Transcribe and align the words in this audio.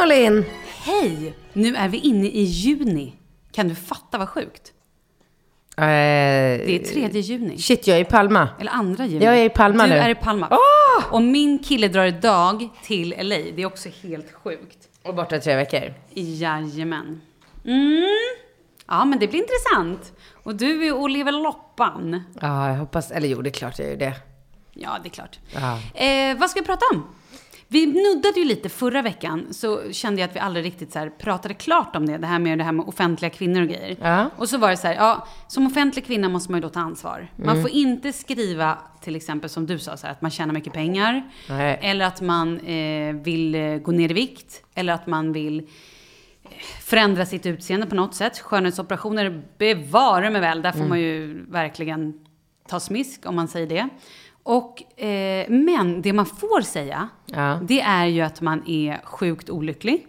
Malin! 0.00 0.44
Hej! 0.84 1.34
Nu 1.52 1.76
är 1.76 1.88
vi 1.88 1.98
inne 1.98 2.26
i 2.26 2.42
juni. 2.42 3.12
Kan 3.52 3.68
du 3.68 3.74
fatta 3.74 4.18
vad 4.18 4.28
sjukt? 4.28 4.72
Eh, 5.76 5.82
Det 5.84 6.74
är 6.74 7.08
3 7.10 7.20
juni. 7.20 7.58
Shit, 7.58 7.86
jag 7.86 7.96
är 7.96 8.00
i 8.00 8.04
Palma. 8.04 8.48
Eller 8.60 8.72
andra 8.72 9.06
juni. 9.06 9.24
Jag 9.24 9.38
är 9.38 9.44
i 9.44 9.48
Palma 9.50 9.82
du 9.86 9.90
nu. 9.92 9.96
är 9.98 10.08
i 10.10 10.14
Palma. 10.14 10.58
Och 11.10 11.22
min 11.22 11.58
kille 11.58 11.88
drar 11.88 12.04
idag 12.06 12.68
till 12.82 13.14
LA. 13.18 13.36
Det 13.36 13.62
är 13.62 13.66
också 13.66 13.88
helt 14.02 14.32
sjukt. 14.32 14.78
Och 15.02 15.14
borta 15.14 15.36
i 15.36 15.40
tre 15.40 15.56
veckor. 15.56 15.94
Jajamän. 16.14 17.20
Mm. 17.64 18.02
Ja, 18.86 19.04
men 19.04 19.18
det 19.18 19.26
blir 19.28 19.40
intressant. 19.40 20.12
Och 20.42 20.54
du 20.56 20.86
är 20.86 20.92
Oliver 20.92 21.32
Loppan. 21.32 22.22
Ja, 22.40 22.68
jag 22.68 22.76
hoppas... 22.76 23.10
Eller 23.10 23.28
jo, 23.28 23.42
det 23.42 23.50
är 23.50 23.52
klart 23.52 23.78
jag 23.78 23.88
är 23.88 23.96
det. 23.96 24.14
Ja, 24.72 24.98
det 25.02 25.08
är 25.08 25.10
klart. 25.10 25.38
Ja. 25.54 26.00
Eh, 26.04 26.38
vad 26.38 26.50
ska 26.50 26.60
vi 26.60 26.66
prata 26.66 26.84
om? 26.94 27.06
Vi 27.70 27.86
nuddade 27.86 28.38
ju 28.40 28.44
lite 28.44 28.68
förra 28.68 29.02
veckan, 29.02 29.46
så 29.50 29.92
kände 29.92 30.20
jag 30.20 30.28
att 30.30 30.36
vi 30.36 30.40
aldrig 30.40 30.64
riktigt 30.64 30.92
så 30.92 31.08
pratade 31.18 31.54
klart 31.54 31.96
om 31.96 32.06
det. 32.06 32.18
Det 32.18 32.26
här 32.26 32.38
med 32.38 32.58
det 32.58 32.64
här 32.64 32.72
med 32.72 32.86
offentliga 32.88 33.30
kvinnor 33.30 33.62
och 33.62 33.68
grejer. 33.68 33.96
Ja. 34.00 34.30
Och 34.36 34.48
så 34.48 34.58
var 34.58 34.70
det 34.70 34.76
så 34.76 34.86
här, 34.86 34.94
ja, 34.94 35.26
som 35.48 35.66
offentlig 35.66 36.06
kvinna 36.06 36.28
måste 36.28 36.50
man 36.52 36.58
ju 36.60 36.62
då 36.62 36.68
ta 36.68 36.80
ansvar. 36.80 37.28
Man 37.36 37.48
Mm. 37.48 37.62
får 37.62 37.70
inte 37.70 38.12
skriva, 38.12 38.78
till 39.00 39.16
exempel 39.16 39.50
som 39.50 39.66
du 39.66 39.78
sa, 39.78 39.96
så 39.96 40.06
här, 40.06 40.12
att 40.14 40.22
man 40.22 40.30
tjänar 40.30 40.54
mycket 40.54 40.72
pengar. 40.72 41.22
Nej. 41.48 41.78
Eller 41.82 42.04
att 42.04 42.20
man 42.20 42.60
eh, 42.60 43.14
vill 43.14 43.54
eh, 43.54 43.74
gå 43.76 43.92
ner 43.92 44.10
i 44.10 44.14
vikt. 44.14 44.62
Eller 44.74 44.92
att 44.92 45.06
man 45.06 45.32
vill 45.32 45.58
eh, 45.58 46.50
förändra 46.82 47.26
sitt 47.26 47.46
utseende 47.46 47.86
på 47.86 47.94
något 47.94 48.14
sätt. 48.14 48.38
Skönhetsoperationer, 48.38 49.42
bevare 49.58 50.30
mig 50.30 50.40
väl. 50.40 50.62
Där 50.62 50.72
får 50.72 50.78
Mm. 50.78 50.88
man 50.88 51.00
ju 51.00 51.44
verkligen 51.48 52.14
ta 52.68 52.80
smisk 52.80 53.26
om 53.26 53.36
man 53.36 53.48
säger 53.48 53.66
det. 53.66 53.88
Och, 54.48 55.00
eh, 55.02 55.46
men 55.48 56.02
det 56.02 56.12
man 56.12 56.26
får 56.26 56.60
säga, 56.60 57.08
Ja. 57.26 57.58
det 57.62 57.80
är 57.80 58.06
ju 58.06 58.20
att 58.22 58.40
man 58.40 58.62
är 58.68 59.00
sjukt 59.04 59.50
olycklig. 59.50 60.06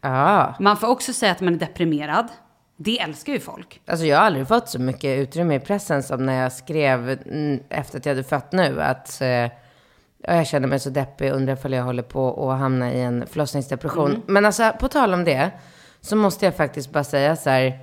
Ja. 0.00 0.54
Man 0.60 0.76
får 0.76 0.88
också 0.88 1.12
säga 1.12 1.32
att 1.32 1.40
man 1.40 1.54
är 1.54 1.58
deprimerad. 1.58 2.28
Det 2.76 3.00
älskar 3.00 3.32
ju 3.32 3.40
folk. 3.40 3.80
Alltså 3.86 4.06
jag 4.06 4.18
har 4.18 4.24
aldrig 4.24 4.48
fått 4.48 4.68
så 4.68 4.80
mycket 4.80 5.18
utrymme 5.18 5.54
i 5.54 5.60
pressen 5.60 6.02
som 6.02 6.26
när 6.26 6.42
jag 6.42 6.52
skrev 6.52 7.10
mm, 7.10 7.60
efter 7.68 7.98
att 7.98 8.06
jag 8.06 8.14
hade 8.14 8.24
fött 8.24 8.52
nu 8.52 8.82
att 8.82 9.20
eh, 9.20 9.50
jag 10.18 10.46
känner 10.46 10.68
mig 10.68 10.80
så 10.80 10.90
deppig, 10.90 11.30
undrar 11.30 11.54
ifall 11.54 11.72
jag 11.72 11.84
håller 11.84 12.02
på 12.02 12.50
att 12.50 12.58
hamna 12.58 12.92
i 12.92 13.02
en 13.02 13.26
förlossningsdepression. 13.26 14.22
Men 14.26 14.44
alltså, 14.44 14.72
på 14.80 14.88
tal 14.88 15.14
om 15.14 15.24
det, 15.24 15.50
så 16.00 16.16
måste 16.16 16.44
jag 16.44 16.56
faktiskt 16.56 16.92
bara 16.92 17.04
säga 17.04 17.36
så 17.36 17.50
här. 17.50 17.78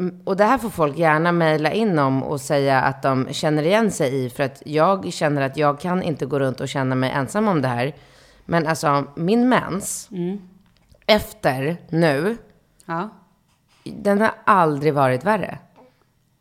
Mm, 0.00 0.20
Och 0.24 0.36
det 0.36 0.44
här 0.44 0.58
får 0.58 0.70
folk 0.70 0.98
gärna 0.98 1.32
mejla 1.32 1.72
in 1.72 1.98
om 1.98 2.22
och 2.22 2.40
säga 2.40 2.80
att 2.80 3.02
de 3.02 3.28
känner 3.32 3.62
igen 3.62 3.90
sig 3.90 4.24
i. 4.24 4.30
För 4.30 4.42
att 4.42 4.62
jag 4.66 5.12
känner 5.12 5.42
att 5.42 5.56
jag 5.56 5.80
kan 5.80 6.02
inte 6.02 6.26
gå 6.26 6.38
runt 6.38 6.60
och 6.60 6.68
känna 6.68 6.94
mig 6.94 7.10
ensam 7.10 7.48
om 7.48 7.62
det 7.62 7.68
här. 7.68 7.94
Men 8.44 8.66
alltså, 8.66 9.04
min 9.16 9.48
mens, 9.48 10.08
efter 11.06 11.76
nu, 11.88 12.36
Ja. 12.86 13.08
den 13.84 14.20
har 14.20 14.30
aldrig 14.44 14.94
varit 14.94 15.24
värre. 15.24 15.58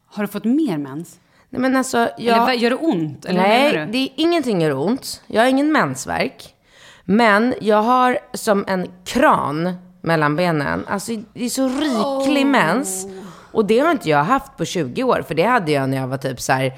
Har 0.05 0.23
du 0.23 0.27
fått 0.27 0.45
mer 0.45 0.77
mens? 0.77 1.19
Nej 1.49 1.61
men 1.61 1.75
alltså, 1.75 2.09
jag... 2.17 2.37
Eller 2.43 2.53
gör 2.53 2.69
det 2.69 2.75
ont? 2.75 3.25
Eller 3.25 3.41
Nej, 3.41 3.73
du? 3.73 3.85
det 3.91 3.97
är, 3.97 4.09
ingenting 4.15 4.61
gör 4.61 4.73
ont. 4.77 5.23
Jag 5.27 5.41
har 5.41 5.49
ingen 5.49 5.71
mensvärk. 5.71 6.55
Men 7.03 7.53
jag 7.61 7.81
har 7.81 8.17
som 8.33 8.65
en 8.67 8.87
kran 9.05 9.73
mellan 10.01 10.35
benen. 10.35 10.85
Alltså 10.87 11.11
det 11.33 11.45
är 11.45 11.49
så 11.49 11.67
riklig 11.67 12.45
mens. 12.45 13.07
Och 13.51 13.65
det 13.65 13.79
har 13.79 13.91
inte 13.91 14.09
jag 14.09 14.23
haft 14.23 14.57
på 14.57 14.65
20 14.65 15.03
år. 15.03 15.23
För 15.27 15.35
det 15.35 15.43
hade 15.43 15.71
jag 15.71 15.89
när 15.89 15.97
jag 15.97 16.07
var 16.07 16.17
typ 16.17 16.41
så 16.41 16.53
här 16.53 16.73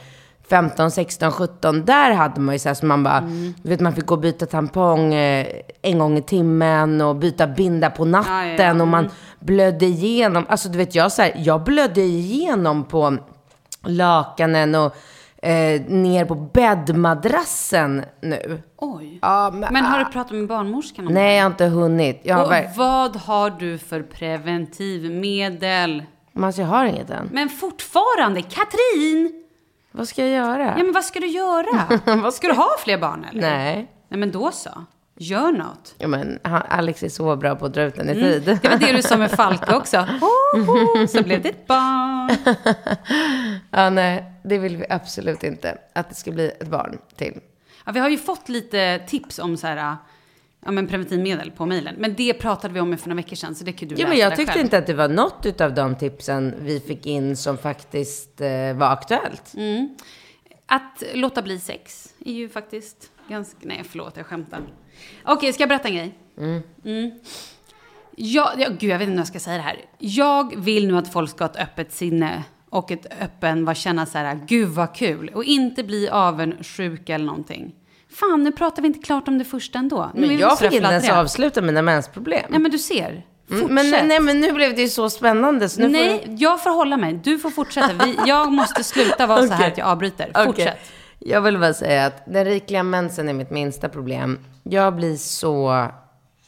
15, 0.50 0.92
16, 0.92 1.32
17. 1.32 1.86
Där 1.86 2.12
hade 2.14 2.42
man 2.42 2.56
ju 2.56 2.60
så 2.60 2.70
här 2.70 2.74
som 2.74 2.88
man 2.88 3.04
bara, 3.04 3.18
Mm. 3.18 3.54
vet 3.64 3.80
man 3.80 3.94
fick 3.96 4.06
gå 4.06 4.14
och 4.16 4.22
byta 4.22 4.46
tampong 4.46 5.14
eh, 5.14 5.48
en 5.82 6.00
gång 6.00 6.18
i 6.18 6.22
timmen 6.22 7.02
och 7.02 7.16
byta 7.16 7.48
binda 7.48 7.90
på 7.90 8.06
natten 8.06 8.48
Ja, 8.58 8.64
ja, 8.64 8.82
och 8.82 8.88
man 8.88 9.10
blödde 9.40 9.86
igenom. 9.86 10.46
Alltså 10.50 10.70
du 10.70 10.78
vet 10.78 10.96
jag 10.96 11.12
så 11.12 11.22
här, 11.22 11.34
jag 11.38 11.64
blödde 11.64 12.02
igenom 12.02 12.84
på 12.84 13.18
lakanen 13.86 14.76
och 14.76 14.96
eh, 15.46 15.82
ner 15.88 16.26
på 16.26 16.36
bäddmadrassen 16.36 18.04
nu. 18.22 18.62
Oj. 18.78 19.20
Ja, 19.22 19.52
men, 19.54 19.74
Men 19.74 19.86
har 19.86 20.00
du 20.00 20.06
pratat 20.06 20.32
med 20.32 20.48
barnmorskan 20.48 21.08
om 21.08 21.14
Nej, 21.14 21.36
jag 21.36 21.44
har 21.44 21.50
inte 21.52 21.66
hunnit. 21.66 22.22
Jag 22.24 22.36
har 22.36 22.46
Och 22.46 22.52
ver- 22.52 22.70
vad 22.78 23.16
har 23.16 23.50
du 23.50 23.78
för 23.78 24.02
preventivmedel? 24.02 26.04
Men 26.34 26.44
alltså, 26.44 26.62
jag 26.62 26.70
har 26.70 26.86
inget 26.86 27.10
än. 27.10 27.30
Men 27.32 27.50
fortfarande, 27.50 28.42
Katrin! 28.42 29.44
Vad 29.92 30.08
ska 30.08 30.22
jag 30.22 30.32
göra? 30.32 30.66
Ja, 30.78 30.84
men 30.84 30.92
vad 30.92 31.04
ska 31.04 31.20
du 31.20 31.28
göra? 31.28 32.00
Vad 32.16 32.34
ska 32.34 32.48
du 32.48 32.54
ha 32.54 32.70
fler 32.80 32.98
barn 32.98 33.26
eller? 33.32 33.42
Nej. 33.42 33.92
Nej, 34.08 34.20
men 34.20 34.32
då 34.32 34.52
så. 34.52 34.86
Gör 35.18 35.52
något. 35.52 35.96
Ja, 35.98 36.08
men 36.08 36.40
han, 36.44 36.62
Alex 36.70 37.04
är 37.04 37.10
så 37.10 37.36
bra 37.36 37.56
på 37.56 37.66
att 37.66 37.74
dra 37.74 37.82
ut 37.82 37.96
den 37.96 38.10
i 38.10 38.14
tid. 38.14 38.60
Det 38.62 38.70
var 38.70 38.78
det 38.78 38.92
du 38.92 39.02
sa 39.02 39.18
med 39.18 39.32
Falke 39.32 39.76
också. 39.76 39.98
Oh, 40.56 40.70
oh, 40.70 41.06
så 41.06 41.24
blev 41.24 41.42
det 41.42 41.50
ett 41.50 41.68
barn. 41.68 42.38
ja, 43.72 43.90
nej, 43.90 44.34
det 44.44 44.58
vill 44.58 44.78
vi 44.78 44.86
absolut 44.90 45.44
inte. 45.44 45.78
Att 45.94 46.10
det 46.10 46.16
ska 46.16 46.32
bli 46.32 46.50
ett 46.50 46.68
barn 46.68 46.98
till. 47.16 47.40
Ja, 47.86 47.92
vi 47.92 48.00
har 48.00 48.10
ju 48.10 48.18
fått 48.18 48.50
lite 48.50 49.00
tips 49.08 49.40
om 49.40 49.58
så 49.58 49.68
här, 49.68 49.98
ja, 50.66 50.72
men 50.72 50.88
preventivmedel 50.88 51.52
på 51.52 51.66
mejlen. 51.66 51.96
Men 51.98 52.14
det 52.16 52.34
pratade 52.34 52.74
vi 52.74 52.80
om 52.80 52.98
för 52.98 53.10
några 53.10 53.22
veckor 53.22 53.36
sedan, 53.36 53.56
så 53.56 53.64
det 53.64 53.72
kan 53.72 53.88
du 53.88 53.96
Ja, 53.96 54.08
men 54.08 54.18
jag 54.18 54.36
tyckte 54.36 54.54
själv. 54.54 54.66
inte 54.66 54.78
att 54.78 54.88
det 54.88 54.94
var 54.94 55.08
något 55.08 55.62
av 55.62 55.74
de 55.74 55.96
tipsen 55.96 56.56
vi 56.60 56.80
fick 56.80 57.06
in 57.06 57.38
som 57.38 57.58
faktiskt 57.58 58.42
eh, 58.42 58.74
var 58.74 58.92
aktuellt. 58.92 59.54
Mm. 59.54 59.96
Att 60.66 61.04
låta 61.14 61.42
bli 61.42 61.60
sex 61.60 62.14
är 62.26 62.34
ju 62.34 62.50
faktiskt 62.50 63.12
ganska... 63.30 63.58
Nej, 63.62 63.84
förlåt, 63.90 64.18
jag 64.18 64.26
skämtar. 64.26 64.62
Okej, 65.24 65.54
ska 65.54 65.62
jag 65.62 65.70
berätta 65.70 65.88
en 65.88 65.96
grej? 65.96 66.16
Mm. 66.38 67.12
Jag, 68.16 68.50
ja, 68.58 68.70
gud, 68.80 68.90
jag 68.90 69.00
vet 69.00 69.08
inte 69.08 69.12
hur 69.12 69.18
jag 69.18 69.28
ska 69.28 69.40
säga 69.40 69.58
det 69.58 69.64
här. 69.64 69.86
Jag 69.98 70.54
vill 70.58 70.88
nu 70.88 70.98
att 70.98 71.14
folk 71.14 71.30
ska 71.30 71.44
ha 71.44 71.52
ett 71.52 71.60
öppet 71.60 71.94
sinne 71.94 72.44
och 72.70 72.92
ett 72.92 73.06
öppen, 73.22 73.66
vad 73.66 73.78
känna 73.78 74.06
så 74.06 74.18
här, 74.18 74.40
gud 74.48 74.70
vad 74.70 74.96
kul. 74.96 75.30
Och 75.34 75.44
inte 75.44 75.84
bli 75.84 76.10
avundsjuka 76.10 77.16
eller 77.16 77.26
någonting. 77.26 77.76
Fan, 78.14 78.44
nu 78.44 78.52
pratar 78.52 78.82
vi 78.82 78.88
inte 78.88 79.00
klart 79.00 79.28
om 79.28 79.38
det 79.38 79.46
första 79.46 79.80
ändå. 79.80 80.12
Nu 80.14 80.28
Men 80.28 80.38
jag 80.38 80.60
fick 80.60 80.74
inte 80.74 80.88
ens 80.88 81.10
avsluta 81.10 81.62
mina 81.62 81.82
mensproblem. 81.82 82.46
Nej, 82.50 82.60
men 82.60 82.72
du 82.72 82.80
ser. 82.80 83.24
Fortsätt. 83.48 83.70
Mm, 83.70 83.92
men, 83.92 84.08
nej, 84.08 84.20
men 84.20 84.42
nu 84.42 84.52
blev 84.52 84.76
det 84.76 84.82
ju 84.82 84.90
så 84.90 85.10
spännande. 85.10 85.70
Så 85.70 85.88
Nej, 85.88 86.20
får 86.26 86.36
jag 86.38 86.64
får 86.64 86.70
hålla 86.70 86.98
mig. 86.98 87.14
Du 87.14 87.40
får 87.40 87.50
fortsätta. 87.50 88.06
Vi, 88.06 88.18
jag 88.26 88.52
måste 88.52 88.84
sluta 88.84 89.28
vara 89.28 89.48
så 89.48 89.54
här 89.54 89.68
att 89.72 89.78
jag 89.78 89.88
avbryter. 89.88 90.46
Fortsätt. 90.46 90.78
Jag 91.20 91.42
vill 91.42 91.60
bara 91.60 91.74
säga 91.74 92.06
att 92.06 92.26
den 92.26 92.46
rikliga 92.46 92.84
mensen 92.84 93.30
är 93.30 93.34
mitt 93.34 93.50
minsta 93.50 93.90
problem. 93.90 94.40
Jag 94.64 94.96
blir 94.96 95.16
så... 95.16 95.88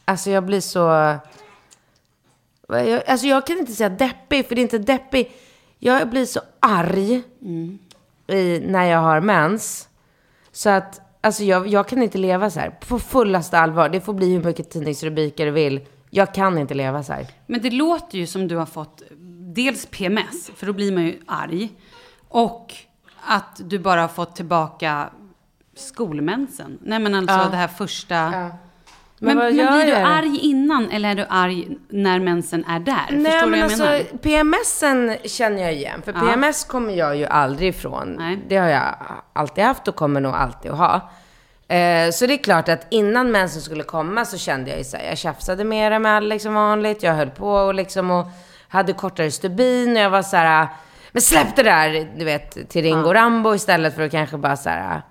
Alltså 0.06 0.30
jag 0.30 0.46
blir 0.46 0.62
så... 0.62 0.80
Jag, 2.68 3.04
alltså 3.08 3.28
jag 3.28 3.48
kan 3.48 3.58
inte 3.58 3.72
säga 3.72 3.90
deppig, 3.90 4.48
för 4.48 4.56
det 4.56 4.62
är 4.62 4.64
inte 4.64 4.78
deppig. 4.78 5.32
Jag 5.80 6.10
blir 6.10 6.26
så 6.26 6.42
arg 6.60 7.24
i, 8.28 8.60
när 8.60 8.84
jag 8.86 9.00
har 9.00 9.22
mens. 9.22 9.90
Så 10.52 10.70
att, 10.70 11.02
alltså 11.26 11.44
jag, 11.44 11.68
jag 11.68 11.88
kan 11.88 12.04
inte 12.04 12.18
leva 12.18 12.50
så 12.50 12.60
här. 12.60 12.70
På 12.70 13.00
fullaste 13.00 13.60
allvar. 13.60 13.90
Det 13.90 14.02
får 14.02 14.14
bli 14.14 14.34
hur 14.34 14.44
mycket 14.44 14.70
tidningsrubriker 14.70 15.46
du 15.46 15.52
vill. 15.52 15.82
Jag 16.10 16.34
kan 16.34 16.58
inte 16.58 16.74
leva 16.74 17.04
så 17.04 17.14
här. 17.14 17.28
Men 17.48 17.62
det 17.62 17.70
låter 17.72 18.18
ju 18.18 18.28
som 18.28 18.48
du 18.48 18.56
har 18.56 18.66
fått 18.66 19.02
dels 19.56 19.86
PMS, 19.86 20.52
för 20.56 20.66
då 20.66 20.74
blir 20.74 20.92
man 20.92 21.04
ju 21.06 21.20
arg. 21.26 21.70
Och 22.28 22.74
att 23.28 23.62
du 23.64 23.80
bara 23.80 24.02
har 24.02 24.08
fått 24.08 24.36
tillbaka 24.36 25.10
skolmensen. 25.76 26.78
Nej 26.82 27.00
men 27.00 27.16
alltså 27.16 27.36
Ja. 27.36 27.50
det 27.50 27.58
här 27.58 27.68
första. 27.68 28.52
Men 29.26 29.38
Men, 29.38 29.56
men, 29.56 29.74
blir 29.74 29.86
du 29.86 29.96
arg 29.96 30.40
innan 30.42 30.92
eller 30.92 31.10
är 31.10 31.16
du 31.16 31.26
arg 31.30 31.68
när 31.90 32.20
mensen 32.20 32.66
är 32.66 32.80
där? 32.80 32.94
Nej, 33.10 33.32
Förstår 33.32 33.46
du 33.46 33.52
men 33.52 33.52
vad 33.52 33.58
jag 33.60 33.64
alltså, 33.64 33.84
menar? 33.84 34.04
PMSen 34.18 35.18
känner 35.26 35.62
jag 35.62 35.74
igen. 35.74 36.02
För 36.06 36.14
Ja. 36.14 36.20
PMS 36.20 36.64
kommer 36.66 36.94
jag 36.94 37.18
ju 37.18 37.26
aldrig 37.26 37.70
ifrån. 37.70 38.16
Nej. 38.20 38.40
Det 38.48 38.58
har 38.58 38.68
jag 38.68 38.96
alltid 39.34 39.64
haft 39.64 39.88
och 39.88 39.96
kommer 39.96 40.22
nog 40.22 40.34
alltid 40.36 40.72
att 40.72 40.78
ha. 40.78 41.10
Eh, 41.76 42.12
så 42.12 42.26
det 42.26 42.34
är 42.34 42.44
klart 42.44 42.70
att 42.70 42.88
innan 42.90 43.32
mensen 43.32 43.62
skulle 43.62 43.84
komma 43.84 44.26
så 44.26 44.38
kände 44.38 44.70
jag 44.70 44.78
ju 44.78 44.84
så 44.84 44.98
här, 44.98 45.06
jag 45.06 45.18
tjafsade 45.18 45.64
mera 45.64 46.00
med 46.00 46.12
Alex 46.12 46.44
som 46.44 46.54
vanligt. 46.54 47.04
Jag 47.04 47.14
höll 47.14 47.30
på 47.30 47.50
och 47.50 47.74
liksom 47.74 48.12
och 48.12 48.28
hade 48.68 48.94
kortare 48.94 49.32
stubin 49.32 49.92
och 49.92 50.04
jag 50.04 50.10
var 50.10 50.22
så 50.22 50.38
här, 50.38 50.68
men 51.12 51.22
släpp 51.22 51.56
det 51.56 51.64
där, 51.64 52.08
du 52.18 52.26
vet, 52.26 52.70
till 52.70 52.84
Ringo 52.84 53.14
Rambo 53.14 53.56
istället 53.56 53.96
för 53.96 54.02
att 54.02 54.12
kanske 54.12 54.38
bara 54.38 54.58
så 54.58 54.70
här, 54.70 55.02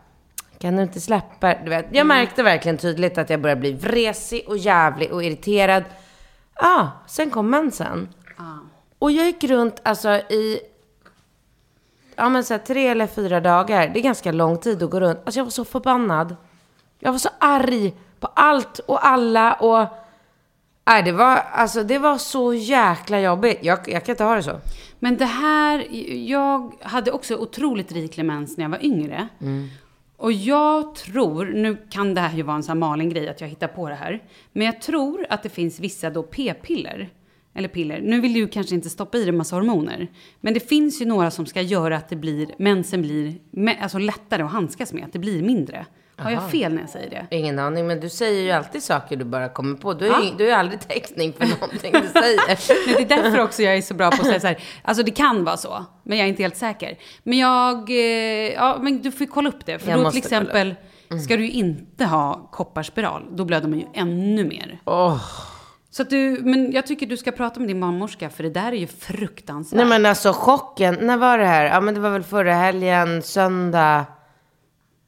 kan 0.65 0.77
du 0.77 0.83
inte 0.83 1.01
släppa 1.01 1.55
Du 1.65 1.71
vet, 1.71 1.87
jag 1.91 2.07
märkte 2.07 2.43
verkligen 2.43 2.79
tydligt 2.79 3.19
att 3.19 3.31
jag 3.31 3.41
började 3.41 3.61
bli 3.61 3.73
vresig 3.73 4.45
och 4.49 4.59
jävlig 4.59 5.13
och 5.13 5.25
irriterad. 5.25 5.85
Ja, 6.55 6.81
ah, 6.81 6.89
sen 7.07 7.31
kom 7.31 7.51
mensen. 7.51 8.09
Och 8.99 9.13
jag 9.13 9.27
gick 9.27 9.45
runt 9.45 9.81
alltså 9.83 10.09
i, 10.09 10.61
ja 12.17 12.29
men 12.29 12.45
så 12.45 12.55
här, 12.55 12.59
tre 12.59 12.89
eller 12.89 13.07
fyra 13.07 13.41
dagar. 13.41 13.89
Det 13.89 14.01
är 14.01 14.03
ganska 14.03 14.33
lång 14.33 14.59
tid 14.59 14.83
att 14.83 14.91
gå 14.91 15.01
runt. 15.01 15.19
Alltså 15.25 15.41
jag 15.41 15.45
var 15.45 15.51
så 15.51 15.65
förbannad. 15.65 16.37
Jag 16.99 17.13
var 17.13 17.19
så 17.19 17.29
arg 17.39 17.95
på 18.21 18.27
allt 18.27 18.79
och 18.79 19.07
alla 19.07 19.53
och... 19.53 19.87
Nej, 20.85 21.03
det 21.03 21.13
var, 21.13 21.37
alltså, 21.37 21.83
det 21.83 21.99
var 21.99 22.19
så 22.19 22.55
jäkla 22.55 23.21
jobbigt. 23.21 23.59
Jag, 23.63 23.79
jag 23.87 24.05
kan 24.05 24.13
inte 24.13 24.25
ha 24.25 24.35
det 24.35 24.43
så. 24.43 24.61
Men 24.99 25.17
det 25.17 25.25
här, 25.25 25.87
jag 26.29 26.75
hade 26.83 27.13
också 27.13 27.37
otroligt 27.37 27.93
riklig 27.93 28.25
mens 28.25 28.57
när 28.57 28.65
jag 28.65 28.71
var 28.71 28.85
yngre. 28.85 29.29
Och 30.25 30.33
jag 30.33 30.95
tror, 30.95 31.45
nu 31.45 31.77
kan 31.91 32.15
det 32.15 32.21
här 32.21 32.37
ju 32.37 32.43
vara 32.43 32.57
en 32.57 32.63
sån 32.63 32.83
här 32.83 32.89
Malin-grej 32.89 33.29
att 33.29 33.41
jag 33.41 33.49
hittar 33.49 33.69
på 33.69 33.89
det 33.89 33.95
här. 33.95 34.23
Men 34.53 34.67
jag 34.67 34.81
tror 34.81 35.27
att 35.29 35.43
det 35.43 35.49
finns 35.49 35.81
vissa 35.81 36.11
då 36.11 36.23
p-piller. 36.23 37.09
Eller 37.55 37.69
piller. 37.69 38.01
Nu 38.01 38.21
vill 38.21 38.33
du 38.33 38.49
kanske 38.49 38.75
inte 38.75 38.91
stoppa 38.91 39.19
i 39.19 39.25
dig 39.25 39.33
massa 39.33 39.57
hormoner. 39.57 40.09
Men 40.41 40.55
det 40.55 40.69
finns 40.69 41.01
ju 41.01 41.07
några 41.07 41.31
som 41.31 41.47
ska 41.47 41.61
göra 41.61 41.97
att 41.97 42.09
det 42.09 42.17
blir, 42.17 42.55
mensen 42.59 43.03
blir 43.03 43.35
alltså 43.81 43.99
lättare 43.99 44.43
att 44.43 44.51
handskas 44.51 44.93
med. 44.93 45.05
Att 45.05 45.13
det 45.13 45.19
blir 45.19 45.43
mindre. 45.43 45.87
Har 46.17 46.31
jag 46.31 46.51
fel 46.51 46.73
när 46.75 46.81
jag 46.81 46.91
säger 46.91 47.11
det? 47.11 47.37
Ingen 47.37 47.59
aning, 47.59 47.87
men 47.87 48.01
du 48.01 48.09
säger 48.09 48.43
ju 48.43 48.51
alltid 48.51 48.83
saker 48.83 49.17
du 49.17 49.25
bara 49.25 49.49
kommer 49.49 49.77
på. 49.77 49.95
Du 49.95 50.11
har 50.11 50.23
ju 50.23 50.31
du 50.39 50.45
ju 50.45 50.51
aldrig 50.51 50.89
täckning 50.89 51.33
för 51.33 51.47
någonting 51.47 51.93
du 51.93 52.21
säger. 52.21 52.41
Nej, 52.49 53.07
det 53.07 53.15
är 53.15 53.23
därför 53.23 53.41
också 53.41 53.63
jag 53.63 53.77
är 53.77 53.83
så 53.83 53.95
bra 53.95 54.11
på 54.11 54.17
att 54.23 54.27
säga 54.27 54.41
så 54.41 54.47
här. 54.47 54.59
Alltså 54.83 55.03
det 55.03 55.11
kan 55.11 55.45
vara 55.45 55.57
så, 55.57 55.85
men 56.03 56.19
jag 56.19 56.25
är 56.25 56.29
inte 56.29 56.43
helt 56.43 56.57
säker. 56.57 56.99
Men 57.23 57.39
jag, 57.39 57.91
eh, 57.91 57.97
ja 58.55 58.79
men 58.81 59.03
du 59.03 59.13
får 59.13 59.27
kolla 59.27 59.49
upp 59.49 59.67
det. 59.67 59.79
För 59.79 59.91
Jag 59.91 60.05
då 60.05 60.11
till 60.11 60.19
exempel 60.19 60.75
ska 61.25 61.37
du 61.37 61.45
ju 61.45 61.51
inte 61.51 62.05
ha 62.05 62.49
kopparspiral. 62.53 63.23
Då 63.31 63.45
blöder 63.45 63.69
man 63.69 63.79
ju 63.79 63.87
ännu 63.95 64.45
mer. 64.45 64.81
Åh. 64.85 65.25
Så 65.91 66.03
att 66.03 66.11
du, 66.11 66.41
men 66.43 66.73
jag 66.73 66.87
tycker 66.87 67.07
du 67.07 67.17
ska 67.17 67.33
prata 67.33 67.61
med 67.61 67.69
din 67.69 67.81
barnmorska, 67.81 68.31
för 68.31 68.43
det 68.43 68.51
där 68.51 68.73
är 68.73 68.77
ju 68.77 68.87
fruktansvärt. 68.87 69.77
Nej 69.77 69.87
men 69.87 70.07
alltså 70.07 70.33
chocken. 70.33 70.99
När 71.01 71.17
var 71.17 71.39
det 71.39 71.45
här? 71.45 71.65
Ja 71.65 71.81
men 71.81 71.95
det 71.95 72.01
var 72.01 72.11
väl 72.11 72.23
förra 72.23 72.55
helgen, 72.55 73.23
söndag. 73.23 74.05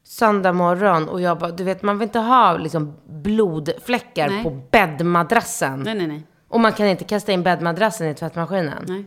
Söndag 0.09 0.53
morgon. 0.53 1.09
Och 1.09 1.21
jag 1.21 1.39
bara, 1.39 1.51
du 1.51 1.65
vet 1.65 1.83
man 1.83 1.99
vill 1.99 2.09
inte 2.09 2.19
ha 2.19 2.57
liksom 2.57 2.97
blodfläckar 3.07 4.29
Nej. 4.29 4.43
på 4.43 4.51
bäddmadrassen. 4.71 5.81
Nej, 5.81 5.95
nej, 5.95 6.07
nej. 6.07 6.23
Och 6.49 6.61
man 6.61 6.73
kan 6.73 6.87
inte 6.87 7.05
kasta 7.05 7.33
in 7.33 7.43
bäddmadrassen 7.43 8.09
i 8.09 8.15
tvättmaskinen. 8.15 8.85
nej. 8.89 9.05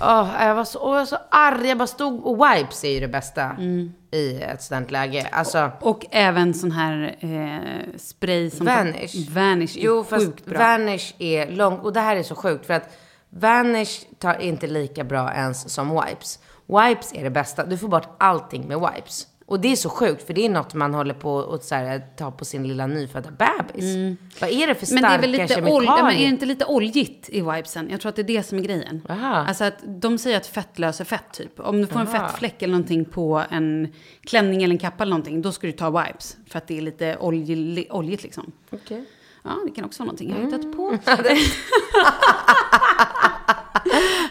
Åh, 0.00 0.28
jag, 0.40 0.54
var 0.54 0.64
så, 0.64 0.78
åh, 0.78 0.90
jag 0.92 0.98
var 0.98 1.06
så 1.06 1.16
arg. 1.30 1.68
Jag 1.68 1.78
bara 1.78 1.86
stod, 1.86 2.26
och 2.26 2.36
wipes 2.46 2.84
är 2.84 2.88
ju 2.90 3.00
det 3.00 3.08
bästa 3.08 3.42
Mm. 3.42 3.92
i 4.10 4.40
ett 4.42 4.62
sådant 4.62 4.90
läge. 4.90 5.28
Alltså, 5.32 5.70
Och 5.80 6.06
även 6.10 6.54
sån 6.54 6.70
här 6.72 7.16
eh, 7.20 7.98
spray 7.98 8.50
som... 8.50 8.66
Vanish. 8.66 9.28
Vanish 9.30 9.76
är 9.78 9.82
jo 9.84 10.04
fast 10.04 10.26
sjukt 10.26 10.44
bra. 10.46 10.58
Vanish 10.58 11.14
är 11.18 11.50
långt, 11.50 11.82
och 11.84 11.92
det 11.92 12.00
här 12.00 12.16
är 12.16 12.22
så 12.22 12.34
sjukt 12.34 12.66
för 12.66 12.74
att 12.74 12.96
Vanish 13.30 14.06
tar 14.18 14.40
inte 14.40 14.66
lika 14.66 15.04
bra 15.04 15.32
ens 15.34 15.74
som 15.74 15.90
wipes. 16.00 16.38
Wipes 16.66 17.12
är 17.14 17.24
det 17.24 17.30
bästa. 17.30 17.64
Du 17.64 17.78
får 17.78 17.88
bort 17.88 18.08
allting 18.18 18.68
med 18.68 18.80
wipes. 18.80 19.26
Och 19.48 19.60
det 19.60 19.72
är 19.72 19.76
så 19.76 19.88
sjukt, 19.88 20.26
för 20.26 20.34
det 20.34 20.44
är 20.46 20.48
något 20.48 20.74
man 20.74 20.94
håller 20.94 21.14
på 21.14 21.52
att 21.54 21.64
så 21.64 21.74
här, 21.74 22.02
ta 22.16 22.30
på 22.30 22.44
sin 22.44 22.68
lilla 22.68 22.86
nyfödda 22.86 23.30
bebis. 23.30 24.18
Vad 24.40 24.50
är 24.50 24.66
det 24.66 24.74
för 24.74 24.86
Mm. 24.92 25.02
Men 25.02 25.02
det 25.02 25.08
starka 25.08 25.14
är 25.14 25.18
väl 25.18 25.30
lite 25.30 25.54
kemikalier? 25.54 26.02
men 26.02 26.12
är 26.12 26.18
det 26.18 26.24
inte 26.24 26.46
lite 26.46 26.64
oljigt 26.64 27.28
i 27.28 27.40
vibesen? 27.40 27.88
Jag 27.90 28.00
tror 28.00 28.10
att 28.10 28.16
det 28.16 28.22
är 28.22 28.24
det 28.24 28.42
som 28.42 28.58
är 28.58 28.62
grejen. 28.62 29.02
Aha. 29.08 29.34
Alltså 29.34 29.64
att 29.64 29.74
de 29.86 30.18
säger 30.18 30.36
att 30.36 30.46
fett 30.46 30.78
löser 30.78 31.04
fett 31.04 31.32
typ. 31.32 31.60
Om 31.60 31.80
du 31.80 31.86
får 31.86 32.00
en 32.00 32.08
Aha. 32.08 32.28
fettfläck 32.28 32.62
eller 32.62 32.72
någonting 32.72 33.04
på 33.04 33.44
en 33.50 33.92
klänning 34.20 34.62
eller 34.62 34.74
en 34.74 34.78
kappa 34.78 35.02
eller 35.02 35.10
någonting, 35.10 35.42
då 35.42 35.52
ska 35.52 35.66
du 35.66 35.72
ta 35.72 36.04
wipes. 36.04 36.36
För 36.46 36.58
att 36.58 36.66
det 36.66 36.78
är 36.78 36.82
lite 36.82 37.16
olje, 37.16 37.86
oljigt 37.90 38.22
liksom. 38.22 38.52
Okej. 38.70 39.04
Ja, 39.44 39.50
det 39.66 39.70
kan 39.70 39.84
också 39.84 40.02
vara 40.02 40.06
någonting 40.06 40.30
jag 40.30 40.36
har 40.36 40.44
hittat 40.44 40.76
på. 40.76 40.98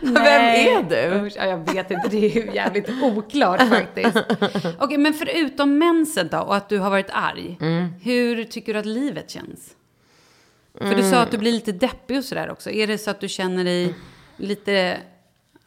Vem 0.02 0.26
är 0.26 0.84
du? 0.90 1.30
Ja, 1.36 1.46
jag 1.46 1.74
vet 1.74 1.92
inte, 1.92 2.08
det 2.10 2.18
är 2.18 2.30
ju 2.30 2.52
jävligt 2.54 2.90
oklart 3.02 3.70
faktiskt. 3.70 4.18
Okej, 4.80 4.98
men 4.98 5.14
förutom 5.14 5.78
mensen 5.78 6.28
då 6.28 6.40
och 6.40 6.56
att 6.56 6.70
du 6.70 6.78
har 6.80 6.90
varit 6.90 7.10
arg. 7.12 7.58
Mm. 7.62 7.88
Hur 8.02 8.44
tycker 8.44 8.74
du 8.74 8.80
att 8.80 8.86
livet 8.86 9.30
känns? 9.30 9.76
För 10.80 10.96
du 10.96 11.12
sa 11.12 11.18
att 11.18 11.32
du 11.32 11.38
blir 11.38 11.52
lite 11.52 11.72
deppig 11.72 12.18
och 12.18 12.24
sådär 12.24 12.52
också. 12.52 12.70
Är 12.72 12.88
det 12.88 12.98
så 12.98 13.12
att 13.12 13.20
du 13.20 13.28
känner 13.28 13.64
dig 13.64 13.94
lite, 14.38 14.98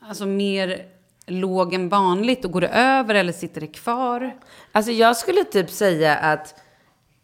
alltså 0.00 0.26
mer 0.26 0.82
låg 1.26 1.74
än 1.74 1.88
vanligt 1.88 2.44
och 2.44 2.52
går 2.52 2.60
det 2.60 2.68
över 2.68 3.14
eller 3.14 3.32
sitter 3.32 3.60
det 3.60 3.66
kvar? 3.66 4.36
Alltså 4.72 4.92
jag 4.92 5.16
skulle 5.16 5.44
typ 5.44 5.70
säga 5.70 6.16
att 6.16 6.54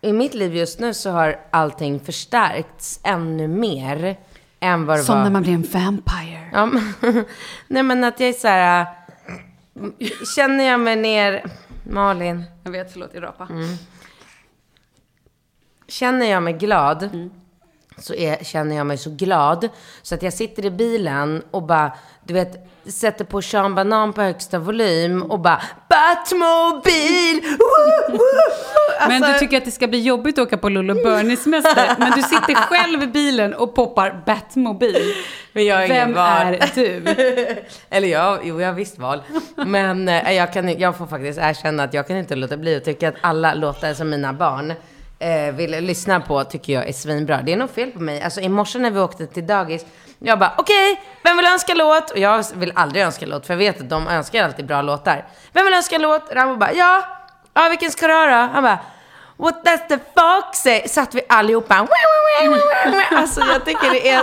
i 0.01 0.13
mitt 0.13 0.35
liv 0.35 0.57
just 0.57 0.81
nu 0.81 0.95
så 0.95 1.11
har 1.11 1.41
allting 1.51 2.01
förstärkts 2.01 3.01
ännu 3.05 3.49
mer 3.49 4.17
än 4.61 4.87
vad 4.87 4.99
det 4.99 5.03
Som 5.03 5.17
var. 5.17 5.25
när 5.25 5.31
man 5.31 5.43
blir 5.43 5.53
en 5.55 5.63
vampire. 5.63 6.51
Ja, 6.53 6.67
men, 6.67 6.95
nej 7.69 7.83
men 7.83 8.05
att 8.05 8.21
jag 8.21 8.29
är 8.29 8.33
så 8.33 8.49
här, 8.49 8.81
äh, 10.01 10.09
känner 10.37 10.65
jag 10.65 10.81
mig 10.81 10.97
ner, 10.97 11.45
Malin, 11.91 12.45
Jag 12.65 12.71
vet, 12.71 12.93
förlåt, 12.93 13.11
jag 13.15 13.23
rapar. 13.23 13.47
Mm. 13.51 13.77
känner 15.89 16.27
jag 16.27 16.43
mig 16.43 16.53
glad 16.53 17.03
Mm. 17.03 17.31
Så 17.99 18.15
är, 18.15 18.45
känner 18.45 18.77
jag 18.77 18.87
mig 18.87 18.99
så 18.99 19.11
glad 19.11 19.69
så 20.03 20.15
att 20.15 20.23
jag 20.23 20.33
sitter 20.33 20.65
i 20.65 20.71
bilen 20.71 21.43
och 21.51 21.63
bara, 21.63 21.93
du 22.25 22.35
vet, 22.35 22.69
sätter 22.87 23.25
på 23.25 23.43
Sean 23.43 23.75
Banan 23.75 24.13
på 24.13 24.23
högsta 24.23 24.59
volym 24.59 25.23
och 25.23 25.41
bara 25.41 25.63
Batmobil! 25.89 27.41
Woo, 27.43 27.57
woo, 27.59 28.19
woo. 28.19 29.09
Men 29.09 29.23
Alltså- 29.25 29.33
du 29.33 29.39
tycker 29.39 29.57
att 29.57 29.65
det 29.65 29.71
ska 29.71 29.87
bli 29.89 30.01
jobbigt 30.01 30.39
att 30.39 30.47
åka 30.47 30.57
på 30.59 30.69
Lollo 30.69 30.95
Bernie-semester. 30.95 31.95
men 31.99 32.11
du 32.13 32.23
sitter 32.23 32.55
själv 32.55 33.03
i 33.03 33.07
bilen 33.07 33.55
och 33.55 33.75
poppar 33.75 34.23
Batmobil. 34.27 35.13
Men 35.53 35.65
jag 35.67 35.77
har 35.77 35.83
ingen 35.85 35.97
Vem 35.97 36.13
val. 36.15 36.47
är 36.61 36.71
du? 36.75 37.03
Eller 37.91 38.09
ja, 38.09 38.39
jo, 38.43 38.61
jag 38.61 38.69
har 38.69 38.75
visst 38.75 38.99
val. 38.99 39.23
Men 39.57 40.09
eh, 40.09 40.33
jag, 40.33 40.53
kan, 40.53 40.79
jag 40.79 40.97
får 40.97 41.07
faktiskt 41.07 41.39
erkänna 41.39 41.83
att 41.85 41.95
jag 41.95 42.07
kan 42.07 42.17
inte 42.17 42.35
låta 42.35 42.57
bli 42.57 42.77
att 42.77 42.85
tycka 42.85 43.09
att 43.09 43.15
alla 43.21 43.55
låtar 43.55 43.95
som 43.95 44.11
mina 44.11 44.33
barn 44.33 44.73
eh, 45.19 45.55
vill 45.55 45.71
lyssna 45.71 46.21
på 46.21 46.45
tycker 46.45 46.73
jag 46.73 46.89
är 46.89 46.93
svinbra. 46.93 47.43
Det 47.43 47.53
är 47.53 47.57
nog 47.57 47.71
fel 47.71 47.91
på 47.91 48.01
mig. 48.01 48.23
Alltså 48.23 48.41
i 48.41 48.49
morse 48.49 48.79
när 48.79 48.91
vi 48.91 49.01
åkte 49.01 49.27
till 49.27 49.47
dagis, 49.47 49.87
jag 50.19 50.39
bara 50.39 50.55
okej, 50.59 51.01
vem 51.23 51.37
vill 51.37 51.47
önska 51.47 51.75
låt? 51.75 52.11
Och 52.11 52.19
jag 52.19 52.45
vill 52.55 52.73
aldrig 52.75 53.05
önska 53.05 53.27
låt 53.27 53.47
för 53.47 53.55
jag 53.55 53.59
vet 53.59 53.81
att 53.81 53.91
de 53.91 54.09
önskar 54.09 54.45
alltid 54.45 54.67
bra 54.67 54.83
låtar. 54.83 55.27
Vem 55.53 55.65
vill 55.65 55.75
önska 55.75 55.99
låt? 55.99 56.33
Rambo 56.33 56.57
bara 56.57 56.73
ja, 56.73 57.05
ja 57.55 57.69
vilken 57.69 57.91
ska 57.91 58.07
du 58.07 58.13
ha 58.13 58.27
då? 58.27 58.53
Han 58.53 58.63
bara 58.63 58.79
What 59.39 59.65
does 59.65 59.81
the 59.89 59.99
fox 59.99 60.59
say? 60.59 60.89
Satt 60.89 61.15
vi 61.15 61.21
allihopa. 61.29 61.89
Alltså 63.11 63.41
jag 63.41 63.65
tycker 63.65 63.91
det 63.91 64.09
är 64.09 64.23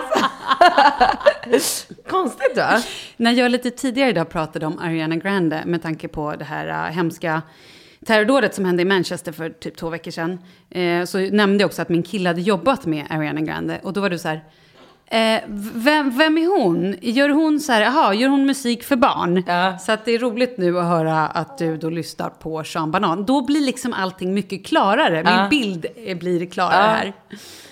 så 1.59 1.93
konstigt 2.09 2.57
va? 2.57 2.81
När 3.17 3.31
jag 3.31 3.51
lite 3.51 3.71
tidigare 3.71 4.09
idag 4.09 4.29
pratade 4.29 4.65
om 4.65 4.79
Ariana 4.79 5.15
Grande 5.15 5.63
med 5.65 5.81
tanke 5.81 6.07
på 6.07 6.35
det 6.35 6.45
här 6.45 6.67
uh, 6.67 6.95
hemska 6.95 7.41
terrordådet 8.05 8.55
som 8.55 8.65
hände 8.65 8.81
i 8.81 8.85
Manchester 8.85 9.31
för 9.31 9.49
typ 9.49 9.75
två 9.77 9.89
veckor 9.89 10.11
sedan. 10.11 10.39
Eh, 10.69 11.05
så 11.05 11.17
nämnde 11.17 11.61
jag 11.61 11.67
också 11.67 11.81
att 11.81 11.89
min 11.89 12.03
kille 12.03 12.29
hade 12.29 12.41
jobbat 12.41 12.85
med 12.85 13.05
Ariana 13.09 13.41
Grande. 13.41 13.79
Och 13.83 13.93
då 13.93 14.01
var 14.01 14.09
du 14.09 14.17
så 14.17 14.27
här, 14.27 14.43
eh, 15.07 15.41
vem, 15.73 16.17
vem 16.17 16.37
är 16.37 16.47
hon? 16.63 16.95
Gör 17.01 17.29
hon 17.29 17.59
så 17.59 17.71
här, 17.71 17.81
jaha, 17.81 18.13
gör 18.13 18.29
hon 18.29 18.45
musik 18.45 18.83
för 18.83 18.95
barn? 18.95 19.43
Ja. 19.47 19.77
Så 19.77 19.91
att 19.91 20.05
det 20.05 20.11
är 20.11 20.19
roligt 20.19 20.57
nu 20.57 20.79
att 20.79 20.85
höra 20.85 21.27
att 21.27 21.57
du 21.57 21.77
då 21.77 21.89
lyssnar 21.89 22.29
på 22.29 22.63
Sean 22.63 22.91
Banan. 22.91 23.25
Då 23.25 23.41
blir 23.45 23.61
liksom 23.61 23.93
allting 23.93 24.33
mycket 24.33 24.65
klarare. 24.65 25.23
Min 25.23 25.33
Ja. 25.33 25.47
bild 25.49 25.85
blir 26.19 26.45
klarare 26.45 26.81
Ja. 26.87 26.87
här. 26.93 27.13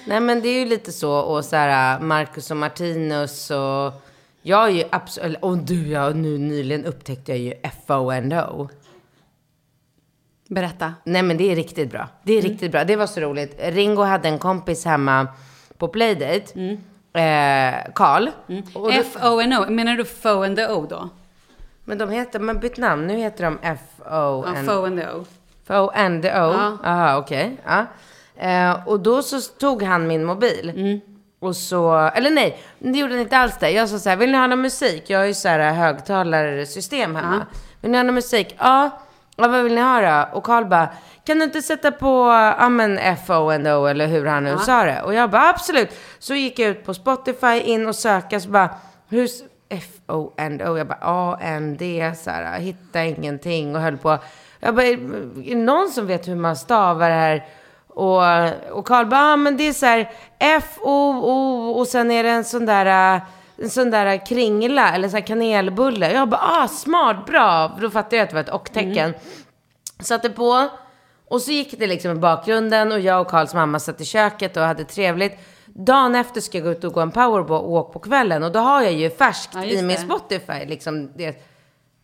Nej 0.07 0.19
men 0.19 0.41
det 0.41 0.49
är 0.49 0.59
ju 0.59 0.65
lite 0.65 0.91
så 0.91 1.11
och 1.13 1.45
så 1.45 1.55
här 1.55 1.99
Marcus 1.99 2.51
och 2.51 2.57
Martinus 2.57 3.51
och 3.51 4.07
jag 4.43 4.65
är 4.67 4.71
ju 4.71 4.83
absolut, 4.89 5.37
och 5.41 5.57
du 5.57 5.87
jag 5.87 6.15
nu 6.15 6.37
nyligen 6.37 6.85
upptäckte 6.85 7.31
jag 7.31 7.39
ju 7.39 7.53
FONO. 7.87 8.69
Berätta. 10.55 10.93
Nej 11.03 11.23
men 11.23 11.37
det 11.37 11.51
är 11.51 11.55
riktigt 11.55 11.91
bra. 11.91 12.07
Det 12.23 12.33
är 12.37 12.41
riktigt 12.41 12.71
bra. 12.71 12.83
Det 12.83 12.95
var 12.95 13.07
så 13.07 13.19
roligt. 13.21 13.59
Ringo 13.63 14.01
hade 14.03 14.27
en 14.29 14.39
kompis 14.39 14.85
hemma 14.85 15.27
på 15.77 15.87
Playdate. 15.87 16.59
Eh, 17.13 17.91
Karl. 17.95 18.27
Och 18.75 18.81
då- 18.83 18.89
F-O-N-O, 18.89 19.69
menar 19.69 19.95
du 19.95 20.05
Fo 20.05 20.43
and 20.43 20.55
the 20.57 20.67
O 20.67 20.87
då? 20.89 21.09
Men 21.85 21.97
de 21.97 22.09
heter, 22.09 22.39
man 22.39 22.59
bytt 22.59 22.77
namn. 22.77 23.07
Nu 23.07 23.17
heter 23.17 23.43
de 23.43 23.59
Ja, 23.61 23.69
F-O-N. 23.69 24.65
Fo 24.65 24.85
and 24.85 24.99
the 24.99 25.07
O. 25.07 25.25
Fo 25.67 25.87
and 25.93 26.21
the 26.23 26.29
O. 26.29 26.33
Ja. 26.33 26.77
Aha, 26.83 27.17
okej. 27.17 27.57
Ja. 27.65 27.85
Eh, 28.47 28.87
och 28.87 28.99
då 28.99 29.21
så 29.23 29.41
tog 29.41 29.83
han 29.83 30.07
min 30.07 30.25
mobil. 30.25 30.69
Mm. 30.75 30.99
Och 31.39 31.55
så, 31.55 31.95
eller 31.97 32.29
nej, 32.29 32.59
det 32.79 32.99
gjorde 32.99 33.13
han 33.13 33.21
inte 33.21 33.37
alls 33.37 33.57
det. 33.59 33.69
Jag 33.71 33.89
sa 33.89 33.99
så 33.99 34.09
här, 34.09 34.15
vill 34.17 34.31
ni 34.31 34.37
ha 34.37 34.47
någon 34.47 34.61
musik? 34.61 35.09
Jag 35.09 35.19
har 35.19 35.25
ju 35.25 35.33
så 35.33 35.47
här 35.47 35.71
högtalarsystem 35.73 37.15
hemma. 37.15 37.45
Vill 37.81 37.91
ni 37.91 37.97
ha 37.97 38.03
någon 38.03 38.15
musik? 38.15 38.55
Ja. 38.59 38.89
Ja, 39.41 39.47
vad 39.47 39.63
vill 39.63 39.75
ni 39.75 39.81
ha 39.81 40.01
då? 40.01 40.37
Och 40.37 40.43
Karl 40.43 40.65
bara, 40.65 40.89
kan 41.25 41.37
du 41.39 41.43
inte 41.43 41.61
sätta 41.61 41.91
på, 41.91 42.27
ja 42.59 42.69
men 42.69 42.97
F-O-N-O 42.97 43.85
eller 43.85 44.07
hur 44.07 44.25
han 44.25 44.43
nu 44.43 44.57
sa 44.57 44.83
det? 44.83 45.01
Och 45.01 45.13
jag 45.13 45.29
bara, 45.29 45.49
absolut. 45.49 45.89
Så 46.19 46.35
gick 46.35 46.59
jag 46.59 46.69
ut 46.69 46.85
på 46.85 46.93
Spotify, 46.93 47.59
in 47.59 47.87
och 47.87 47.95
söka, 47.95 48.39
så 48.39 48.49
bara, 48.49 48.69
hur, 49.09 49.27
F-O-N-O, 49.69 50.77
jag 50.77 50.87
bara, 50.87 50.99
A-N-D, 51.01 52.13
så 52.17 52.29
här, 52.29 52.59
hittade 52.59 53.07
ingenting 53.07 53.75
och 53.75 53.81
höll 53.81 53.97
på. 53.97 54.17
Jag 54.59 54.75
bara, 54.75 54.85
är 54.85 54.97
det 55.49 55.55
någon 55.55 55.89
som 55.89 56.07
vet 56.07 56.27
hur 56.27 56.35
man 56.35 56.55
stavar 56.55 57.09
det 57.09 57.15
här? 57.15 57.45
Och, 57.87 58.21
och 58.77 58.87
Karl 58.87 59.05
bara, 59.05 59.33
ah, 59.33 59.35
men 59.35 59.57
det 59.57 59.63
är 59.63 59.73
så 59.73 59.85
här 59.85 60.11
F-O-O 60.39 61.69
och 61.79 61.87
sen 61.87 62.11
är 62.11 62.23
det 62.23 62.29
en 62.29 62.43
sån 62.43 62.65
där, 62.65 63.21
en 63.61 63.69
sån 63.69 63.91
där 63.91 64.25
kringla 64.25 64.93
eller 64.95 65.09
så 65.09 65.17
här 65.17 65.27
kanelbulle. 65.27 66.11
Jag 66.11 66.29
bara, 66.29 66.41
ah 66.41 66.67
smart, 66.67 67.25
bra. 67.25 67.77
Då 67.81 67.89
fattade 67.89 68.15
jag 68.15 68.23
att 68.23 68.29
det 68.29 68.35
var 68.35 68.41
ett 68.43 68.49
och-tecken. 68.49 69.13
Satte 69.99 70.29
på 70.29 70.69
och 71.29 71.41
så 71.41 71.51
gick 71.51 71.79
det 71.79 71.87
liksom 71.87 72.11
i 72.11 72.15
bakgrunden 72.15 72.91
och 72.91 72.99
jag 72.99 73.21
och 73.21 73.27
Karls 73.27 73.53
mamma 73.53 73.79
satt 73.79 74.01
i 74.01 74.05
köket 74.05 74.57
och 74.57 74.63
hade 74.63 74.83
trevligt. 74.83 75.39
Dagen 75.65 76.15
efter 76.15 76.41
ska 76.41 76.57
jag 76.57 76.65
gå 76.65 76.71
ut 76.71 76.83
och 76.83 76.93
gå 76.93 76.99
en 76.99 77.11
powerwalk 77.11 77.93
på 77.93 77.99
kvällen 77.99 78.43
och 78.43 78.51
då 78.51 78.59
har 78.59 78.81
jag 78.81 78.93
ju 78.93 79.09
färskt 79.09 79.49
Ja, 79.55 79.63
i 79.63 79.81
min. 79.81 79.97
Spotify 79.97 80.65
liksom 80.65 81.11
det. 81.17 81.43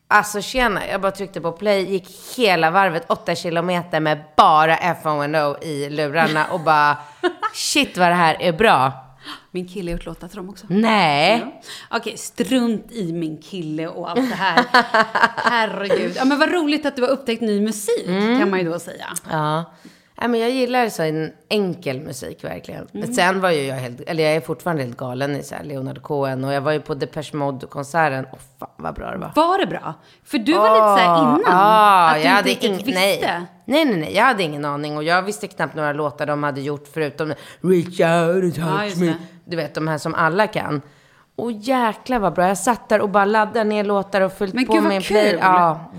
Alltså 0.09 0.41
tjena, 0.41 0.87
jag 0.91 1.01
bara 1.01 1.11
tryckte 1.11 1.41
på 1.41 1.51
play, 1.51 1.91
gick 1.91 2.37
hela 2.37 2.71
varvet, 2.71 3.11
åtta 3.11 3.35
kilometer 3.35 3.99
med 3.99 4.23
bara 4.37 4.95
FONO 5.03 5.57
i 5.61 5.89
lurarna 5.89 6.45
och 6.51 6.59
bara 6.59 6.97
shit 7.53 7.97
vad 7.97 8.07
det 8.07 8.13
här 8.13 8.41
är 8.41 8.53
bra. 8.53 9.06
Min 9.57 9.67
kille 9.67 9.91
har 9.91 9.97
gjort 9.97 10.05
låtar 10.05 10.27
till 10.27 10.37
dem 10.37 10.49
också. 10.49 10.65
Nej. 10.69 11.61
Okej, 11.89 12.17
strunt 12.17 12.91
i 12.91 13.13
min 13.13 13.37
kille 13.37 13.87
och 13.87 14.09
allt 14.09 14.29
det 14.29 14.35
här. 14.35 14.65
Herregud. 15.35 16.13
Ja, 16.15 16.25
men 16.25 16.39
vad 16.39 16.51
roligt 16.51 16.85
att 16.85 16.95
du 16.95 17.01
har 17.01 17.09
upptäckt 17.09 17.41
ny 17.41 17.61
musik, 17.61 18.05
kan 18.39 18.49
man 18.49 18.59
ju 18.59 18.65
då 18.71 18.79
säga. 18.79 19.05
Ja. 19.29 19.73
Nej, 20.19 20.29
men 20.29 20.39
jag 20.39 20.49
gillar 20.51 20.89
så 20.89 21.03
en 21.03 21.31
enkel 21.49 22.01
musik 22.01 22.43
verkligen. 22.43 22.87
Mm. 22.93 23.13
Sen 23.13 23.41
var 23.41 23.51
ju 23.51 23.61
jag 23.65 23.75
helt, 23.75 24.01
eller 24.01 24.23
jag 24.23 24.33
är 24.33 24.41
fortfarande 24.41 24.83
helt 24.83 24.97
galen 24.97 25.35
i 25.35 25.43
så 25.43 25.55
här 25.55 25.63
Leonard 25.63 26.01
Cohen 26.01 26.43
och 26.43 26.53
jag 26.53 26.61
var 26.61 26.71
ju 26.71 26.81
på 26.81 26.93
Depeche 26.93 27.33
Mode-konserten. 27.33 28.25
Åh 28.33 28.39
fan 28.59 28.69
vad 28.77 28.95
bra 28.95 29.11
det 29.11 29.17
var. 29.17 29.31
Var 29.35 29.57
det 29.59 29.65
bra? 29.67 29.93
För 30.25 30.37
du 30.37 30.53
var 30.53 30.69
lite 30.69 31.03
så 31.03 31.09
här 31.09 31.21
innan, 31.23 31.41
Ja, 31.45 32.09
att 32.09 32.15
du 32.15 32.21
jag 32.21 32.29
hade 32.31 32.51
inte 32.51 32.67
riktigt 32.67 32.81
ing- 32.81 32.85
visste. 32.85 32.99
nej. 32.99 33.45
nej, 33.65 33.85
nej, 33.85 33.97
nej, 33.99 34.15
jag 34.15 34.23
hade 34.23 34.43
ingen 34.43 34.65
aning 34.65 34.97
och 34.97 35.03
jag 35.03 35.21
visste 35.21 35.47
knappt 35.47 35.75
några 35.75 35.93
låtar 35.93 36.25
de 36.25 36.43
hade 36.43 36.61
gjort 36.61 36.87
förutom 36.93 37.33
Reach 37.61 37.99
out 37.99 38.43
and 38.43 38.57
Ja, 38.57 38.65
touch 38.77 38.83
just 38.85 38.97
me. 38.97 39.13
Du 39.45 39.57
vet 39.57 39.73
de 39.75 39.87
här 39.87 39.97
som 39.97 40.15
alla 40.15 40.47
kan. 40.47 40.81
Och 41.35 41.51
jäklar 41.51 42.19
vad 42.19 42.33
bra. 42.33 42.47
Jag 42.47 42.57
satt 42.57 42.89
där 42.89 43.01
och 43.01 43.09
bara 43.09 43.25
laddade 43.25 43.63
ner 43.63 43.83
låtar 43.83 44.21
och 44.21 44.33
fyllt 44.33 44.53
Men 44.53 44.65
på 44.65 44.73
vad 44.73 44.83
min 44.83 45.01
play. 45.01 45.37
Ja, 45.41 45.91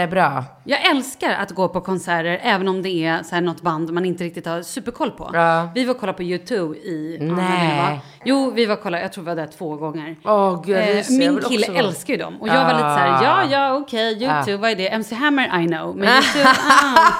jättebra. 0.00 0.44
Jag 0.64 0.90
älskar 0.90 1.30
att 1.30 1.50
gå 1.50 1.68
på 1.68 1.80
konserter, 1.80 2.38
även 2.42 2.68
om 2.68 2.82
det 2.82 2.88
är 3.04 3.22
så 3.22 3.34
här 3.34 3.42
något 3.42 3.62
band 3.62 3.92
man 3.92 4.04
inte 4.04 4.24
riktigt 4.24 4.46
har 4.46 4.62
superkoll 4.62 5.10
på. 5.10 5.30
Ja. 5.32 5.68
Vi 5.74 5.84
var 5.84 5.94
och 5.94 6.00
kollade 6.00 6.16
på 6.16 6.22
U2 6.22 6.74
i... 6.74 7.16
ja, 7.20 7.34
Nej. 7.34 7.78
var. 7.78 7.98
Jo, 8.24 8.50
vi 8.54 8.66
var 8.66 8.76
och 8.76 8.82
kollade, 8.82 9.02
jag 9.02 9.12
tror 9.12 9.24
vi 9.24 9.28
var 9.28 9.36
där 9.36 9.46
två 9.58 9.76
gånger. 9.76 10.16
Åh, 10.24 10.62
gud, 10.64 10.76
jag 10.76 10.84
Eh. 10.88 10.96
Jag 10.96 11.10
min 11.18 11.34
vill 11.34 11.44
kille 11.44 11.66
älskar 11.78 12.14
ju 12.14 12.18
dem. 12.20 12.40
Och 12.40 12.48
jag 12.48 12.54
var 12.64 12.72
lite 12.74 12.78
så 12.78 12.98
här, 12.98 13.24
ja, 13.24 13.44
ja, 13.50 13.74
okej, 13.74 14.14
U2, 14.20 14.54
Ah. 14.54 14.56
vad 14.56 14.70
är 14.70 14.76
det? 14.76 14.88
MC 14.88 15.14
Hammer, 15.14 15.60
I 15.62 15.66
know. 15.66 15.96
Men 15.96 16.08
U2, 16.22 16.46
ah. 16.46 17.12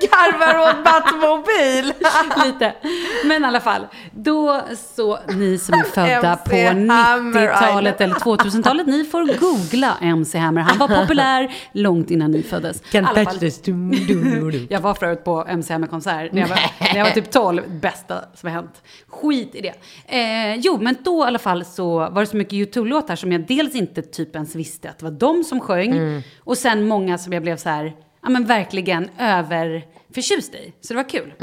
Garvar 0.00 0.68
åt 0.70 0.84
Batmobil. 0.84 1.92
Lite. 2.46 2.74
Men 3.24 3.44
i 3.44 3.46
alla 3.46 3.60
fall, 3.60 3.86
då 4.12 4.60
så, 4.96 5.18
ni 5.28 5.58
som 5.58 5.74
är 5.74 5.82
födda 5.84 6.36
på 6.36 6.54
MC 6.56 6.92
Hammer, 6.92 7.40
90-talet 7.48 8.00
eller 8.00 8.14
2000-talet, 8.14 8.86
ni 8.86 9.04
får 9.04 9.38
googla 9.40 9.96
MC 10.00 10.38
Hammer. 10.38 10.60
Han 10.60 10.78
var 10.78 10.88
populär 11.00 11.54
långt 11.72 12.10
innan 12.10 12.30
ni 12.30 12.42
föddes. 12.42 12.82
I 12.94 12.98
alla 12.98 13.14
fall, 13.24 13.38
jag 14.70 14.80
var 14.80 14.94
förut 14.94 15.24
på 15.24 15.44
MC 15.48 15.72
Hammer-konsert 15.72 16.32
när, 16.32 16.40
jag 16.40 16.48
var- 16.48 16.58
när 16.80 16.96
jag 16.98 17.04
var 17.04 17.12
typ 17.12 17.30
12. 17.30 17.62
Bästa 17.80 18.14
som 18.34 18.48
har 18.48 18.54
hänt. 18.56 18.82
Skit 19.08 19.54
i 19.54 19.60
det. 19.60 19.74
Eh, 20.18 20.56
jo, 20.56 20.78
men 20.80 20.96
då 21.04 21.24
i 21.24 21.26
alla 21.26 21.38
fall 21.38 21.64
så 21.64 21.98
var 21.98 22.20
det 22.20 22.26
så 22.26 22.36
mycket 22.36 22.52
YouTube-låtar 22.52 23.16
som 23.16 23.32
jag 23.32 23.46
dels 23.46 23.74
inte 23.74 24.02
typ 24.02 24.34
ens 24.34 24.54
visste 24.54 24.90
att 24.90 24.98
det 24.98 25.04
var 25.04 25.12
de 25.12 25.44
som 25.44 25.60
sjöng. 25.60 25.90
Mm. 25.92 26.22
Och 26.44 26.58
sen 26.58 26.88
många 26.88 27.18
som 27.18 27.32
jag 27.32 27.42
blev 27.42 27.56
så 27.56 27.68
här, 27.68 27.92
ja 28.28 28.32
men 28.32 28.44
verkligen 28.44 29.10
överförtjust 29.18 30.54
i. 30.54 30.72
Så 30.80 30.94
det 30.94 30.96
var 30.96 31.08
kul. 31.08 31.34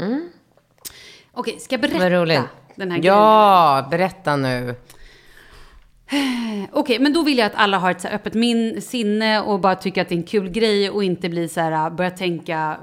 Okej, 1.32 1.58
ska 1.58 1.72
jag 1.72 1.80
berätta 1.80 1.96
Mm. 1.96 2.12
Vad 2.12 2.20
roligt. 2.22 2.40
den 2.76 2.90
här 2.90 2.98
grejen? 2.98 3.16
Ja, 3.16 3.88
berätta 3.90 4.36
nu. 4.36 4.74
Okej, 6.72 6.98
men 6.98 7.12
då 7.12 7.22
vill 7.22 7.38
jag 7.38 7.46
att 7.46 7.54
alla 7.54 7.78
har 7.78 7.90
ett 7.90 8.00
så 8.00 8.08
här 8.08 8.14
öppet 8.14 8.34
min, 8.34 8.82
sinne 8.82 9.40
och 9.40 9.60
bara 9.60 9.74
tycker 9.74 10.02
att 10.02 10.08
det 10.08 10.14
är 10.14 10.16
en 10.16 10.22
kul 10.22 10.48
grej 10.48 10.90
och 10.90 11.04
inte 11.04 11.28
blir 11.28 11.48
så 11.48 11.60
här, 11.60 11.90
börja 11.90 12.10
tänka 12.10 12.76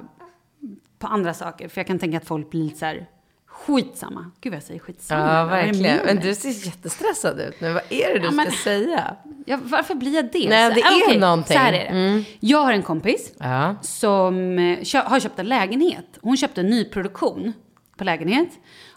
på 1.00 1.08
andra 1.08 1.34
saker. 1.34 1.68
För 1.68 1.80
jag 1.80 1.88
kan 1.88 2.00
tänka 2.00 2.18
att 2.18 2.28
folk 2.28 2.50
blir 2.50 2.70
så 2.70 2.86
här, 2.86 3.06
skitsamma. 3.54 4.32
Gud 4.42 4.52
vad 4.52 4.58
jag 4.58 4.64
säger 4.64 4.80
skitsamma. 4.80 5.34
Ja, 5.34 5.46
verkligen. 5.46 6.00
Men 6.06 6.20
du 6.20 6.36
ser 6.36 6.66
jättestressad 6.68 7.40
ut 7.40 7.62
nu. 7.62 7.74
Vad 7.74 7.82
är 7.90 8.14
det 8.14 8.20
du 8.20 8.26
Ja, 8.26 8.32
men- 8.32 8.52
ska 8.52 8.64
säga? 8.64 9.16
Ja, 9.46 9.60
varför 9.64 9.96
blir 9.96 10.16
jag 10.16 10.26
det? 10.32 10.50
Nej, 10.50 10.74
det 10.74 10.82
ah, 10.84 10.92
är 10.92 11.06
okej, 11.08 11.20
någonting. 11.20 11.54
Så 11.58 11.60
här 11.60 11.74
är 11.74 11.94
det. 11.94 12.24
Jag 12.40 12.58
har 12.58 12.74
en 12.74 12.84
kompis 12.84 13.34
Ja. 13.38 13.76
som 13.82 14.60
eh, 14.60 15.04
har 15.06 15.20
köpt 15.20 15.40
en 15.40 15.46
lägenhet. 15.48 16.06
Hon 16.22 16.38
köpte 16.38 16.62
en 16.62 16.68
nyproduktion 16.70 17.54
på 17.98 18.04
lägenhet. 18.04 18.50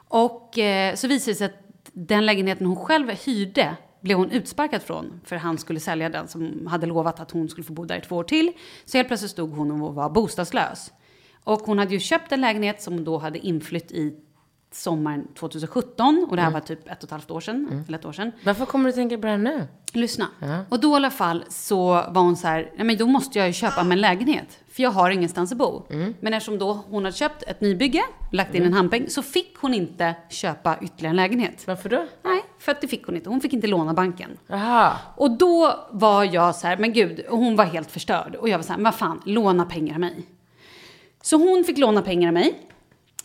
Och 0.09 0.59
eh, 0.59 0.95
så 0.95 1.09
visade 1.09 1.31
det 1.33 1.37
sig 1.37 1.45
att 1.45 1.63
den 1.93 2.27
lägenheten 2.27 2.67
hon 2.67 2.77
själv 2.77 3.11
hyrde 3.11 3.77
blev 4.01 4.17
hon 4.19 4.31
utsparkad 4.31 4.83
från. 4.83 5.21
För 5.25 5.37
han 5.37 5.59
skulle 5.59 5.81
sälja 5.81 6.09
den 6.09 6.29
som 6.29 6.67
hade 6.67 6.87
lovat 6.87 7.21
att 7.21 7.31
hon 7.31 7.49
skulle 7.49 7.65
få 7.65 7.73
bo 7.73 7.85
där 7.85 7.99
i 7.99 8.01
två 8.01 8.17
år 8.17 8.25
till. 8.25 8.53
Så 8.85 8.97
helt 8.99 9.09
plötsligt 9.09 9.31
stod 9.31 9.53
hon 9.53 9.83
och 9.83 9.95
var 9.95 10.11
bostadslös. 10.11 10.93
Och 11.45 11.61
hon 11.61 11.79
hade 11.79 11.95
ju 11.95 12.01
köpt 12.01 12.33
en 12.33 12.41
lägenhet 12.41 12.83
som 12.83 12.95
hon 12.95 13.05
då 13.05 13.19
hade 13.19 13.39
inflytt 13.39 13.93
i 13.93 14.15
sommaren 14.77 15.29
2017. 15.39 16.27
Och 16.31 16.37
det 16.37 16.43
här 16.43 16.51
var 16.51 16.61
typ 16.61 16.89
ett 16.89 16.99
och 16.99 17.05
ett 17.05 17.11
halvt 17.11 17.31
år 17.31 17.41
sedan. 17.41 17.85
Eller 17.89 17.99
ett 17.99 18.05
år 18.05 18.13
sedan. 18.13 18.33
Varför 18.45 18.67
kommer 18.67 18.89
du 18.89 18.93
tänka 18.93 19.17
på 19.17 19.23
det 19.23 19.29
här 19.29 19.39
nu? 19.39 19.67
Lyssna. 19.93 20.27
Och 20.69 20.81
då 20.81 20.93
i 20.93 20.95
alla 20.95 21.11
fall 21.11 21.45
så 21.49 21.87
var 21.87 22.21
hon 22.23 22.37
så 22.37 22.47
här, 22.47 22.73
nej 22.77 22.87
men 22.87 22.97
då 22.97 23.07
måste 23.07 23.39
jag 23.39 23.47
ju 23.47 23.53
köpa 23.53 23.85
mig 23.85 23.97
en 23.97 24.01
lägenhet. 24.01 24.59
För 24.69 24.83
jag 24.83 24.91
har 24.91 25.11
ingenstans 25.11 25.53
att 25.53 25.59
bo. 25.59 25.83
Men 26.21 26.35
eftersom 26.35 26.59
då 26.59 26.73
hon 26.73 27.05
hade 27.05 27.17
köpt 27.17 27.43
ett 27.43 27.61
nybygge, 27.61 28.03
lagt 28.33 28.55
in 28.55 28.63
en 28.63 28.73
handpeng, 28.73 29.11
så 29.11 29.23
fick 29.23 29.57
hon 29.61 29.75
inte 29.75 30.15
köpa 30.29 30.79
ytterligare 30.83 31.11
en 31.13 31.17
lägenhet. 31.17 31.67
Varför 31.67 31.89
då? 31.89 32.07
Nej, 32.23 32.45
för 32.59 32.73
att 32.73 32.81
det 32.81 32.89
fick 32.89 33.07
hon 33.07 33.17
inte. 33.17 33.29
Hon 33.29 33.41
fick 33.41 33.53
inte 33.53 33.67
låna 33.67 33.95
banken. 33.95 34.31
Jaha. 34.47 34.93
Och 35.17 35.31
då 35.31 35.87
var 35.91 36.25
jag 36.25 36.55
så 36.57 36.67
här, 36.67 36.77
men 36.77 36.93
gud, 36.93 37.21
och 37.21 37.39
hon 37.39 37.57
var 37.57 37.65
helt 37.65 37.91
förstörd. 37.91 38.35
Och 38.35 38.49
jag 38.49 38.59
var 38.59 38.63
så 38.63 38.73
här, 38.73 38.77
men 38.77 38.85
vad 38.85 38.95
fan, 38.95 39.23
låna 39.25 39.65
pengar 39.65 39.95
av 39.95 40.01
mig. 40.01 40.27
Så 41.23 41.37
hon 41.37 41.65
fick 41.65 41.79
låna 41.79 42.03
pengar 42.03 42.29
av 42.29 42.35
mig. 42.35 42.63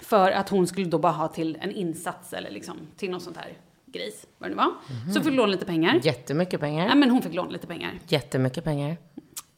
För 0.02 0.32
att 0.32 0.50
hon 0.50 0.68
skulle 0.68 0.86
då 0.88 0.98
bara 1.00 1.12
ha 1.12 1.28
till 1.28 1.58
en 1.62 1.72
insats 1.72 2.34
eller 2.34 2.52
liksom 2.52 2.78
till 2.98 3.12
något 3.12 3.24
sånt 3.24 3.38
här 3.38 3.54
grejs, 3.86 4.26
vad 4.38 4.50
det 4.50 4.56
nu 4.56 4.58
var. 4.58 4.72
Så 5.14 5.20
fick 5.20 5.24
hon 5.24 5.36
låna 5.36 5.48
lite 5.52 5.66
pengar. 5.66 6.00
Jättemycket 6.04 6.60
pengar. 6.60 6.88
Ja, 6.90 6.96
men 6.96 7.10
hon 7.10 7.22
fick 7.22 7.34
låna 7.34 7.50
lite 7.50 7.68
pengar. 7.68 7.92
Jättemycket 8.08 8.64
pengar. 8.64 8.98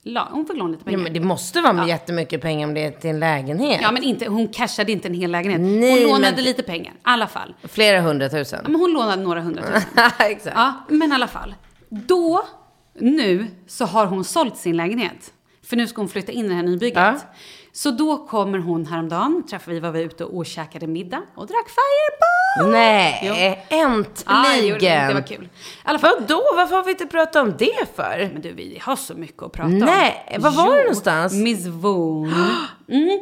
La, 0.06 0.28
hon 0.32 0.46
fick 0.46 0.58
låna 0.58 0.70
lite 0.72 0.82
Ja, 0.82 0.86
pengar. 0.86 1.00
men 1.04 1.14
det 1.14 1.20
måste 1.20 1.62
vara 1.62 1.88
jättemycket 1.88 2.42
pengar 2.42 2.68
om 2.68 2.74
det 2.74 2.84
är 2.86 2.92
till 2.92 3.10
en 3.10 3.20
lägenhet. 3.20 3.80
Ja, 3.82 3.92
men 3.92 4.04
inte, 4.04 4.26
hon 4.30 4.48
cashade 4.48 4.92
inte 4.92 5.08
en 5.08 5.14
hel 5.14 5.32
lägenhet. 5.32 5.62
Nej, 5.62 5.92
hon 6.04 6.12
lånade 6.12 6.36
men- 6.36 6.44
lite 6.46 6.64
pengar, 6.64 6.94
i 6.94 6.98
alla 7.02 7.28
fall. 7.28 7.54
Flera 7.64 7.96
Ja, 7.96 8.02
hundratusen. 8.02 8.60
men 8.64 8.76
hon 8.76 8.94
lånade 8.94 9.24
några 9.24 9.42
hundratusen. 9.42 9.82
Exakt. 10.20 10.56
Ja, 10.56 10.74
men 10.90 11.12
i 11.12 11.16
alla 11.16 11.28
fall. 11.28 11.56
Då, 11.90 12.44
nu, 13.00 13.48
så 13.68 13.86
har 13.86 14.06
hon 14.06 14.24
sålt 14.24 14.58
sin 14.58 14.78
lägenhet. 14.78 15.34
För 15.64 15.76
nu 15.78 15.88
ska 15.88 16.02
hon 16.02 16.10
flytta 16.10 16.32
in 16.32 16.46
i 16.46 16.50
det 16.50 16.56
här 16.56 16.64
nybygget. 16.64 16.96
Ja. 16.98 17.20
Så 17.76 17.92
då 17.92 18.28
kommer 18.28 18.60
hon 18.60 18.86
häromdagen, 18.86 19.44
träffade 19.50 19.74
vi, 19.74 19.80
var 19.80 19.92
vi 19.92 20.02
ute 20.02 20.26
och 20.26 20.46
käkade 20.46 20.88
middag 20.88 21.22
och 21.36 21.48
drack 21.48 21.66
Fireball! 21.70 22.72
Nej, 22.72 23.66
äntligen. 23.70 24.76
Ja, 24.82 25.08
det 25.08 25.14
var 25.14 25.28
kul. 25.28 25.50
Alla 25.84 26.00
fall, 26.00 26.16
Vadå? 26.20 26.44
Varför 26.56 26.76
har 26.76 26.84
vi 26.84 26.92
inte 26.92 27.06
pratat 27.06 27.36
om 27.36 27.56
det 27.58 27.96
för? 27.96 28.30
men 28.34 28.42
du, 28.42 28.54
vi 28.54 28.80
har 28.82 28.96
så 28.96 29.14
mycket 29.14 29.44
att 29.44 29.52
prata 29.52 29.68
om. 29.68 29.80
Nej, 29.80 30.38
var 30.40 30.52
var 30.52 30.76
det 30.76 30.82
någonstans? 30.82 31.34
Miss 31.34 31.68
Von. 31.68 32.34
Mm. 32.90 33.20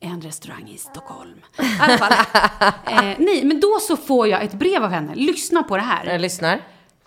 En 0.00 0.20
restaurang 0.20 0.68
i 0.74 0.78
Stockholm. 0.78 1.34
I 1.58 1.80
alla 1.80 1.98
fall. 1.98 2.12
eh, 2.86 3.14
nej, 3.18 3.44
men 3.44 3.60
då 3.60 3.78
så 3.80 3.96
får 3.96 4.28
jag 4.28 4.42
ett 4.42 4.52
brev 4.52 4.84
av 4.84 4.90
henne. 4.90 5.14
Lyssna 5.14 5.62
på 5.62 5.76
det 5.76 5.82
här. 5.82 6.06
Jag 6.06 6.20
lyssnar. 6.20 6.60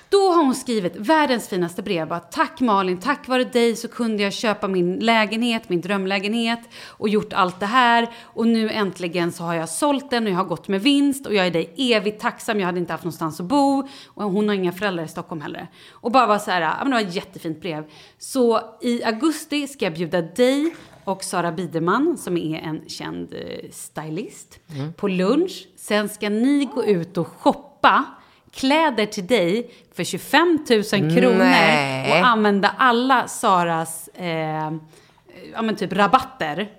Då 0.09 0.31
har 0.31 0.43
hon 0.43 0.55
skrivit 0.55 0.95
världens 0.95 1.49
finaste 1.49 1.83
brev. 1.83 2.07
Bara, 2.07 2.19
Tack 2.19 2.59
Malin, 2.59 2.97
tack 2.97 3.27
vare 3.27 3.43
dig 3.43 3.75
så 3.75 3.87
kunde 3.87 4.23
jag 4.23 4.33
köpa 4.33 4.67
min 4.67 4.99
lägenhet, 4.99 5.69
min 5.69 5.81
drömlägenhet 5.81 6.59
och 6.87 7.09
gjort 7.09 7.33
allt 7.33 7.59
det 7.59 7.65
här. 7.65 8.09
Och 8.23 8.47
nu 8.47 8.69
äntligen 8.69 9.31
så 9.31 9.43
har 9.43 9.53
jag 9.53 9.69
sålt 9.69 10.09
den 10.09 10.23
och 10.23 10.29
jag 10.29 10.37
har 10.37 10.45
gått 10.45 10.67
med 10.67 10.81
vinst 10.81 11.25
och 11.25 11.33
jag 11.33 11.47
är 11.47 11.51
dig 11.51 11.73
evigt 11.77 12.21
tacksam. 12.21 12.59
Jag 12.59 12.65
hade 12.65 12.79
inte 12.79 12.93
haft 12.93 13.03
någonstans 13.03 13.39
att 13.39 13.45
bo 13.45 13.87
och 14.07 14.23
hon 14.23 14.47
har 14.47 14.55
inga 14.55 14.71
föräldrar 14.71 15.03
i 15.03 15.07
Stockholm 15.07 15.41
heller. 15.41 15.67
Och 15.91 16.11
bara 16.11 16.27
var 16.27 16.39
så 16.39 16.51
här, 16.51 16.61
ja 16.61 16.75
men 16.79 16.89
det 16.89 16.95
var 16.95 17.01
ett 17.01 17.15
jättefint 17.15 17.61
brev. 17.61 17.83
Så 18.17 18.61
i 18.81 19.03
augusti 19.03 19.67
ska 19.67 19.85
jag 19.85 19.93
bjuda 19.93 20.21
dig 20.21 20.75
och 21.03 21.23
Sara 21.23 21.51
Biderman, 21.51 22.17
som 22.17 22.37
är 22.37 22.59
en 22.59 22.89
känd 22.89 23.33
eh, 23.33 23.69
stylist, 23.71 24.59
på 24.95 25.07
lunch. 25.07 25.67
Sen 25.75 26.09
ska 26.09 26.29
ni 26.29 26.69
gå 26.75 26.85
ut 26.85 27.17
och 27.17 27.27
shoppa 27.27 28.05
kläder 28.57 29.05
till 29.05 29.27
dig 29.27 29.71
för 29.95 30.03
25 30.03 30.65
000 30.69 30.83
kronor 31.17 31.37
Nej. 31.37 32.11
och 32.11 32.27
använda 32.27 32.73
alla 32.77 33.27
Saras 33.27 34.07
eh, 34.07 34.71
ja, 35.53 35.61
men 35.61 35.75
typ 35.75 35.93
rabatter. 35.93 36.69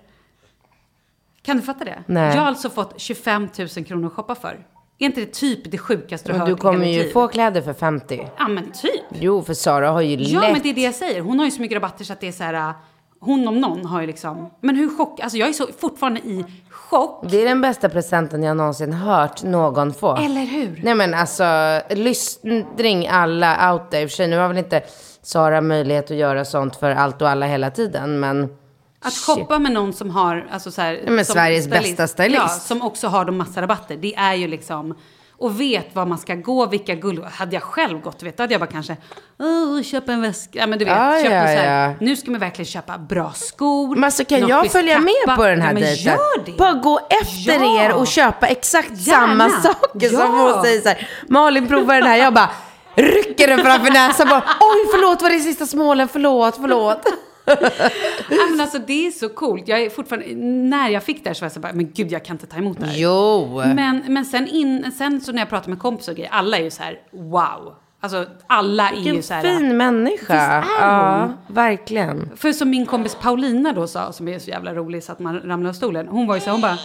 Kan 1.41 1.57
du 1.57 1.61
fatta 1.63 1.85
det? 1.85 2.03
Nej. 2.05 2.35
Jag 2.35 2.41
har 2.41 2.47
alltså 2.47 2.69
fått 2.69 3.01
25 3.01 3.49
000 3.57 3.85
kronor 3.85 4.07
att 4.07 4.13
shoppa 4.13 4.35
för. 4.35 4.65
Är 4.99 5.05
inte 5.05 5.21
det 5.21 5.33
typ 5.33 5.71
det 5.71 5.77
sjukaste 5.77 6.29
du 6.29 6.33
har 6.33 6.39
Men 6.39 6.47
hört 6.47 6.61
du 6.61 6.67
i 6.67 6.71
hela 6.71 6.73
kommer 6.73 7.03
ju 7.03 7.11
få 7.11 7.27
kläder 7.27 7.61
för 7.61 7.73
50. 7.73 8.27
Ja 8.37 8.47
men 8.47 8.71
typ. 8.71 9.03
Jo, 9.19 9.41
för 9.43 9.53
Sara 9.53 9.91
har 9.91 10.01
ju 10.01 10.15
Ja 10.15 10.41
lätt... 10.41 10.51
men 10.51 10.61
det 10.61 10.69
är 10.69 10.73
det 10.73 10.81
jag 10.81 10.95
säger. 10.95 11.21
Hon 11.21 11.39
har 11.39 11.45
ju 11.45 11.51
så 11.51 11.61
mycket 11.61 11.75
rabatter 11.75 12.05
så 12.05 12.13
att 12.13 12.19
det 12.19 12.27
är 12.27 12.31
så 12.31 12.43
här. 12.43 12.73
Hon 13.19 13.47
om 13.47 13.61
någon 13.61 13.85
har 13.85 14.01
ju 14.01 14.07
liksom. 14.07 14.49
Men 14.61 14.75
hur 14.75 14.97
chock. 14.97 15.19
Alltså 15.19 15.37
jag 15.37 15.49
är 15.49 15.53
så 15.53 15.67
fortfarande 15.79 16.19
i 16.19 16.45
chock. 16.69 17.25
Det 17.29 17.41
är 17.41 17.45
den 17.45 17.61
bästa 17.61 17.89
presenten 17.89 18.43
jag 18.43 18.57
någonsin 18.57 18.93
hört 18.93 19.43
någon 19.43 19.93
få. 19.93 20.15
Eller 20.15 20.45
hur? 20.45 20.81
Nej 20.83 20.95
men 20.95 21.13
alltså, 21.13 21.43
lyssning 21.89 23.07
alla 23.07 23.73
out 23.73 23.91
there. 23.91 24.01
I 24.01 24.05
och 24.05 24.09
för 24.09 24.15
sig, 24.15 24.27
nu 24.27 24.37
har 24.37 24.47
väl 24.47 24.57
inte 24.57 24.81
Sara 25.21 25.61
möjlighet 25.61 26.11
att 26.11 26.17
göra 26.17 26.45
sånt 26.45 26.75
för 26.75 26.91
allt 26.91 27.21
och 27.21 27.29
alla 27.29 27.45
hela 27.45 27.71
tiden, 27.71 28.19
men... 28.19 28.55
Att 29.01 29.13
shoppa 29.13 29.59
med 29.59 29.71
någon 29.71 29.93
som 29.93 30.09
har, 30.09 30.47
alltså 30.51 30.71
så 30.71 30.81
här, 30.81 31.01
men 31.07 31.25
som 31.25 31.33
Sveriges 31.33 31.67
bästa 31.67 32.07
stylist. 32.07 32.41
Ja, 32.41 32.47
som 32.47 32.81
också 32.81 33.07
har 33.07 33.25
de 33.25 33.37
massa 33.37 33.61
rabatter. 33.61 33.97
Det 33.97 34.15
är 34.15 34.33
ju 34.33 34.47
liksom, 34.47 34.95
och 35.39 35.61
vet 35.61 35.95
var 35.95 36.05
man 36.05 36.17
ska 36.17 36.35
gå, 36.35 36.65
vilka 36.65 36.95
guld... 36.95 37.23
Hade 37.23 37.55
jag 37.55 37.63
själv 37.63 38.01
gått, 38.01 38.23
vet, 38.23 38.39
hade 38.39 38.53
jag 38.53 38.61
bara 38.61 38.69
kanske, 38.69 38.97
oh, 39.39 39.81
köpa 39.83 40.11
en 40.11 40.21
väska. 40.21 40.59
Ja, 40.59 40.67
men 40.67 40.79
du 40.79 40.85
vet, 40.85 40.93
Ja, 40.97 41.19
köpa 41.23 41.35
ja, 41.35 41.41
så 41.41 41.47
här, 41.47 41.87
ja. 41.89 41.93
nu 41.99 42.15
ska 42.15 42.31
man 42.31 42.39
verkligen 42.39 42.65
köpa 42.65 42.97
bra 42.97 43.31
skor. 43.35 43.95
Men 43.95 44.03
alltså 44.03 44.25
kan 44.25 44.47
jag 44.47 44.71
följa 44.71 44.99
med 44.99 45.13
kappa. 45.25 45.35
på 45.35 45.47
den 45.47 45.61
här 45.61 45.73
ja, 45.73 45.79
dejten? 45.79 46.55
Bara 46.57 46.73
gå 46.73 46.99
efter 47.23 47.65
Ja. 47.65 47.85
er 47.85 47.93
och 47.93 48.07
köpa 48.07 48.47
exakt 48.47 48.91
Gärna. 49.07 49.49
samma 49.49 49.61
saker 49.61 50.09
som 50.09 50.39
hon 50.39 50.63
säger 50.63 50.81
så 50.81 50.89
här. 50.89 51.07
Malin 51.27 51.67
provar 51.67 51.95
den 51.95 52.03
här, 52.03 52.17
jag 52.17 52.33
bara 52.33 52.49
rycker 52.95 53.47
den 53.47 53.59
framför 53.59 53.91
näsan 53.91 54.27
bara 54.29 54.43
oj 54.59 54.87
förlåt 54.91 55.21
var 55.21 55.29
det 55.29 55.39
sista 55.39 55.65
smålen, 55.65 56.07
förlåt, 56.07 56.55
förlåt. 56.55 57.01
Ja, 58.29 58.45
men 58.51 58.61
alltså 58.61 58.79
det 58.79 59.07
är 59.07 59.11
så 59.11 59.29
coolt. 59.29 59.67
Jag 59.67 59.81
är 59.81 59.89
fortfarande, 59.89 60.35
när 60.69 60.89
jag 60.89 61.03
fick 61.03 61.23
det 61.23 61.29
här 61.29 61.33
så 61.33 61.41
var 61.41 61.45
jag 61.45 61.51
så 61.51 61.59
bara, 61.59 61.73
men 61.73 61.91
gud 61.91 62.11
jag 62.11 62.25
kan 62.25 62.33
inte 62.35 62.47
ta 62.47 62.57
emot 62.57 62.79
det 62.79 62.85
här. 62.85 62.97
Jo. 62.97 63.61
Men, 63.75 64.03
men 64.07 64.25
sen, 64.25 64.47
in, 64.47 64.91
sen 64.97 65.21
så 65.21 65.31
när 65.31 65.39
jag 65.39 65.49
pratar 65.49 65.69
med 65.69 65.79
kompisar 65.79 66.11
och 66.11 66.15
grejer, 66.17 66.31
alla 66.31 66.57
är 66.57 66.63
ju 66.63 66.71
så 66.71 66.83
här, 66.83 66.99
wow. 67.11 67.75
Alltså 68.01 68.25
alla 68.47 68.89
är 68.89 68.95
ju 68.95 69.03
Vilken 69.03 69.23
så 69.23 69.33
här. 69.33 69.41
fin 69.41 69.77
människa. 69.77 70.15
Visst 70.17 70.31
är 70.31 70.63
ja, 70.81 71.21
hon? 71.21 71.55
verkligen. 71.55 72.29
För 72.35 72.51
som 72.51 72.69
min 72.69 72.85
kompis 72.85 73.15
Paulina 73.21 73.73
då 73.73 73.87
sa, 73.87 74.11
som 74.11 74.27
är 74.27 74.39
så 74.39 74.49
jävla 74.49 74.73
rolig 74.73 75.03
så 75.03 75.11
att 75.11 75.19
man 75.19 75.39
ramlar 75.41 75.69
av 75.69 75.73
stolen. 75.73 76.07
Hon 76.07 76.27
var 76.27 76.35
ju 76.35 76.41
så 76.41 76.45
här, 76.45 76.51
hon 76.51 76.61
bara, 76.61 76.77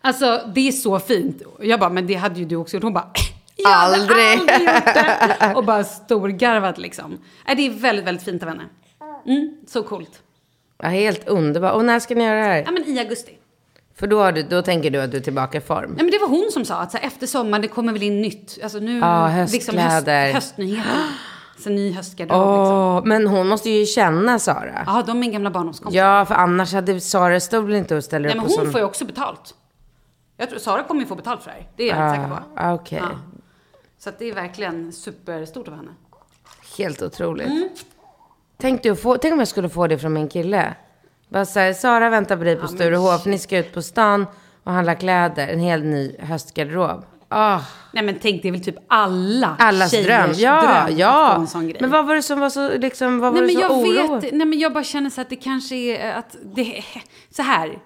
alltså 0.00 0.40
det 0.54 0.68
är 0.68 0.72
så 0.72 0.98
fint. 0.98 1.42
Jag 1.60 1.80
bara, 1.80 1.90
men 1.90 2.06
det 2.06 2.14
hade 2.14 2.38
ju 2.38 2.44
du 2.44 2.56
också 2.56 2.76
gjort. 2.76 2.82
Hon 2.82 2.92
bara, 2.92 3.10
jag 3.56 3.70
hade 3.70 3.94
Aldrig. 3.94 4.26
aldrig 4.26 4.60
gjort 4.60 4.84
det. 4.84 5.52
Och 5.56 5.64
bara 5.64 5.84
storgarvat 5.84 6.78
liksom. 6.78 7.18
Nej, 7.46 7.56
det 7.56 7.66
är 7.66 7.70
väldigt, 7.70 8.06
väldigt 8.06 8.24
fint 8.24 8.42
av 8.42 8.48
henne. 8.48 8.64
Mm, 9.26 9.56
så 9.66 9.82
coolt. 9.82 10.22
Ja, 10.78 10.88
helt 10.88 11.28
underbart. 11.28 11.74
Och 11.74 11.84
när 11.84 12.00
ska 12.00 12.14
ni 12.14 12.24
göra 12.24 12.38
det 12.38 12.44
här? 12.44 12.62
Ja, 12.66 12.70
men 12.70 12.84
i 12.88 12.98
augusti. 12.98 13.36
För 13.94 14.06
då, 14.06 14.20
har 14.20 14.32
du, 14.32 14.42
då 14.42 14.62
tänker 14.62 14.90
du 14.90 15.00
att 15.02 15.10
du 15.10 15.16
är 15.16 15.20
tillbaka 15.20 15.58
i 15.58 15.60
form. 15.60 15.94
Ja, 15.96 16.02
men 16.02 16.10
det 16.10 16.18
var 16.18 16.28
hon 16.28 16.50
som 16.52 16.64
sa 16.64 16.74
att 16.74 16.90
så 16.90 16.98
här, 16.98 17.06
efter 17.06 17.26
sommaren 17.26 17.62
det 17.62 17.68
kommer 17.68 17.92
väl 17.92 18.02
in 18.02 18.22
nytt. 18.22 18.58
Alltså 18.62 18.78
nu, 18.78 18.92
liksom 18.94 19.78
höstkläder. 19.78 20.24
höst, 20.32 20.34
höstnyheter. 20.34 20.92
Så 21.58 21.70
ny 21.70 21.92
höstgarderob 21.92 22.40
liksom. 22.40 22.74
Åh, 22.76 23.02
men 23.04 23.26
hon 23.26 23.48
måste 23.48 23.70
ju 23.70 23.86
känna 23.86 24.38
Sara. 24.38 24.84
Ja, 24.86 25.02
de 25.06 25.16
är 25.16 25.20
min 25.20 25.32
gamla 25.32 25.50
barndomskompisar. 25.50 26.04
Ja, 26.04 26.26
för 26.26 26.34
annars 26.34 26.72
hade 26.72 27.00
Sara 27.00 27.40
stod 27.40 27.64
väl 27.66 27.74
inte 27.74 27.96
och 27.96 28.04
ställer 28.04 28.28
Nej, 28.28 28.36
upp 28.36 28.42
men 28.42 28.46
på 28.46 28.52
hon 28.52 28.64
sån... 28.64 28.72
får 28.72 28.80
ju 28.80 28.86
också 28.86 29.04
betalt. 29.04 29.54
Jag 30.36 30.50
tror, 30.50 30.58
Sara 30.58 30.82
kommer 30.82 31.00
ju 31.00 31.06
få 31.06 31.14
betalt 31.14 31.42
för 31.42 31.50
det 31.50 31.56
här. 31.56 31.68
Det 31.76 31.82
är 31.84 31.88
jag 31.88 31.96
helt 31.96 32.14
säker 32.16 32.28
på. 32.28 32.42
Ah, 32.56 32.72
Okej, 32.74 32.98
Ja. 33.02 33.08
Så 33.98 34.08
att 34.08 34.18
det 34.18 34.24
är 34.24 34.34
verkligen 34.34 34.92
superstort 34.92 35.68
av 35.68 35.74
henne. 35.76 35.90
helt 36.78 37.02
otroligt. 37.02 37.46
Mm. 37.46 37.68
Tänk, 38.60 38.82
du 38.82 38.96
få, 38.96 39.16
tänk 39.16 39.32
om 39.32 39.38
jag 39.38 39.48
skulle 39.48 39.68
få 39.68 39.86
det 39.86 39.98
från 39.98 40.12
min 40.12 40.28
kille. 40.28 40.74
Bara 41.28 41.44
såhär, 41.44 41.72
Sara 41.72 42.10
väntar 42.10 42.36
på 42.36 42.44
dig 42.44 42.56
på 42.56 42.68
Sturehof, 42.68 43.26
ni 43.26 43.38
ska 43.38 43.58
ut 43.58 43.74
på 43.74 43.82
stan 43.82 44.26
och 44.64 44.72
handla 44.72 44.94
kläder. 44.94 45.48
En 45.48 45.60
helt 45.60 45.84
ny 45.84 46.16
höstgarderob. 46.18 47.04
Ah, 47.28 47.60
Nej 47.92 48.04
men 48.04 48.18
tänk, 48.22 48.42
det 48.42 48.48
är 48.48 48.52
väl 48.52 48.64
typ 48.64 48.76
alla 48.88 49.56
allas 49.58 49.90
tjejers 49.90 50.06
dröm. 50.06 50.30
Ja, 50.36 50.84
dröm 50.86 50.98
ja. 50.98 51.34
en 51.36 51.46
sån 51.46 51.68
grej. 51.68 51.76
Men 51.80 51.90
vad 51.90 52.06
var 52.06 52.14
det 52.14 52.22
som 52.22 52.40
var 52.40 52.50
så, 52.50 52.78
liksom, 52.78 53.18
vad 53.18 53.32
var 53.32 53.40
Nej 53.40 53.54
men 53.54 53.62
det 53.62 53.68
så 53.68 53.86
jag 53.86 54.06
oro? 54.06 54.20
vet, 54.20 54.32
nej 54.32 54.46
men 54.46 54.58
jag 54.58 54.72
bara 54.72 54.84
känner 54.84 55.10
så 55.10 55.20
att 55.20 55.30
det 55.30 55.36
kanske 55.36 55.74
är 55.76 56.14
att 56.14 56.36
det, 56.54 56.84
så 57.36 57.42
här. 57.42 57.78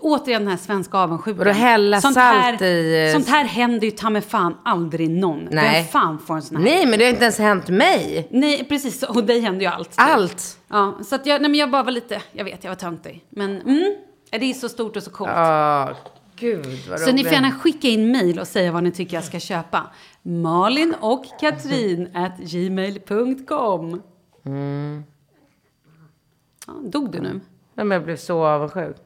Återigen 0.00 0.42
den 0.42 0.50
här 0.50 0.56
svenska 0.56 0.98
avundsjukan. 0.98 1.38
Vadå, 1.38 1.50
hälla 1.50 2.00
sånt 2.00 2.14
salt 2.14 2.26
här, 2.40 2.62
i, 2.62 3.06
eh, 3.08 3.12
Sånt 3.12 3.28
här 3.28 3.44
händer 3.44 3.84
ju 3.84 3.90
ta 3.90 4.10
med 4.10 4.24
fan 4.24 4.56
aldrig 4.64 5.10
någon. 5.10 5.48
Nej. 5.50 5.74
Vem 5.82 5.84
fan 5.84 6.18
får 6.18 6.34
en 6.34 6.42
sån 6.42 6.56
här? 6.56 6.64
Nej, 6.64 6.86
men 6.86 6.98
det 6.98 7.04
har 7.04 7.10
inte 7.10 7.24
ens 7.24 7.38
hänt 7.38 7.68
mig. 7.68 8.28
Nej, 8.30 8.64
precis. 8.68 9.02
Och 9.02 9.24
dig 9.24 9.40
händer 9.40 9.60
ju 9.60 9.66
allt. 9.66 9.90
typ. 9.90 10.00
Allt. 10.00 10.58
Ja, 10.68 10.98
så 11.04 11.14
att 11.14 11.26
jag, 11.26 11.40
nej 11.42 11.50
men 11.50 11.60
jag 11.60 11.70
bara 11.70 11.82
var 11.82 11.92
lite, 11.92 12.22
jag 12.32 12.44
vet, 12.44 12.64
jag 12.64 12.70
var 12.70 12.76
töntig. 12.76 13.24
Men 13.30 13.60
mm, 13.60 13.94
det 14.30 14.36
är 14.50 14.54
så 14.54 14.68
stort 14.68 14.96
och 14.96 15.02
så 15.02 15.10
coolt. 15.10 15.30
Ja, 15.34 15.94
gud 16.36 16.66
vad 16.90 17.00
Så 17.00 17.06
ni 17.06 17.12
roligt. 17.12 17.26
får 17.26 17.34
gärna 17.34 17.50
skicka 17.50 17.88
in 17.88 18.12
mejl 18.12 18.38
och 18.38 18.46
säga 18.48 18.72
vad 18.72 18.82
ni 18.84 18.90
tycker 18.90 19.16
jag 19.16 19.24
ska 19.24 19.40
köpa. 19.40 19.82
Malin 20.22 20.94
och 21.00 21.24
Katrin 21.40 22.10
at 22.16 22.38
gmail.com. 22.38 24.02
Ja, 26.66 26.72
dog 26.82 27.10
du 27.12 27.20
nu? 27.20 27.40
Nej, 27.74 27.86
men 27.86 27.90
jag 27.90 28.04
blev 28.04 28.16
så 28.16 28.44
avundsjuk. 28.44 28.96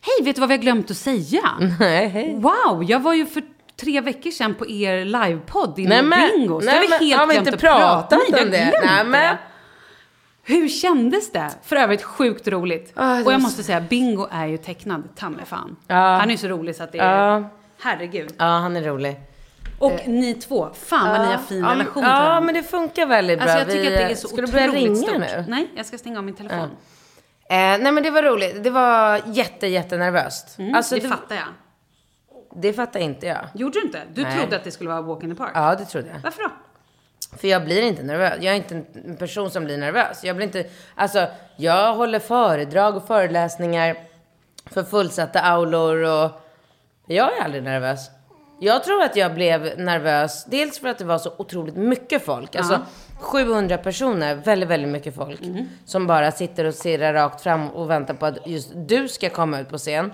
Hej, 0.00 0.24
vet 0.24 0.36
du 0.36 0.40
vad 0.40 0.48
vi 0.48 0.54
har 0.56 0.62
glömt 0.62 0.90
att 0.90 0.96
säga? 0.96 1.42
Nej, 1.80 2.08
hej. 2.08 2.34
Wow, 2.34 2.84
jag 2.88 3.00
var 3.00 3.14
ju 3.14 3.26
för 3.26 3.42
tre 3.80 4.00
veckor 4.00 4.30
sedan 4.30 4.54
på 4.54 4.68
er 4.68 5.04
livepodd 5.04 5.72
Nej, 5.76 5.84
inom 5.84 6.08
men- 6.08 6.30
Bingo. 6.30 6.60
Nej, 6.60 6.88
men 6.88 6.98
helt 7.08 7.20
har 7.20 7.26
vi 7.26 7.36
inte 7.36 7.50
prata 7.56 7.78
pratat 7.78 8.18
Nej, 8.32 8.42
om 8.44 8.50
det? 8.50 8.72
Nej, 8.84 9.04
men-. 9.04 9.36
Hur 10.46 10.68
kändes 10.68 11.32
det? 11.32 11.50
För 11.62 11.76
övrigt 11.76 12.02
sjukt 12.02 12.48
roligt. 12.48 12.94
Det 12.94 13.00
och 13.02 13.08
jag 13.08 13.24
så- 13.24 13.38
måste 13.38 13.62
säga, 13.62 13.80
Bingo 13.80 14.28
är 14.30 14.46
ju 14.46 14.56
tecknad, 14.56 15.02
ta 15.16 15.30
fan. 15.46 15.76
Ja. 15.86 15.94
Han 15.96 16.28
är 16.28 16.30
ju 16.30 16.36
så 16.36 16.48
rolig 16.48 16.76
så 16.76 16.82
att 16.82 16.92
det 16.92 16.98
är... 16.98 17.26
Ja. 17.28 17.50
Herregud. 17.80 18.32
Ja, 18.38 18.44
han 18.44 18.76
är 18.76 18.82
rolig. 18.82 19.20
Och 19.78 20.00
ni 20.06 20.34
två, 20.34 20.68
fan 20.74 21.08
vad 21.10 21.20
ni 21.20 21.26
har 21.26 21.38
fin 21.42 21.60
ja, 21.60 21.70
relation 21.70 22.02
Ja, 22.02 22.40
men 22.40 22.54
det 22.54 22.62
funkar 22.62 23.06
väldigt 23.06 23.38
bra. 23.38 23.48
Alltså 23.50 23.58
jag 23.58 23.68
tycker 23.68 23.90
Vi, 23.90 23.96
att 23.96 24.08
det 24.08 24.12
är 24.12 24.14
så 24.14 24.28
Ska 24.28 24.36
du 24.36 24.42
otroligt 24.42 24.52
börja 24.72 24.84
ringa 24.84 24.96
stort. 24.96 25.18
nu? 25.18 25.44
Nej, 25.48 25.68
jag 25.76 25.86
ska 25.86 25.98
stänga 25.98 26.18
av 26.18 26.24
min 26.24 26.34
telefon. 26.34 26.70
Eh, 27.48 27.56
nej, 27.56 27.92
men 27.92 28.02
det 28.02 28.10
var 28.10 28.22
roligt. 28.22 28.64
Det 28.64 28.70
var 28.70 29.20
jätte, 29.26 29.66
jättenervöst. 29.66 30.58
Mm, 30.58 30.74
alltså, 30.74 30.94
det, 30.94 31.00
det, 31.00 31.08
fattar 31.08 31.34
jag. 31.36 31.44
det 32.54 32.72
fattar 32.72 33.00
inte 33.00 33.26
jag. 33.26 33.44
Gjorde 33.54 33.80
du 33.80 33.86
inte? 33.86 34.02
Du 34.14 34.22
Nej. 34.22 34.38
trodde 34.38 34.56
att 34.56 34.64
det 34.64 34.70
skulle 34.70 34.90
vara 34.90 35.02
walk 35.02 35.22
in 35.22 35.30
the 35.30 35.36
park? 35.36 35.50
Ja, 35.54 35.74
det 35.74 35.84
trodde 35.84 36.08
jag. 36.08 36.20
Varför 36.22 36.42
då? 36.42 36.50
För 37.38 37.48
jag 37.48 37.64
blir 37.64 37.82
inte 37.82 38.02
nervös. 38.02 38.34
Jag 38.40 38.52
är 38.52 38.56
inte 38.56 38.82
en 39.04 39.16
person 39.16 39.50
som 39.50 39.64
blir 39.64 39.78
nervös. 39.78 40.24
Jag 40.24 40.36
blir 40.36 40.46
inte, 40.46 40.66
alltså, 40.94 41.26
jag 41.56 41.94
håller 41.94 42.18
föredrag 42.18 42.96
och 42.96 43.06
föreläsningar 43.06 43.96
för 44.66 44.82
fullsatta 44.82 45.40
aulor 45.40 45.96
och 45.96 46.30
jag 47.06 47.38
är 47.38 47.44
aldrig 47.44 47.62
nervös. 47.62 48.10
Jag 48.64 48.84
tror 48.84 49.02
att 49.02 49.16
jag 49.16 49.34
blev 49.34 49.78
nervös, 49.78 50.44
dels 50.44 50.78
för 50.78 50.88
att 50.88 50.98
det 50.98 51.04
var 51.04 51.18
så 51.18 51.32
otroligt 51.38 51.76
mycket 51.76 52.24
folk. 52.24 52.56
Alltså 52.56 52.80
700 53.20 53.78
personer, 53.78 54.34
väldigt, 54.34 54.68
väldigt 54.68 54.90
mycket 54.90 55.14
folk. 55.14 55.40
Som 55.84 56.06
bara 56.06 56.32
sitter 56.32 56.64
och 56.64 56.74
stirrar 56.74 57.12
rakt 57.12 57.40
fram 57.40 57.68
och 57.70 57.90
väntar 57.90 58.14
på 58.14 58.26
att 58.26 58.46
just 58.46 58.72
du 58.74 59.08
ska 59.08 59.30
komma 59.30 59.60
ut 59.60 59.68
på 59.68 59.78
scen. 59.78 60.12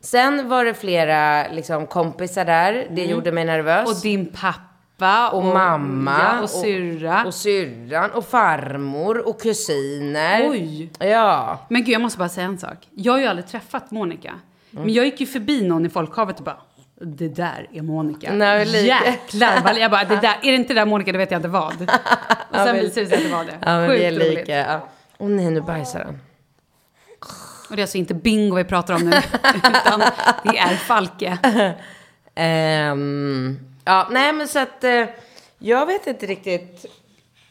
Sen 0.00 0.48
var 0.48 0.64
det 0.64 0.74
flera 0.74 1.48
liksom, 1.48 1.86
kompisar 1.86 2.44
där. 2.44 2.86
Det 2.90 3.04
gjorde 3.04 3.32
mig 3.32 3.44
nervös. 3.44 3.88
Och 3.88 4.02
din 4.02 4.26
pappa 4.26 5.30
Och 5.30 5.44
mamma. 5.44 6.18
ja, 6.18 6.42
och 6.42 6.50
syrra. 6.50 7.24
Och 7.26 7.34
syrran. 7.34 8.10
Och 8.10 8.24
farmor. 8.24 9.28
Och 9.28 9.40
kusiner. 9.40 10.50
Oj. 10.50 10.90
Ja. 10.98 11.58
Men 11.68 11.84
gud, 11.84 11.94
jag 11.94 12.00
måste 12.02 12.18
bara 12.18 12.28
säga 12.28 12.46
en 12.46 12.58
sak. 12.58 12.78
Jag 12.94 13.12
har 13.12 13.20
ju 13.20 13.26
aldrig 13.26 13.46
träffat 13.46 13.90
Monica. 13.90 14.28
Mm. 14.28 14.84
Men 14.84 14.94
jag 14.94 15.04
gick 15.04 15.20
ju 15.20 15.26
förbi 15.26 15.62
någon 15.62 15.86
i 15.86 15.88
folkhavet 15.88 16.38
och 16.38 16.44
bara 16.44 16.56
det 17.04 17.28
där 17.28 17.68
är 17.72 17.82
Monica. 17.82 18.32
Nej. 18.32 18.86
Jäklar 18.86 19.78
Jag 19.78 19.90
bara, 19.90 20.04
det 20.04 20.16
där, 20.16 20.38
är 20.42 20.50
det 20.50 20.56
inte 20.56 20.74
det 20.74 20.80
där 20.80 20.86
Monica, 20.86 21.12
då 21.12 21.18
vet 21.18 21.30
jag 21.30 21.38
inte 21.38 21.48
vad. 21.48 21.72
Och 22.50 22.56
sen 22.56 22.76
visade 22.76 23.00
det 23.04 23.08
sig 23.08 23.16
att 23.16 23.22
det 23.22 23.28
var 23.28 23.44
det. 23.44 23.58
Ja, 23.60 23.78
men 23.78 23.88
Sjukt 23.88 24.00
vi 24.00 24.04
är 24.04 24.12
roligt. 24.12 24.38
lika. 24.38 24.56
Ja. 24.56 24.88
Åh 25.18 25.28
nej, 25.28 25.50
nu 25.50 25.60
bajsar 25.60 26.00
han. 26.00 26.18
Och 27.70 27.76
det 27.76 27.80
är 27.80 27.84
alltså 27.84 27.98
inte 27.98 28.14
bingo 28.14 28.56
vi 28.56 28.64
pratar 28.64 28.94
om 28.94 29.10
nu, 29.10 29.16
utan 29.54 30.00
det 30.42 30.58
är 30.58 30.76
Falke. 30.76 31.38
Ehm, 32.34 33.58
ja, 33.84 34.08
nej 34.10 34.32
men 34.32 34.48
så 34.48 34.58
att 34.58 34.84
eh, 34.84 35.04
jag 35.58 35.86
vet 35.86 36.06
inte 36.06 36.26
riktigt. 36.26 36.86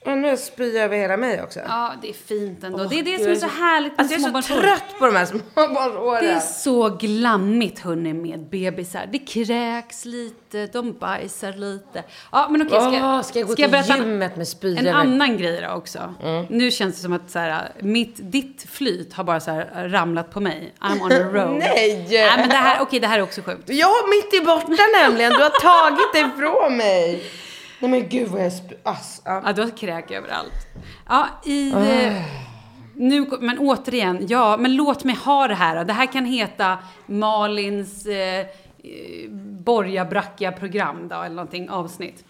Och 0.05 0.17
nu 0.17 0.37
spyr 0.37 0.75
jag 0.75 0.83
över 0.83 0.97
hela 0.97 1.17
mig 1.17 1.43
också. 1.43 1.59
Ja, 1.67 1.91
det 2.01 2.09
är 2.09 2.13
fint 2.13 2.63
ändå. 2.63 2.83
det 2.83 2.99
är 2.99 3.03
det 3.03 3.23
som 3.23 3.31
är 3.31 3.35
så 3.35 3.47
härligt 3.47 3.91
med 3.91 3.99
Alltså 3.99 4.19
jag 4.19 4.37
är 4.37 4.41
så 4.41 4.53
trött 4.61 4.99
på 4.99 5.05
de 5.05 5.15
här 5.15 5.25
småbarnsåren. 5.25 6.23
Det 6.25 6.31
är 6.31 6.39
så 6.39 6.89
glammigt 6.89 7.79
hörni 7.79 8.13
med 8.13 8.39
bebisar. 8.49 9.09
Det 9.11 9.19
kräks 9.19 10.05
lite, 10.05 10.65
de 10.67 10.93
bajsar 10.93 11.53
lite. 11.53 12.03
Ja 12.31 12.47
men 12.49 12.61
okej, 12.67 12.79
ska, 12.79 12.87
Åh, 12.89 13.21
ska 13.21 13.39
jag 13.39 13.47
gå 13.47 13.53
ska 13.53 13.67
till 13.67 13.91
en- 13.91 13.97
gymmet 13.97 14.35
med 14.37 14.47
spya 14.47 14.79
En 14.79 14.87
annan 14.87 15.37
grej 15.37 15.61
då 15.61 15.73
också. 15.73 16.13
Nu 16.49 16.71
känns 16.71 16.95
det 16.95 17.01
som 17.01 17.13
att 17.13 17.31
så 17.31 17.39
här, 17.39 17.71
mitt, 17.79 18.15
ditt 18.31 18.65
flyt 18.69 19.13
har 19.13 19.23
bara 19.23 19.39
så 19.39 19.51
här 19.51 19.89
ramlat 19.89 20.31
på 20.33 20.39
mig. 20.39 20.73
I'm 20.79 21.01
on 21.01 21.11
a 21.11 21.15
roll. 21.33 21.57
Nej! 21.57 22.07
Nej 22.11 22.33
men 22.37 22.49
det 22.49 22.55
här, 22.55 22.81
okej 22.81 22.99
det 22.99 23.07
här 23.07 23.17
är 23.19 23.23
också 23.23 23.41
sjukt. 23.41 23.63
Ja, 23.65 23.89
mitt 24.09 24.41
i 24.41 24.45
borta 24.45 24.83
nämligen. 25.03 25.31
Du 25.33 25.43
har 25.43 25.49
tagit 25.61 26.13
det 26.13 26.19
ifrån 26.19 26.77
mig. 26.77 27.23
Nej 27.81 27.91
men 27.91 28.09
gud 28.09 28.27
vad 28.27 28.45
jag 28.45 28.53
spyr. 28.53 28.77
Ass, 28.83 29.21
ja. 29.25 29.41
Ja, 29.45 29.53
du 29.53 29.61
har 29.61 29.69
kräk 29.77 30.11
överallt. 30.11 30.53
Ja, 31.09 31.27
i... 31.45 31.71
eh, 31.71 32.23
Nu, 32.95 33.27
men 33.39 33.59
återigen, 33.59 34.25
ja, 34.29 34.57
men 34.57 34.75
låt 34.75 35.03
mig 35.03 35.15
ha 35.15 35.47
det 35.47 35.55
här. 35.55 35.85
Det 35.85 35.93
här 35.93 36.05
kan 36.05 36.25
heta 36.25 36.77
Malins 37.05 38.05
eh, 38.05 38.39
eh, 38.39 38.45
borgarbrackiga 39.65 40.51
program 40.51 41.07
då, 41.07 41.15
eller 41.15 41.35
någonting, 41.35 41.69
avsnitt. 41.69 42.25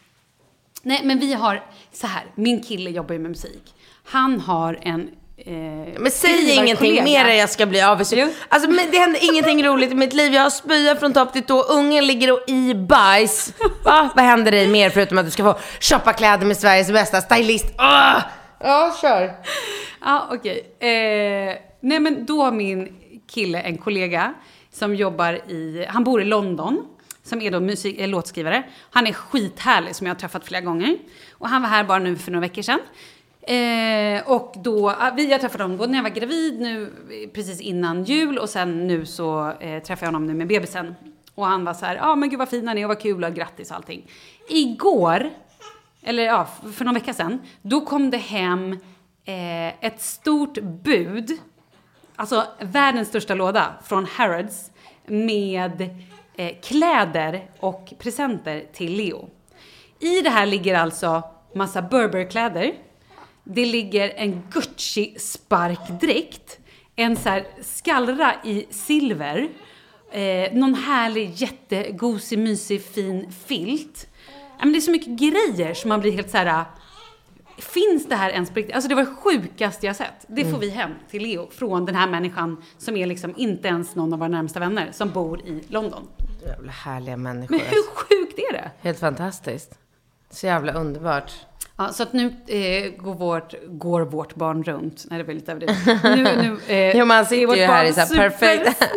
Nej, 0.83 1.01
men 1.03 1.19
vi 1.19 1.33
har, 1.33 1.63
så 1.91 2.07
här, 2.07 2.23
min 2.35 2.63
kille 2.63 2.89
jobbar 2.89 3.13
ju 3.13 3.19
med 3.19 3.31
musik. 3.31 3.73
Han 4.03 4.39
har 4.39 4.79
en 4.81 5.09
eh, 5.45 5.53
Men 5.99 6.11
säg 6.11 6.31
ingenting 6.51 6.75
skrivarkollega. 6.75 7.03
mer 7.03 7.25
än 7.25 7.37
jag 7.37 7.49
ska 7.49 7.65
bli. 7.65 7.79
Jo. 8.11 8.29
Alltså 8.49 8.69
det 8.91 8.97
händer 8.99 9.19
ingenting 9.31 9.65
roligt 9.65 9.91
i 9.91 9.95
mitt 9.95 10.13
liv. 10.13 10.33
Jag 10.33 10.41
har 10.41 10.49
spya 10.49 10.95
från 10.95 11.13
topp 11.13 11.33
till 11.33 11.43
tå. 11.43 11.61
Ungen 11.61 12.07
ligger 12.07 12.31
och 12.31 12.49
i 12.49 12.75
bajs. 12.75 13.53
Va? 13.85 14.09
Vad 14.15 14.25
händer 14.25 14.51
dig 14.51 14.67
mer 14.67 14.89
förutom 14.89 15.17
att 15.17 15.25
du 15.25 15.31
ska 15.31 15.43
få 15.43 15.59
shoppa 15.79 16.13
kläder 16.13 16.45
med 16.45 16.57
Sveriges 16.57 16.91
bästa 16.91 17.21
stylist? 17.21 17.65
Ah! 17.77 18.21
Ja, 18.59 18.95
kör. 19.01 19.33
Ja, 20.01 20.27
okej. 20.31 20.57
Eh, 20.79 21.55
nej, 21.81 21.99
men 21.99 22.25
då 22.25 22.43
har 22.43 22.51
min 22.51 22.97
kille 23.29 23.59
en 23.59 23.77
kollega 23.77 24.33
som 24.73 24.95
jobbar 24.95 25.33
i, 25.33 25.85
han 25.89 26.03
bor 26.03 26.21
i 26.21 26.25
London, 26.25 26.85
som 27.23 27.41
är 27.41 27.51
då 27.51 27.59
musik, 27.59 27.99
eh, 27.99 28.07
låtskrivare. 28.07 28.63
Han 28.91 29.07
är 29.07 29.13
skithärlig 29.13 29.95
som 29.95 30.07
jag 30.07 30.13
har 30.13 30.19
träffat 30.19 30.45
flera 30.45 30.61
gånger. 30.61 30.97
Och 31.31 31.49
han 31.49 31.61
var 31.61 31.69
här 31.69 31.83
bara 31.83 31.99
nu 31.99 32.15
för 32.17 32.31
några 32.31 32.41
veckor 32.41 32.61
sedan. 32.61 32.79
Eh, 33.41 34.31
och 34.31 34.53
då, 34.63 34.89
ah, 34.89 35.11
vi, 35.15 35.31
jag 35.31 35.41
träffade 35.41 35.63
honom 35.63 35.91
när 35.91 35.97
jag 35.97 36.03
var 36.03 36.09
gravid, 36.09 36.61
nu 36.61 36.93
precis 37.33 37.61
innan 37.61 38.03
jul 38.03 38.37
och 38.37 38.49
sen 38.49 38.87
nu 38.87 39.05
så 39.05 39.51
eh, 39.59 39.83
träffade 39.83 40.05
jag 40.05 40.07
honom 40.07 40.25
nu 40.25 40.33
med 40.33 40.47
bebisen. 40.47 40.95
Och 41.35 41.45
han 41.45 41.65
var 41.65 41.73
så 41.73 41.85
här, 41.85 41.95
ja 41.95 42.11
ah, 42.11 42.15
men 42.15 42.29
gud 42.29 42.39
vad 42.39 42.49
fin 42.49 42.67
han 42.67 42.77
är 42.77 42.85
och 42.85 42.87
vad 42.87 42.99
kul 42.99 43.23
och 43.23 43.33
grattis 43.33 43.71
och 43.71 43.75
allting. 43.75 44.07
Igår, 44.49 45.29
eller 46.01 46.23
ja, 46.23 46.47
för 46.73 46.85
någon 46.85 46.93
vecka 46.93 47.13
sedan, 47.13 47.41
då 47.61 47.81
kom 47.81 48.09
det 48.09 48.17
hem 48.17 48.71
eh, 49.25 49.85
ett 49.85 50.01
stort 50.01 50.57
bud, 50.61 51.31
alltså 52.15 52.45
världens 52.59 53.07
största 53.07 53.35
låda 53.35 53.73
från 53.83 54.05
Harrods 54.05 54.71
med 55.05 55.81
eh, 56.35 56.55
kläder 56.63 57.49
och 57.59 57.93
presenter 57.99 58.65
till 58.73 58.93
Leo. 58.93 59.29
I 59.99 60.21
det 60.21 60.29
här 60.29 60.45
ligger 60.45 60.75
alltså 60.75 61.23
massa 61.55 61.81
Burberry-kläder. 61.81 62.73
Det 63.43 63.65
ligger 63.65 64.13
en 64.15 64.43
Gucci-sparkdräkt, 64.51 66.57
en 66.95 67.15
så 67.15 67.29
här 67.29 67.47
skallra 67.61 68.33
i 68.43 68.65
silver, 68.69 69.49
eh, 70.11 70.53
någon 70.53 70.75
härlig 70.75 71.31
jättegosig, 71.33 72.39
mysig, 72.39 72.83
fin 72.83 73.31
filt. 73.45 74.07
Ja, 74.59 74.65
men 74.65 74.73
det 74.73 74.79
är 74.79 74.81
så 74.81 74.91
mycket 74.91 75.19
grejer 75.19 75.73
som 75.73 75.89
man 75.89 76.01
blir 76.01 76.11
helt 76.11 76.29
så 76.29 76.37
här. 76.37 76.65
Finns 77.57 78.09
det 78.09 78.15
här 78.15 78.29
ens 78.29 78.49
på 78.49 78.55
riktigt? 78.55 78.75
Alltså 78.75 78.89
det 78.89 78.95
var 78.95 79.03
det 79.03 79.15
sjukaste 79.15 79.85
jag 79.85 79.95
sett. 79.95 80.25
Det 80.27 80.45
får 80.45 80.57
vi 80.57 80.69
hem 80.69 80.91
till 81.09 81.23
Leo 81.23 81.49
från 81.51 81.85
den 81.85 81.95
här 81.95 82.09
människan 82.09 82.63
som 82.77 82.97
är 82.97 83.05
liksom 83.05 83.33
inte 83.37 83.67
ens 83.67 83.95
någon 83.95 84.13
av 84.13 84.19
våra 84.19 84.29
närmsta 84.29 84.59
vänner 84.59 84.89
som 84.91 85.09
bor 85.09 85.41
i 85.41 85.63
London. 85.67 86.07
Jävla 86.45 86.71
härliga 86.71 87.17
människor. 87.17 87.55
Men 87.55 87.65
hur 87.65 87.83
sjukt 87.95 88.39
är 88.39 88.53
det? 88.53 88.71
Helt 88.81 88.99
fantastiskt. 88.99 89.79
Så 90.29 90.45
jävla 90.45 90.73
underbart. 90.73 91.31
Ja, 91.81 91.93
så 91.93 92.03
att 92.03 92.13
nu 92.13 92.33
eh, 92.47 92.91
går, 92.97 93.13
vårt, 93.13 93.53
går 93.67 94.01
vårt 94.01 94.35
barn 94.35 94.63
runt. 94.63 95.05
Nej, 95.09 95.17
det 95.17 95.23
var 95.23 95.33
lite 95.33 95.51
överdrivet. 95.51 96.03
Nu, 96.03 96.23
nu, 96.23 96.59
eh, 96.75 96.97
Jo, 96.97 97.05
man 97.05 97.25
sitter 97.25 97.55
ju 97.55 97.63
här 97.63 97.85
i 97.85 97.93
så 97.93 97.99
här 97.99 98.29
perfekt-. 98.29 98.79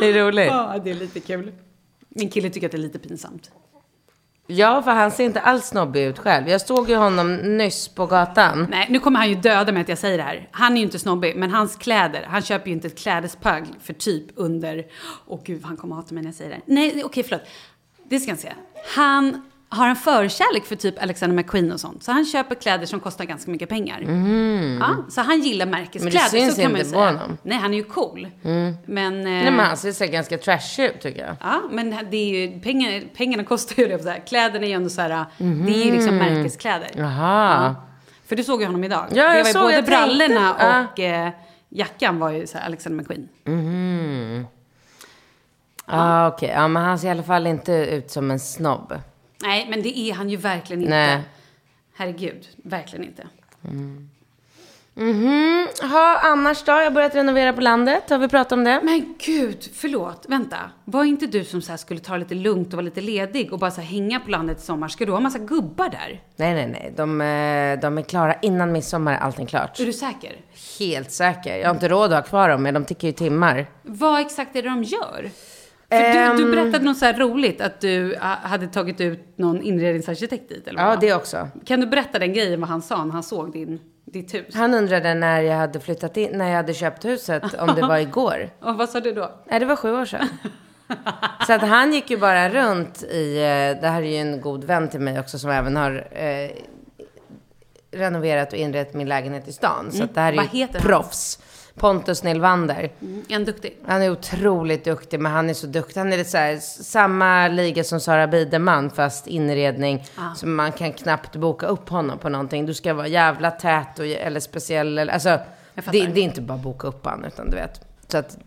Det 0.00 0.06
är 0.06 0.24
roligt. 0.24 0.46
Ja, 0.46 0.76
det 0.84 0.90
är 0.90 0.94
lite 0.94 1.20
kul. 1.20 1.52
Min 2.08 2.30
kille 2.30 2.50
tycker 2.50 2.66
att 2.66 2.72
det 2.72 2.78
är 2.78 2.82
lite 2.82 2.98
pinsamt. 2.98 3.50
Ja, 4.46 4.82
för 4.82 4.90
han 4.90 5.10
ser 5.10 5.24
inte 5.24 5.40
alls 5.40 5.66
snobbig 5.66 6.02
ut 6.02 6.18
själv. 6.18 6.48
Jag 6.48 6.60
såg 6.60 6.90
ju 6.90 6.96
honom 6.96 7.36
nyss 7.36 7.88
på 7.88 8.06
gatan. 8.06 8.66
Nej, 8.70 8.86
nu 8.90 8.98
kommer 8.98 9.18
han 9.18 9.28
ju 9.28 9.34
döda 9.34 9.72
mig 9.72 9.82
att 9.82 9.88
jag 9.88 9.98
säger 9.98 10.18
det 10.18 10.24
här. 10.24 10.48
Han 10.50 10.72
är 10.72 10.76
ju 10.76 10.82
inte 10.82 10.98
snobbig, 10.98 11.36
men 11.36 11.50
hans 11.50 11.76
kläder, 11.76 12.26
han 12.28 12.42
köper 12.42 12.66
ju 12.66 12.72
inte 12.72 12.86
ett 12.86 12.98
klädesplagg 12.98 13.64
för 13.80 13.92
typ 13.92 14.26
under... 14.34 14.86
Åh 15.26 15.40
gud, 15.44 15.64
han 15.64 15.76
kommer 15.76 15.96
hata 15.96 16.14
mig 16.14 16.22
när 16.22 16.28
jag 16.28 16.34
säger 16.34 16.50
det 16.50 16.56
här. 16.56 16.64
Nej, 16.66 17.04
okej, 17.04 17.22
förlåt. 17.22 17.42
Det 18.04 18.20
ska 18.20 18.30
jag 18.30 18.38
säga. 18.38 18.54
Han 18.94 19.49
har 19.72 19.88
en 19.88 19.96
förkärlek 19.96 20.64
för 20.64 20.76
typ 20.76 21.02
Alexander 21.02 21.36
McQueen 21.36 21.72
och 21.72 21.80
sånt. 21.80 22.02
Så 22.02 22.12
han 22.12 22.24
köper 22.24 22.54
kläder 22.54 22.86
som 22.86 23.00
kostar 23.00 23.24
ganska 23.24 23.50
mycket 23.50 23.68
pengar. 23.68 24.00
Ja, 24.80 24.96
så 25.10 25.20
han 25.20 25.40
gillar 25.40 25.66
märkeskläder. 25.66 26.06
Mm. 26.10 26.14
Men 26.14 26.24
det 26.24 26.30
syns 26.30 26.54
så 26.54 26.62
kan 26.62 26.76
inte 26.76 26.92
på 26.92 26.98
honom. 26.98 27.38
Nej, 27.42 27.58
han 27.58 27.72
är 27.74 27.78
ju 27.78 27.84
cool. 27.84 28.28
Men... 28.86 29.18
Eh, 29.18 29.22
Nej, 29.24 29.50
men 29.50 29.58
han 29.66 29.76
ser 29.76 29.92
så 29.92 30.06
ganska 30.06 30.38
trashig 30.38 30.84
ut 30.84 31.00
tycker 31.00 31.26
jag. 31.26 31.36
Ja, 31.40 31.60
men 31.70 31.90
det 32.10 32.16
är 32.16 32.28
ju, 32.46 32.60
pengar, 32.60 33.02
pengarna 33.16 33.44
kostar 33.44 33.82
ju 33.82 33.88
det. 33.88 34.02
Så 34.02 34.08
här. 34.08 34.22
Kläderna 34.26 34.64
är 34.64 34.68
ju 34.68 34.74
ändå 34.74 34.90
så 34.90 35.00
här, 35.00 35.24
det 35.38 35.82
är 35.82 35.84
ju 35.84 35.92
liksom 35.92 36.16
märkeskläder. 36.16 36.90
Jaha. 36.96 37.74
För 38.28 38.36
du 38.36 38.44
såg 38.44 38.60
ju 38.60 38.66
honom 38.66 38.84
idag. 38.84 39.06
Ja, 39.10 39.16
jag 39.16 39.32
det 39.32 39.38
var 39.42 39.48
ju 39.48 39.52
såg, 39.52 39.62
både 39.62 39.74
jag 39.74 39.86
tänkte- 39.86 40.06
brallorna 40.06 40.56
ja. 40.58 40.86
och 40.92 41.00
eh, 41.00 41.30
jackan 41.68 42.18
var 42.18 42.30
ju 42.30 42.46
så 42.46 42.58
här 42.58 42.66
Alexander 42.66 43.04
McQueen. 43.04 43.28
Ja, 45.86 46.28
okej. 46.28 46.48
Ja, 46.54 46.68
men 46.68 46.82
han 46.82 46.98
ser 46.98 47.08
i 47.08 47.10
alla 47.10 47.22
fall 47.22 47.46
inte 47.46 47.72
ut 47.72 48.10
som 48.10 48.30
en 48.30 48.40
snobb. 48.40 48.94
Nej, 49.42 49.66
men 49.70 49.82
det 49.82 49.98
är 49.98 50.14
han 50.14 50.30
ju 50.30 50.36
verkligen 50.36 50.82
inte. 50.82 50.94
Nej. 50.94 51.20
Herregud, 51.94 52.48
verkligen 52.56 53.04
inte. 53.04 53.26
Mhm. 54.94 55.68
Ha, 55.82 56.20
annars 56.22 56.62
då? 56.62 56.72
Jag 56.72 56.84
har 56.84 56.90
börjat 56.90 57.14
renovera 57.14 57.52
på 57.52 57.60
landet. 57.60 58.10
Har 58.10 58.18
vi 58.18 58.28
pratat 58.28 58.52
om 58.52 58.64
det? 58.64 58.80
Men 58.84 59.14
gud, 59.18 59.70
förlåt, 59.74 60.24
vänta. 60.28 60.56
Var 60.84 61.04
inte 61.04 61.26
du 61.26 61.44
som 61.44 61.62
så 61.62 61.72
här 61.72 61.76
skulle 61.76 62.00
ta 62.00 62.12
det 62.12 62.18
lite 62.18 62.34
lugnt 62.34 62.66
och 62.66 62.72
vara 62.72 62.84
lite 62.84 63.00
ledig 63.00 63.52
och 63.52 63.58
bara 63.58 63.70
så 63.70 63.80
här 63.80 63.88
hänga 63.88 64.20
på 64.20 64.30
landet 64.30 64.58
i 64.58 64.60
sommar? 64.60 64.88
Ska 64.88 65.06
du 65.06 65.12
ha 65.12 65.20
massa 65.20 65.38
gubbar 65.38 65.88
där? 65.88 66.22
Nej, 66.36 66.54
nej, 66.54 66.66
nej. 66.66 66.92
De, 66.96 67.20
eh, 67.20 67.80
de 67.80 67.98
är 67.98 68.02
klara 68.02 68.34
innan 68.42 68.72
midsommar. 68.72 69.12
är 69.12 69.18
Allting 69.18 69.46
klart. 69.46 69.80
Är 69.80 69.86
du 69.86 69.92
säker? 69.92 70.36
Helt 70.78 71.12
säker. 71.12 71.56
Jag 71.56 71.68
har 71.68 71.74
inte 71.74 71.88
råd 71.88 72.12
att 72.12 72.24
ha 72.24 72.28
kvar 72.28 72.48
dem, 72.48 72.62
men 72.62 72.74
de 72.74 72.84
tickar 72.84 73.08
ju 73.08 73.12
timmar. 73.12 73.66
Vad 73.82 74.20
exakt 74.20 74.56
är 74.56 74.62
det 74.62 74.68
de 74.68 74.82
gör? 74.82 75.30
För 75.90 76.36
du, 76.36 76.44
du 76.44 76.50
berättade 76.50 76.84
något 76.84 76.98
så 76.98 77.04
här 77.04 77.14
roligt, 77.14 77.60
att 77.60 77.80
du 77.80 78.16
ah, 78.20 78.34
hade 78.42 78.66
tagit 78.66 79.00
ut 79.00 79.38
någon 79.38 79.62
inredningsarkitekt 79.62 80.48
dit, 80.48 80.68
eller 80.68 80.84
vad? 80.84 80.92
Ja, 80.92 80.96
det 81.00 81.14
också. 81.14 81.48
Kan 81.66 81.80
du 81.80 81.86
berätta 81.86 82.18
den 82.18 82.32
grejen, 82.32 82.60
vad 82.60 82.68
han 82.68 82.82
sa 82.82 83.04
när 83.04 83.12
han 83.12 83.22
såg 83.22 83.52
din, 83.52 83.80
ditt 84.04 84.34
hus? 84.34 84.54
Han 84.54 84.74
undrade 84.74 85.14
när 85.14 85.40
jag 85.40 85.56
hade 85.56 85.80
flyttat 85.80 86.16
in, 86.16 86.30
när 86.38 86.48
jag 86.48 86.56
hade 86.56 86.74
köpt 86.74 87.04
huset, 87.04 87.54
om 87.54 87.74
det 87.74 87.82
var 87.82 87.98
igår. 88.08 88.50
Och 88.60 88.74
vad 88.76 88.88
sa 88.88 89.00
du 89.00 89.12
då? 89.12 89.30
Nej, 89.50 89.60
det 89.60 89.66
var 89.66 89.76
sju 89.76 89.92
år 89.92 90.04
sedan. 90.04 90.28
Så 91.46 91.52
att 91.52 91.62
han 91.62 91.92
gick 91.92 92.10
ju 92.10 92.16
bara 92.16 92.48
runt 92.48 93.02
i, 93.02 93.36
eh, 93.36 93.80
det 93.82 93.88
här 93.88 94.02
är 94.02 94.06
ju 94.10 94.16
en 94.16 94.40
god 94.40 94.64
vän 94.64 94.88
till 94.88 95.00
mig 95.00 95.20
också 95.20 95.38
som 95.38 95.50
även 95.50 95.76
har 95.76 96.08
eh, 96.12 96.50
renoverat 97.92 98.52
och 98.52 98.58
inrett 98.58 98.94
min 98.94 99.08
lägenhet 99.08 99.48
i 99.48 99.52
stan. 99.52 99.92
Så 99.92 100.04
att 100.04 100.14
det 100.14 100.20
här 100.20 100.28
är 100.28 100.32
Mm. 100.32 100.44
Vad 100.46 100.54
ju 100.54 100.60
heter 100.60 100.80
han? 100.80 100.88
Pontus 101.74 102.22
Nilvander. 102.22 102.90
Mm, 103.00 103.24
en 103.28 103.44
duktig. 103.44 103.76
Han 103.86 104.02
är 104.02 104.10
otroligt 104.10 104.84
duktig, 104.84 105.20
men 105.20 105.32
han 105.32 105.50
är 105.50 105.54
så 105.54 105.66
duktig. 105.66 106.00
Han 106.00 106.12
är 106.12 106.16
lite 106.16 106.30
så 106.30 106.38
här, 106.38 106.56
samma 106.82 107.48
liga 107.48 107.84
som 107.84 108.00
Sara 108.00 108.26
Biderman, 108.26 108.90
fast 108.90 109.26
inredning. 109.26 110.04
Ah. 110.16 110.34
Så 110.34 110.46
man 110.46 110.72
kan 110.72 110.92
knappt 110.92 111.36
boka 111.36 111.66
upp 111.66 111.88
honom 111.88 112.18
på 112.18 112.28
någonting. 112.28 112.66
Du 112.66 112.74
ska 112.74 112.94
vara 112.94 113.06
jävla 113.06 113.50
tät 113.50 113.98
och, 113.98 114.06
eller 114.06 114.40
speciell. 114.40 114.98
Eller, 114.98 115.12
alltså, 115.12 115.38
det, 115.74 116.06
det 116.06 116.20
är 116.20 116.24
inte 116.24 116.40
bara 116.40 116.58
boka 116.58 116.86
upp 116.86 117.04
honom, 117.04 117.24
utan 117.24 117.50
du 117.50 117.56
vet. 117.56 117.80
Så 118.08 118.18
att, 118.18 118.38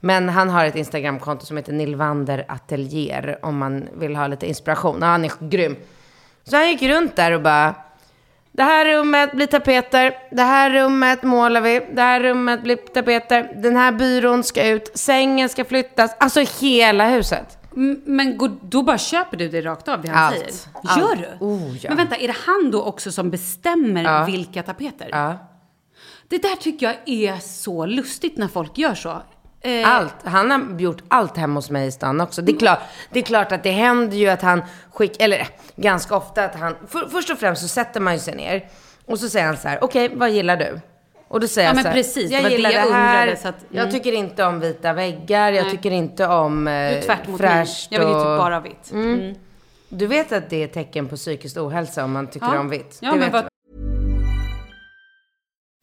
men 0.00 0.28
han 0.28 0.48
har 0.48 0.64
ett 0.64 0.76
Instagramkonto 0.76 1.46
som 1.46 1.56
heter 1.56 1.72
Nilvander 1.72 2.44
Atelier, 2.48 3.38
om 3.42 3.58
man 3.58 3.88
vill 3.94 4.16
ha 4.16 4.26
lite 4.26 4.46
inspiration. 4.46 4.98
Ja, 5.00 5.06
han 5.06 5.24
är 5.24 5.32
grym. 5.40 5.76
Så 6.44 6.56
han 6.56 6.68
gick 6.68 6.82
runt 6.82 7.16
där 7.16 7.32
och 7.32 7.42
bara, 7.42 7.74
det 8.56 8.62
här 8.62 8.84
rummet 8.84 9.32
blir 9.32 9.46
tapeter, 9.46 10.14
det 10.30 10.42
här 10.42 10.70
rummet 10.70 11.22
målar 11.22 11.60
vi, 11.60 11.86
det 11.94 12.02
här 12.02 12.20
rummet 12.20 12.62
blir 12.62 12.76
tapeter, 12.76 13.52
den 13.62 13.76
här 13.76 13.92
byrån 13.92 14.44
ska 14.44 14.66
ut, 14.68 14.90
sängen 14.98 15.48
ska 15.48 15.64
flyttas, 15.64 16.16
alltså 16.20 16.40
hela 16.60 17.08
huset. 17.08 17.58
Men 18.04 18.38
då 18.62 18.82
bara 18.82 18.98
köper 18.98 19.36
du 19.36 19.48
det 19.48 19.60
rakt 19.60 19.88
av, 19.88 20.02
det 20.02 20.08
han 20.08 20.24
Allt. 20.24 20.36
säger? 20.36 20.52
Allt. 20.84 21.00
Gör 21.00 21.16
du? 21.16 21.44
Oh, 21.44 21.76
ja. 21.84 21.90
Men 21.90 21.96
vänta, 21.96 22.16
är 22.16 22.26
det 22.28 22.36
han 22.46 22.70
då 22.70 22.82
också 22.82 23.12
som 23.12 23.30
bestämmer 23.30 24.04
Ja. 24.04 24.24
vilka 24.24 24.62
tapeter? 24.62 25.08
Ja. 25.10 25.38
Det 26.28 26.38
där 26.42 26.56
tycker 26.56 26.86
jag 26.86 26.96
är 27.06 27.36
så 27.38 27.86
lustigt 27.86 28.36
när 28.38 28.48
folk 28.48 28.78
gör 28.78 28.94
så. 28.94 29.22
Eh, 29.66 29.90
Allt. 29.96 30.14
Han 30.24 30.50
har 30.50 30.80
gjort 30.80 31.02
allt 31.08 31.36
hemma 31.36 31.54
hos 31.54 31.70
mig 31.70 31.86
i 31.86 31.90
stan 31.92 32.20
också. 32.20 32.42
Det 32.42 32.52
är 32.52 32.58
klart, 32.58 32.78
det 33.12 33.18
är 33.18 33.22
klart 33.22 33.52
att 33.52 33.62
det 33.62 33.70
händer 33.70 34.16
ju 34.16 34.28
att 34.28 34.42
han 34.42 34.62
skickar, 34.92 35.24
eller 35.24 35.48
ganska 35.76 36.16
ofta 36.16 36.44
att 36.44 36.54
han, 36.54 36.74
för, 36.88 37.08
först 37.08 37.30
och 37.30 37.38
främst 37.38 37.62
så 37.62 37.68
sätter 37.68 38.00
man 38.00 38.12
ju 38.12 38.18
sig 38.18 38.34
ner 38.36 38.68
och 39.06 39.18
så 39.18 39.28
säger 39.28 39.46
han 39.46 39.56
så 39.56 39.68
här, 39.68 39.84
okej, 39.84 40.10
vad 40.14 40.30
gillar 40.30 40.56
du? 40.56 40.80
Och 41.28 41.40
då 41.40 41.48
säger 41.48 41.68
Ja, 41.68 41.70
jag 41.70 41.74
men 41.74 41.82
så 41.84 41.88
här, 41.88 41.96
precis, 41.96 42.30
jag 42.30 42.42
var 42.42 42.48
det 42.48 42.56
gillar 42.56 42.70
jag 42.70 42.86
det 42.88 42.92
här, 42.94 43.26
undrade, 43.28 43.48
att- 43.48 43.64
jag 43.70 43.82
mm. 43.82 43.92
tycker 43.94 44.12
inte 44.12 44.44
om 44.44 44.60
vita 44.60 44.92
väggar, 44.92 45.52
jag 45.52 45.62
Nej. 45.62 45.70
tycker 45.70 45.90
inte 45.90 46.26
om 46.26 46.64
du 46.64 46.70
eh, 46.70 47.36
fräscht 47.36 47.86
Jag 47.90 48.00
vill 48.00 48.08
ju 48.08 48.14
typ 48.14 48.24
bara 48.24 48.60
vitt. 48.60 48.92
Mm. 48.92 49.34
Du 49.88 50.06
vet 50.06 50.32
att 50.32 50.50
det 50.50 50.56
är 50.56 50.64
ett 50.64 50.72
tecken 50.72 51.08
på 51.08 51.16
psykisk 51.16 51.56
ohälsa 51.56 52.04
om 52.04 52.12
man 52.12 52.26
tycker 52.26 52.46
Ja. 52.54 52.60
om 52.60 52.68
vitt? 52.68 52.98
Ja, 53.00 53.12
det 53.12 53.18
men 53.18 53.32
vad-. 53.32 53.48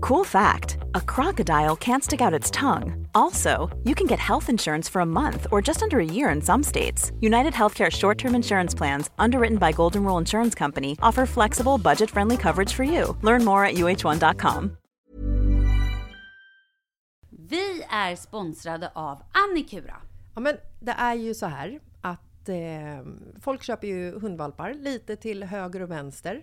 Cool 0.00 0.24
fact 0.24 0.78
a 0.94 1.00
crocodile 1.00 1.76
can't 1.76 2.04
stick 2.04 2.20
out 2.20 2.34
its 2.34 2.50
tongue. 2.50 3.06
Also, 3.14 3.70
you 3.84 3.94
can 3.94 4.06
get 4.06 4.18
health 4.18 4.48
insurance 4.48 4.88
for 4.88 5.00
a 5.00 5.06
month 5.06 5.46
or 5.50 5.62
just 5.62 5.82
under 5.82 5.98
a 5.98 6.04
year 6.04 6.30
in 6.30 6.42
some 6.42 6.62
states. 6.62 7.12
United 7.20 7.52
Healthcare 7.52 7.90
short 7.90 8.18
term 8.18 8.34
insurance 8.34 8.74
plans, 8.76 9.10
underwritten 9.18 9.58
by 9.58 9.72
Golden 9.72 10.04
Rule 10.04 10.18
Insurance 10.18 10.54
Company, 10.54 10.96
offer 11.02 11.26
flexible, 11.26 11.78
budget 11.78 12.10
friendly 12.10 12.36
coverage 12.36 12.72
for 12.72 12.84
you. 12.84 13.16
Learn 13.22 13.44
more 13.44 13.64
at 13.64 13.74
uh1.com. 13.74 14.76
Vi 17.48 17.82
är 17.90 18.16
sponsrade 18.16 18.90
av 18.94 19.22
Annikura. 19.32 19.96
Ja, 20.34 20.40
men 20.40 20.56
det 20.80 20.92
är 20.92 21.14
ju 21.14 21.34
så 21.34 21.46
här 21.46 21.80
att 22.00 22.48
eh, 22.48 22.56
folk 23.40 23.62
köper 23.62 23.88
ju 23.88 24.18
hundvalpar 24.20 24.74
lite 24.74 25.16
till 25.16 25.44
höger 25.44 25.82
och 25.82 25.90
vänster. 25.90 26.42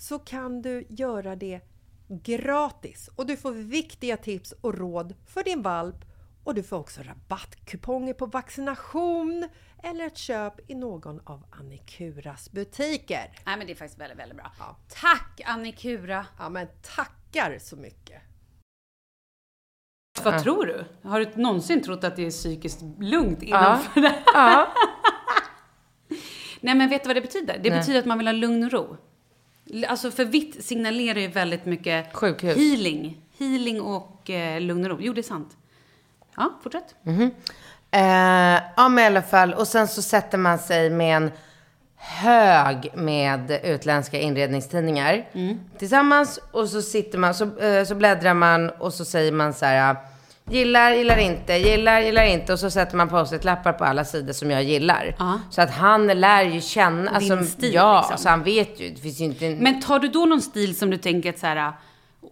så 0.00 0.18
kan 0.18 0.62
du 0.62 0.84
göra 0.88 1.36
det 1.36 1.60
gratis 2.08 3.10
och 3.16 3.26
du 3.26 3.36
får 3.36 3.52
viktiga 3.52 4.16
tips 4.16 4.52
och 4.60 4.78
råd 4.78 5.14
för 5.26 5.44
din 5.44 5.62
valp 5.62 5.96
och 6.44 6.54
du 6.54 6.62
får 6.62 6.76
också 6.78 7.00
rabattkuponger 7.02 8.14
på 8.14 8.26
vaccination 8.26 9.48
eller 9.82 10.06
ett 10.06 10.16
köp 10.16 10.70
i 10.70 10.74
någon 10.74 11.20
av 11.24 11.44
Annikuras 11.50 12.50
butiker. 12.52 13.32
Nej 13.46 13.56
men 13.56 13.66
det 13.66 13.72
är 13.72 13.74
faktiskt 13.74 14.00
väldigt, 14.00 14.18
väldigt 14.18 14.36
bra. 14.36 14.52
Ja. 14.58 14.76
Tack 14.88 15.40
Annikura! 15.44 16.26
Ja 16.38 16.48
men 16.48 16.68
tackar 16.96 17.58
så 17.58 17.76
mycket! 17.76 18.22
Vad 20.24 20.42
tror 20.42 20.66
du? 20.66 21.08
Har 21.08 21.20
du 21.20 21.42
någonsin 21.42 21.82
trott 21.82 22.04
att 22.04 22.16
det 22.16 22.26
är 22.26 22.30
psykiskt 22.30 22.82
lugnt 22.98 23.42
innanför 23.42 24.00
det 24.00 24.08
här? 24.08 24.22
Ja. 24.34 24.74
Nej 26.60 26.74
men 26.74 26.88
vet 26.88 27.02
du 27.02 27.06
vad 27.06 27.16
det 27.16 27.20
betyder? 27.20 27.58
Det 27.62 27.70
Nej. 27.70 27.78
betyder 27.78 27.98
att 27.98 28.06
man 28.06 28.18
vill 28.18 28.26
ha 28.26 28.32
lugn 28.32 28.64
och 28.64 28.72
ro. 28.72 28.96
Alltså 29.88 30.10
för 30.10 30.24
vitt 30.24 30.64
signalerar 30.64 31.18
ju 31.20 31.28
väldigt 31.28 31.64
mycket 31.64 32.12
Sjukhus. 32.16 32.56
healing. 32.56 33.20
Healing 33.38 33.80
och 33.80 34.30
eh, 34.30 34.60
lugn 34.60 34.84
och 34.84 34.90
ro. 34.90 34.96
Jo 35.00 35.12
det 35.12 35.20
är 35.20 35.22
sant. 35.22 35.56
Ja, 36.36 36.58
fortsätt. 36.62 36.94
Eh, 37.90 38.62
ja, 38.76 38.88
men 38.88 38.98
i 38.98 39.06
alla 39.06 39.22
fall. 39.22 39.54
Och 39.54 39.68
sen 39.68 39.88
så 39.88 40.02
sätter 40.02 40.38
man 40.38 40.58
sig 40.58 40.90
med 40.90 41.16
en 41.16 41.30
hög 41.96 42.90
med 42.94 43.60
utländska 43.64 44.18
inredningstidningar 44.18 45.28
tillsammans. 45.78 46.40
Och 46.50 46.68
så 46.68 46.82
sitter 46.82 47.18
man, 47.18 47.34
så, 47.34 47.58
eh, 47.58 47.84
så 47.84 47.94
bläddrar 47.94 48.34
man 48.34 48.70
och 48.70 48.94
så 48.94 49.04
säger 49.04 49.32
man 49.32 49.54
så 49.54 49.64
här. 49.66 49.96
Gillar, 50.50 50.90
gillar 50.90 51.18
inte, 51.18 51.52
gillar, 51.52 52.00
gillar 52.00 52.24
inte. 52.24 52.52
Och 52.52 52.58
så 52.58 52.70
sätter 52.70 52.96
man 52.96 53.08
post-it-lappar 53.08 53.72
på 53.72 53.84
alla 53.84 54.04
sidor 54.04 54.32
som 54.32 54.50
jag 54.50 54.62
gillar. 54.62 55.14
Ja. 55.18 55.40
Så 55.50 55.62
att 55.62 55.70
han 55.70 56.06
lär 56.06 56.42
ju 56.42 56.60
känna, 56.60 57.18
Din 57.18 57.32
alltså, 57.32 57.50
stil, 57.52 57.74
ja, 57.74 58.00
liksom. 58.00 58.18
så 58.18 58.28
han 58.28 58.42
vet 58.42 58.80
ju. 58.80 58.90
Det 58.90 59.00
finns 59.00 59.20
ju 59.20 59.24
inte 59.24 59.46
en... 59.46 59.58
Men 59.58 59.80
tar 59.80 59.98
du 59.98 60.08
då 60.08 60.26
någon 60.26 60.42
stil 60.42 60.78
som 60.78 60.90
du 60.90 60.96
tänker 60.96 61.30
att 61.30 61.38
så 61.38 61.46
här, 61.46 61.72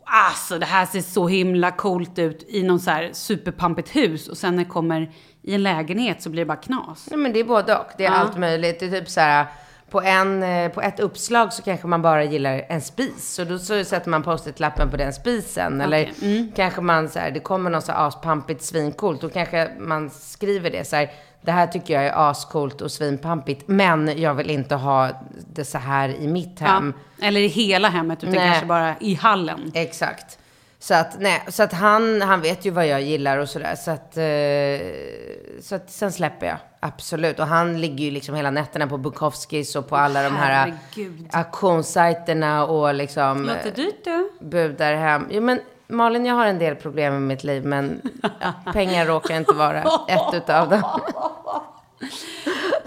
alltså 0.04 0.58
det 0.58 0.66
här 0.66 0.86
ser 0.86 1.00
så 1.00 1.28
himla 1.28 1.70
coolt 1.70 2.18
ut 2.18 2.44
i 2.48 2.62
någon 2.62 2.80
så 2.80 2.90
här 2.90 3.10
superpampigt 3.12 3.96
hus 3.96 4.28
och 4.28 4.36
sen 4.36 4.56
när 4.56 4.64
det 4.64 4.70
kommer 4.70 5.10
i 5.42 5.54
en 5.54 5.62
lägenhet 5.62 6.22
så 6.22 6.30
blir 6.30 6.42
det 6.42 6.46
bara 6.46 6.56
knas. 6.56 7.06
Nej 7.10 7.18
men 7.18 7.32
det 7.32 7.40
är 7.40 7.44
både 7.44 7.76
och. 7.76 7.86
Det 7.98 8.04
är 8.04 8.10
Ja. 8.10 8.16
allt 8.16 8.38
möjligt. 8.38 8.80
Det 8.80 8.86
är 8.86 9.00
typ 9.00 9.08
så 9.08 9.20
här. 9.20 9.46
På, 9.90 10.00
en, 10.02 10.42
eh, 10.42 10.72
på 10.72 10.80
ett 10.80 11.00
uppslag 11.00 11.52
så 11.52 11.62
kanske 11.62 11.86
man 11.86 12.02
bara 12.02 12.24
gillar 12.24 12.64
en 12.68 12.80
spis. 12.80 13.34
Så 13.34 13.44
då 13.44 13.58
så 13.58 13.84
sätter 13.84 14.10
man 14.10 14.22
post-it-lappen 14.22 14.90
på 14.90 14.96
den 14.96 15.12
spisen. 15.12 15.80
Eller 15.80 16.10
Okej, 16.12 16.36
mm. 16.36 16.52
kanske 16.56 16.80
man 16.80 17.08
så 17.08 17.18
här, 17.18 17.30
det 17.30 17.40
kommer 17.40 17.70
något 17.70 17.84
så 17.84 17.92
aspampigt 17.92 18.62
svincoolt. 18.62 19.20
Då 19.20 19.28
kanske 19.28 19.70
man 19.78 20.10
skriver 20.10 20.70
det 20.70 20.88
så 20.88 20.96
här. 20.96 21.10
Det 21.40 21.52
här 21.52 21.66
tycker 21.66 21.94
jag 21.94 22.04
är 22.04 22.30
ascoolt 22.30 22.80
och 22.80 22.90
svinpampigt. 22.90 23.68
Men 23.68 24.20
jag 24.20 24.34
vill 24.34 24.50
inte 24.50 24.74
ha 24.74 25.10
det 25.52 25.64
så 25.64 25.78
här 25.78 26.08
i 26.08 26.26
mitt 26.26 26.60
hem. 26.60 26.94
Ja. 27.18 27.26
Eller 27.26 27.40
i 27.40 27.46
hela 27.46 27.88
hemmet 27.88 28.22
utan 28.22 28.34
Nej. 28.34 28.48
kanske 28.48 28.66
bara 28.66 28.94
i 29.00 29.14
hallen. 29.14 29.72
Exakt. 29.74 30.37
Så 30.80 30.94
att, 30.94 31.20
nej, 31.20 31.44
så 31.48 31.62
att 31.62 31.72
han, 31.72 32.22
han 32.22 32.40
vet 32.40 32.64
ju 32.64 32.70
vad 32.70 32.86
jag 32.86 33.02
gillar 33.02 33.38
och 33.38 33.48
sådär. 33.48 33.74
Så 33.76 33.90
att, 33.90 34.16
eh, 34.16 35.62
så 35.62 35.74
att 35.74 35.90
sen 35.90 36.12
släpper 36.12 36.46
jag. 36.46 36.56
Absolut. 36.80 37.38
Och 37.38 37.46
han 37.46 37.80
ligger 37.80 38.04
ju 38.04 38.10
liksom 38.10 38.34
hela 38.34 38.50
nätterna 38.50 38.86
på 38.86 38.98
Bukowskis 38.98 39.76
och 39.76 39.88
på 39.88 39.96
alla 39.96 40.22
de 40.22 40.36
här 40.36 40.50
herregud. 40.94 41.28
auktionssajterna 41.32 42.66
och 42.66 42.94
liksom 42.94 43.44
Låter 43.44 43.70
dyrt 43.70 44.04
du. 44.04 44.30
budar 44.40 44.94
hem. 44.94 45.26
Jo 45.30 45.42
men 45.42 45.60
Malin, 45.88 46.26
jag 46.26 46.34
har 46.34 46.46
en 46.46 46.58
del 46.58 46.74
problem 46.76 47.16
i 47.16 47.20
mitt 47.20 47.44
liv 47.44 47.64
men 47.64 48.00
pengar 48.72 49.06
råkar 49.06 49.36
inte 49.36 49.52
vara 49.52 49.82
ett 50.08 50.34
utav 50.34 50.68
dem. 50.70 51.00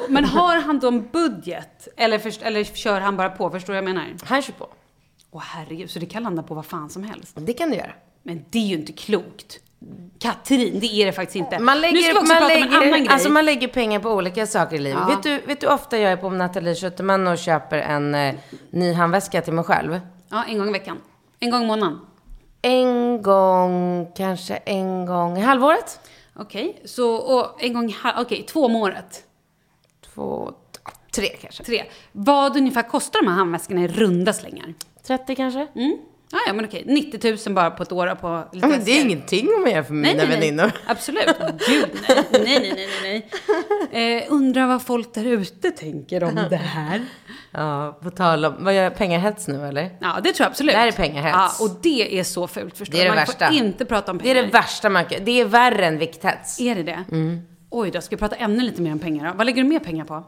Men 0.09 0.25
har 0.25 0.61
han 0.61 0.79
då 0.79 0.87
en 0.87 1.07
budget? 1.11 1.87
Eller, 1.97 2.19
först, 2.19 2.41
eller 2.41 2.63
kör 2.63 2.99
han 3.01 3.17
bara 3.17 3.29
på? 3.29 3.49
Förstår 3.49 3.75
jag 3.75 3.83
menar? 3.83 4.05
Han 4.25 4.41
kör 4.41 4.53
på. 4.53 4.67
Åh 5.31 5.41
herregud, 5.45 5.89
så 5.89 5.99
det 5.99 6.05
kan 6.05 6.23
landa 6.23 6.43
på 6.43 6.53
vad 6.53 6.65
fan 6.65 6.89
som 6.89 7.03
helst. 7.03 7.37
Det 7.39 7.53
kan 7.53 7.69
du 7.69 7.75
göra. 7.75 7.91
Men 8.23 8.45
det 8.49 8.57
är 8.57 8.65
ju 8.65 8.75
inte 8.75 8.93
klokt. 8.93 9.59
Katrin, 10.19 10.79
det 10.79 10.85
är 10.87 11.05
det 11.05 11.11
faktiskt 11.11 11.35
inte. 11.35 11.59
Man 11.59 11.81
lägger, 11.81 11.93
nu 11.95 12.01
ska 12.01 12.13
vi 12.13 12.19
också 12.19 12.33
man, 12.33 12.41
prata 12.41 12.55
om 12.55 12.61
en 12.61 12.67
annan 12.69 12.79
lägger, 12.83 12.97
grej. 12.97 13.07
alltså 13.07 13.29
man 13.29 13.45
lägger 13.45 13.67
pengar 13.67 13.99
på 13.99 14.09
olika 14.09 14.47
saker 14.47 14.75
i 14.75 14.79
livet. 14.79 14.99
Ja. 15.09 15.15
Vet, 15.15 15.23
du, 15.23 15.39
vet 15.47 15.61
du 15.61 15.67
ofta 15.67 15.97
jag 15.97 16.11
är 16.11 16.17
på 16.17 16.29
Nathalie 16.29 16.75
Schuterman 16.75 17.27
och 17.27 17.37
köper 17.37 17.77
en 17.77 18.15
eh, 18.15 18.35
ny 18.69 18.93
handväska 18.93 19.41
till 19.41 19.53
mig 19.53 19.63
själv? 19.65 19.99
Ja, 20.29 20.43
en 20.43 20.57
gång 20.57 20.69
i 20.69 20.71
veckan. 20.71 20.97
En 21.39 21.51
gång 21.51 21.63
i 21.63 21.67
månaden. 21.67 21.99
En 22.61 23.21
gång, 23.21 24.07
kanske 24.15 24.55
en 24.55 25.05
gång 25.05 25.37
i 25.37 25.41
halvåret. 25.41 25.99
Okej, 26.35 26.81
så 26.85 27.15
och 27.15 27.63
en 27.63 27.73
gång 27.73 27.89
i 27.89 27.95
ha- 28.03 28.21
okej, 28.21 28.43
två 28.49 28.65
om 28.65 28.75
året. 28.75 29.23
Två, 30.13 30.51
tre 31.11 31.27
kanske. 31.27 31.63
Tre. 31.63 31.85
Vad 32.11 32.57
ungefär 32.57 32.81
kostar 32.89 33.21
de 33.21 33.27
här 33.27 33.35
handväskorna 33.35 33.81
i 33.81 33.87
runda 33.87 34.33
slängar? 34.33 34.73
30 35.17 35.35
kanske? 35.35 35.67
Mm. 35.75 35.97
Ja, 36.33 36.39
ja, 36.47 36.53
men 36.53 36.65
okej. 36.65 36.83
90 36.87 37.37
000 37.47 37.55
bara 37.55 37.71
på 37.71 37.83
ett 37.83 37.91
år 37.91 38.15
på 38.15 38.43
lite 38.53 38.65
Ja, 38.67 38.71
men 38.71 38.83
det 38.85 38.91
är 38.91 39.01
ingenting 39.01 39.47
om 39.57 39.61
jag 39.65 39.71
gör 39.75 39.83
för 39.83 39.93
Nej, 39.93 40.13
mina 40.15 40.25
väninnor. 40.29 40.71
Absolut. 40.87 41.25
Gud, 41.67 41.85
nej. 42.07 42.25
Nej, 42.31 42.73
nej, 42.75 42.87
nej, 43.03 43.27
nej. 43.91 44.17
Eh, 44.17 44.23
undrar 44.33 44.67
vad 44.67 44.81
folk 44.81 45.13
där 45.13 45.25
ute 45.25 45.71
tänker 45.71 46.23
om 46.23 46.35
det 46.49 46.55
här. 46.55 47.01
Ja, 47.51 47.99
på 48.03 48.09
tal 48.11 48.45
om, 48.45 48.55
vad 48.59 48.75
gör 48.75 48.83
jag, 48.83 48.95
pengarhets 48.95 49.47
nu 49.47 49.67
eller? 49.67 49.89
Ja, 50.01 50.19
det 50.23 50.33
tror 50.33 50.43
jag 50.45 50.49
absolut. 50.49 50.73
Det 50.73 50.77
här 50.79 50.87
är 50.87 50.91
pengarhets. 50.91 51.57
Ja, 51.59 51.65
och 51.65 51.71
det 51.81 52.19
är 52.19 52.23
så 52.23 52.47
fult 52.47 52.77
förstår 52.77 52.97
Det 52.97 52.99
är 52.99 53.03
du. 53.03 53.09
det 53.09 53.15
Man 53.15 53.25
värsta. 53.25 53.47
får 53.47 53.55
inte 53.55 53.85
prata 53.85 54.11
om 54.11 54.17
Det 54.17 54.23
pengar. 54.23 54.35
är 54.35 54.41
det 54.45 54.51
värsta 54.51 54.89
man 54.89 55.05
kan, 55.05 55.25
det 55.25 55.41
är 55.41 55.45
värre 55.45 55.85
än 55.85 55.97
vikthets. 55.97 56.59
Är 56.61 56.75
det 56.75 56.83
det? 56.83 57.03
Oj 57.69 57.91
då, 57.91 58.01
ska 58.01 58.15
vi 58.15 58.19
prata 58.19 58.35
ännu 58.35 58.63
lite 58.63 58.81
mer 58.81 58.91
om 58.91 58.99
pengar 58.99 59.27
då? 59.27 59.33
Vad 59.37 59.45
lägger 59.45 59.63
du 59.63 59.69
mer 59.69 59.79
pengar 59.79 60.05
på? 60.05 60.23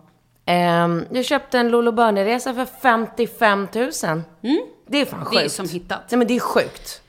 Ehm, 0.45 1.05
jag 1.11 1.25
köpte 1.25 1.59
en 1.59 1.69
Lolo 1.69 1.91
Bernie-resa 1.91 2.53
för 2.53 2.65
55 2.65 3.67
000. 3.75 3.91
Det 4.87 5.01
är 5.01 5.05
fan 5.05 5.25
sjukt. 5.25 5.31
Mm. 5.33 5.43
Det 5.43 5.45
är 5.45 5.49
som 5.49 5.69
hittat. 5.69 6.11
Nej 6.11 6.17
men 6.17 6.27
det 6.27 6.35
är 6.35 6.39
sjukt. 6.39 7.01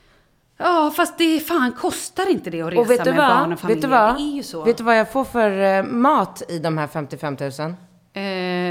Ja, 0.57 0.91
fast 0.95 1.17
det 1.17 1.39
fan 1.39 1.71
kostar 1.71 2.29
inte 2.29 2.49
det 2.49 2.61
att 2.61 2.71
resa 2.71 2.81
Och 2.81 2.89
vet 2.91 3.03
du 3.03 3.09
med 3.11 3.17
barn 3.19 3.39
vad? 3.49 3.53
och 3.53 3.59
familj. 3.59 3.75
Vet 3.75 3.81
du 3.81 3.87
vad? 3.87 4.15
Det 4.15 4.21
är 4.21 4.35
ju 4.35 4.43
så. 4.43 4.63
Vet 4.63 4.77
du 4.77 4.83
vad 4.83 4.97
jag 4.99 5.11
får 5.11 5.23
för 5.23 5.61
eh, 5.77 5.83
mat 5.83 6.41
i 6.49 6.59
de 6.59 6.77
här 6.77 6.87
55 6.87 7.37
000? 7.39 7.51
Eh, 8.13 8.23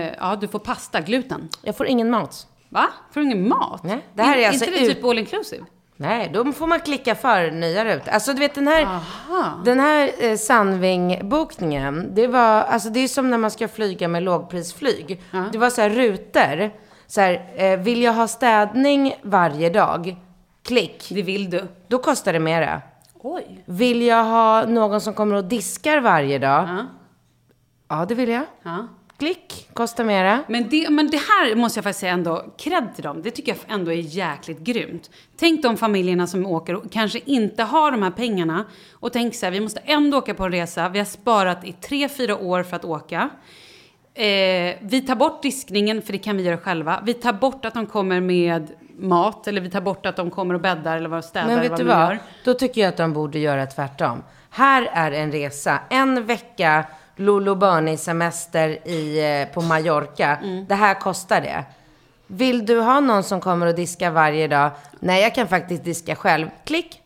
ja, 0.09 0.37
du 0.41 0.49
får 0.49 0.59
pasta, 0.59 1.01
gluten. 1.01 1.49
Jag 1.63 1.77
får 1.77 1.87
ingen 1.87 2.11
mat. 2.11 2.47
Va? 2.69 2.87
Får 3.13 3.21
du 3.21 3.27
ingen 3.27 3.49
mat? 3.49 3.83
Nej, 3.85 4.07
det 4.15 4.23
här 4.23 4.37
är 4.37 4.41
In- 4.41 4.47
alltså 4.49 4.65
inte 4.65 4.79
det 4.79 4.87
ut- 4.87 4.95
typ 4.97 5.05
all 5.05 5.19
inclusive? 5.19 5.65
Nej, 5.97 6.31
då 6.35 6.53
får 6.53 6.67
man 6.67 6.81
klicka 6.81 7.15
för 7.15 7.51
nya 7.51 7.85
rutor. 7.85 8.09
Alltså 8.13 8.33
du 8.33 8.39
vet 8.39 8.55
den 8.55 8.69
här, 8.69 9.01
den 9.65 9.81
här 9.81 10.11
eh, 10.19 10.37
Sandving-bokningen, 10.37 12.15
det 12.15 12.27
var, 12.27 12.63
alltså 12.63 12.89
det 12.89 13.01
är 13.01 13.09
som 13.09 13.31
när 13.31 13.39
man 13.39 13.51
ska 13.51 13.69
flyga 13.69 14.09
med 14.09 14.23
lågprisflyg. 14.23 15.23
Det 15.53 15.59
var 15.59 15.71
så 15.71 15.81
här 15.81 15.91
rutor, 15.91 16.71
så 17.07 17.21
här, 17.21 17.53
eh, 17.57 17.79
vill 17.79 18.03
jag 18.03 18.13
ha 18.13 18.29
städning 18.29 19.15
varje 19.23 19.71
dag? 19.71 20.17
Klick. 20.63 21.07
Det 21.11 21.23
vill 21.23 21.51
du. 21.51 21.63
Då 21.89 21.99
kostar 21.99 22.33
det 22.33 22.41
mera. 22.41 22.83
Oj. 23.21 23.63
Vill 23.67 24.03
jag 24.03 24.25
ha 24.25 24.67
någon 24.67 25.01
som 25.01 25.15
kommer 25.15 25.37
och 25.37 25.45
diskar 25.45 26.01
varje 26.01 26.39
dag? 26.39 26.69
Ja. 26.69 26.87
Ja, 27.89 28.05
det 28.07 28.15
vill 28.15 28.29
jag. 28.29 28.43
Ja. 28.63 28.89
Klick, 29.19 29.69
kostar 29.73 30.05
mera. 30.05 30.45
Men 30.49 30.69
det, 30.69 30.91
men 30.91 31.11
det 31.11 31.17
här 31.17 31.55
måste 31.55 31.79
jag 31.79 31.85
faktiskt 31.85 32.01
säga 32.01 32.13
ändå, 32.13 32.45
cred 32.59 32.95
till 32.95 33.05
dem. 33.05 33.23
Det 33.23 33.31
tycker 33.31 33.53
jag 33.53 33.75
ändå 33.75 33.93
är 33.93 33.97
jäkligt 33.97 34.59
grymt. 34.59 35.11
Tänk 35.37 35.63
de 35.63 35.77
familjerna 35.77 36.27
som 36.27 36.47
åker 36.47 36.75
och 36.75 36.93
kanske 36.93 37.21
inte 37.25 37.63
har 37.63 37.91
de 37.91 38.03
här 38.03 38.11
pengarna 38.11 38.65
och 38.93 39.13
tänk 39.13 39.35
så 39.35 39.47
här, 39.47 39.51
vi 39.51 39.61
måste 39.61 39.81
ändå 39.81 40.19
åka 40.19 40.35
på 40.35 40.45
en 40.45 40.53
resa. 40.53 40.89
Vi 40.89 40.99
har 40.99 41.07
sparat 41.07 41.65
i 41.65 41.73
tre, 41.73 42.09
fyra 42.09 42.37
år 42.37 42.63
för 42.63 42.77
att 42.77 42.85
åka. 42.85 43.31
Eh, 44.15 44.75
vi 44.81 45.05
tar 45.07 45.15
bort 45.15 45.43
diskningen, 45.43 46.03
för 46.03 46.13
det 46.13 46.19
kan 46.19 46.37
vi 46.37 46.43
göra 46.43 46.59
själva. 46.59 47.01
Vi 47.05 47.15
tar 47.15 47.33
bort 47.33 47.65
att 47.65 47.75
de 47.75 47.87
kommer 47.87 48.21
med 48.21 48.71
mat, 48.99 49.47
eller 49.47 49.61
vi 49.61 49.71
tar 49.71 49.81
bort 49.81 50.07
att 50.07 50.17
de 50.17 50.31
kommer 50.31 50.55
och 50.55 50.61
bäddar 50.61 50.97
eller 50.97 51.09
vad 51.09 51.25
städar 51.25 51.47
Men 51.47 51.61
vet 51.61 51.71
du 51.71 51.77
de 51.77 51.83
nu 51.83 51.89
vad? 51.89 52.11
gör. 52.11 52.19
Då 52.45 52.55
tycker 52.55 52.81
jag 52.81 52.89
att 52.89 52.97
de 52.97 53.13
borde 53.13 53.39
göra 53.39 53.67
tvärtom. 53.67 54.23
Här 54.51 54.91
är 54.93 55.13
en 55.13 55.33
resa, 55.33 55.81
en 55.91 56.27
vecka 56.27 56.85
Lolo 57.17 57.55
Bernie 57.55 57.97
semester 57.97 58.89
i, 58.89 59.19
eh, 59.43 59.55
på 59.55 59.61
Mallorca. 59.63 60.37
Mm. 60.43 60.67
Det 60.69 60.75
här 60.75 60.95
kostar 60.95 61.41
det. 61.41 61.65
Vill 62.27 62.67
du 62.67 62.81
ha 62.81 63.01
någon 63.01 63.23
som 63.23 63.41
kommer 63.41 63.67
och 63.67 63.75
diskar 63.75 64.11
varje 64.11 64.49
dag? 64.49 64.71
Nej, 65.01 65.23
jag 65.23 65.35
kan 65.35 65.49
faktiskt 65.49 65.85
diska 65.85 66.17
själv. 66.17 66.49
Klick. 66.65 67.01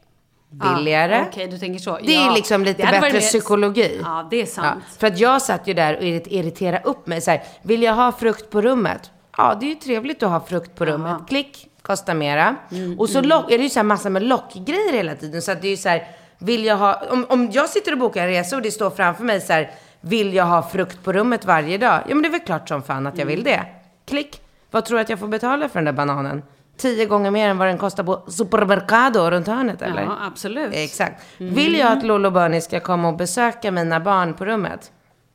Billigare. 0.50 1.16
Ah, 1.18 1.24
Okej, 1.28 1.46
du 1.46 1.58
tänker 1.58 1.78
så. 1.80 1.98
Det 2.02 2.14
är 2.16 2.26
Ja, 2.26 2.34
liksom 2.34 2.64
lite 2.64 2.82
bättre 2.82 3.00
mer- 3.12 3.20
psykologi. 3.20 4.00
Ja, 4.04 4.28
det 4.30 4.42
är 4.42 4.46
sant. 4.46 4.82
för 4.98 5.06
att 5.06 5.18
jag 5.18 5.42
satt 5.42 5.66
ju 5.66 5.74
där 5.74 5.96
och 5.96 6.02
irrit- 6.02 6.28
irriterade 6.28 6.82
upp 6.84 7.06
mig. 7.06 7.20
Så 7.20 7.30
här, 7.30 7.42
vill 7.62 7.82
jag 7.82 7.94
ha 7.94 8.12
frukt 8.12 8.50
på 8.50 8.60
rummet? 8.62 9.10
Ja, 9.36 9.56
det 9.60 9.66
är 9.66 9.68
ju 9.68 9.74
trevligt 9.74 10.22
att 10.22 10.30
ha 10.30 10.40
frukt 10.40 10.74
på 10.74 10.84
rummet. 10.84 11.16
Klick, 11.28 11.68
kostar 11.82 12.14
mera. 12.14 12.56
Mm, 12.72 12.98
och 13.00 13.08
så 13.10 13.20
lock, 13.20 13.50
är 13.50 13.58
det 13.58 13.64
ju 13.64 13.70
så 13.70 13.78
här 13.78 13.84
massa 13.84 14.10
med 14.10 14.22
lockgrejer 14.22 14.92
hela 14.92 15.14
tiden. 15.14 15.42
Så 15.42 15.52
att 15.52 15.62
det 15.62 15.68
är 15.68 15.70
ju 15.70 15.76
så 15.76 15.88
här, 15.88 16.06
vill 16.38 16.64
jag 16.64 16.76
ha, 16.76 17.02
om, 17.10 17.26
om 17.28 17.50
jag 17.52 17.68
sitter 17.68 17.92
och 17.92 17.98
bokar 17.98 18.22
en 18.22 18.28
resa 18.28 18.56
och 18.56 18.62
det 18.62 18.70
står 18.70 18.90
framför 18.90 19.24
mig 19.24 19.40
så 19.40 19.52
här, 19.52 19.70
vill 20.00 20.34
jag 20.34 20.44
ha 20.44 20.62
frukt 20.62 21.04
på 21.04 21.12
rummet 21.12 21.44
varje 21.44 21.78
dag? 21.78 22.00
Ja, 22.08 22.14
men 22.14 22.22
det 22.22 22.28
är 22.28 22.30
väl 22.30 22.40
klart 22.40 22.68
som 22.68 22.82
fan 22.82 23.06
att 23.06 23.18
jag 23.18 23.26
vill 23.26 23.44
det. 23.44 23.66
Klick. 24.06 24.40
Vad 24.70 24.84
tror 24.84 24.98
du 24.98 25.02
att 25.02 25.08
jag 25.08 25.18
får 25.18 25.28
betala 25.28 25.68
för 25.68 25.78
den 25.78 25.84
där 25.84 25.92
bananen? 25.92 26.42
Tio 26.76 27.06
gånger 27.06 27.30
mer 27.30 27.48
än 27.48 27.58
vad 27.58 27.68
den 27.68 27.78
kostar 27.78 28.04
på 28.04 28.24
Supermercado 28.28 29.30
runt 29.30 29.46
hörnet 29.46 29.82
eller? 29.82 30.02
Ja, 30.02 30.16
absolut. 30.26 30.70
Exakt. 30.74 31.22
Vill 31.38 31.78
jag 31.78 31.92
att 31.92 32.04
Lolo 32.04 32.30
Bernie 32.30 32.60
ska 32.60 32.80
komma 32.80 33.08
och 33.08 33.16
besöka 33.16 33.70
mina 33.70 34.00
barn 34.00 34.34
på 34.34 34.44
rummet? 34.44 34.92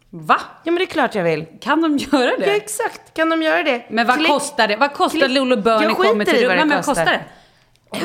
Va? 0.10 0.38
Ja, 0.64 0.72
men 0.72 0.76
det 0.76 0.84
är 0.84 0.86
klart 0.86 1.16
jag 1.16 1.24
vill. 1.24 1.46
Kan 1.62 1.82
de 1.82 1.98
göra 1.98 2.38
det? 2.40 2.48
Ja, 2.48 2.54
exakt. 2.56 3.14
Kan 3.14 3.30
de 3.30 3.42
göra 3.42 3.64
det? 3.64 3.86
Men 3.90 4.08
vad 4.08 4.18
Klick. 4.18 4.28
kostar 4.30 4.68
det? 4.68 4.76
Vad 4.76 4.94
kostar 4.94 5.20
Klick. 5.20 5.32
Lolo 5.32 5.56
Bernie 5.56 5.84
Jag 5.88 5.98
skiter 5.98 6.26
till 6.26 6.44
i 6.44 6.48
vad 6.48 6.52
rummet? 6.52 6.64
det 6.64 6.66
Men 6.66 6.78
vad 6.78 6.86
kostar 6.86 7.06
det? 7.06 7.22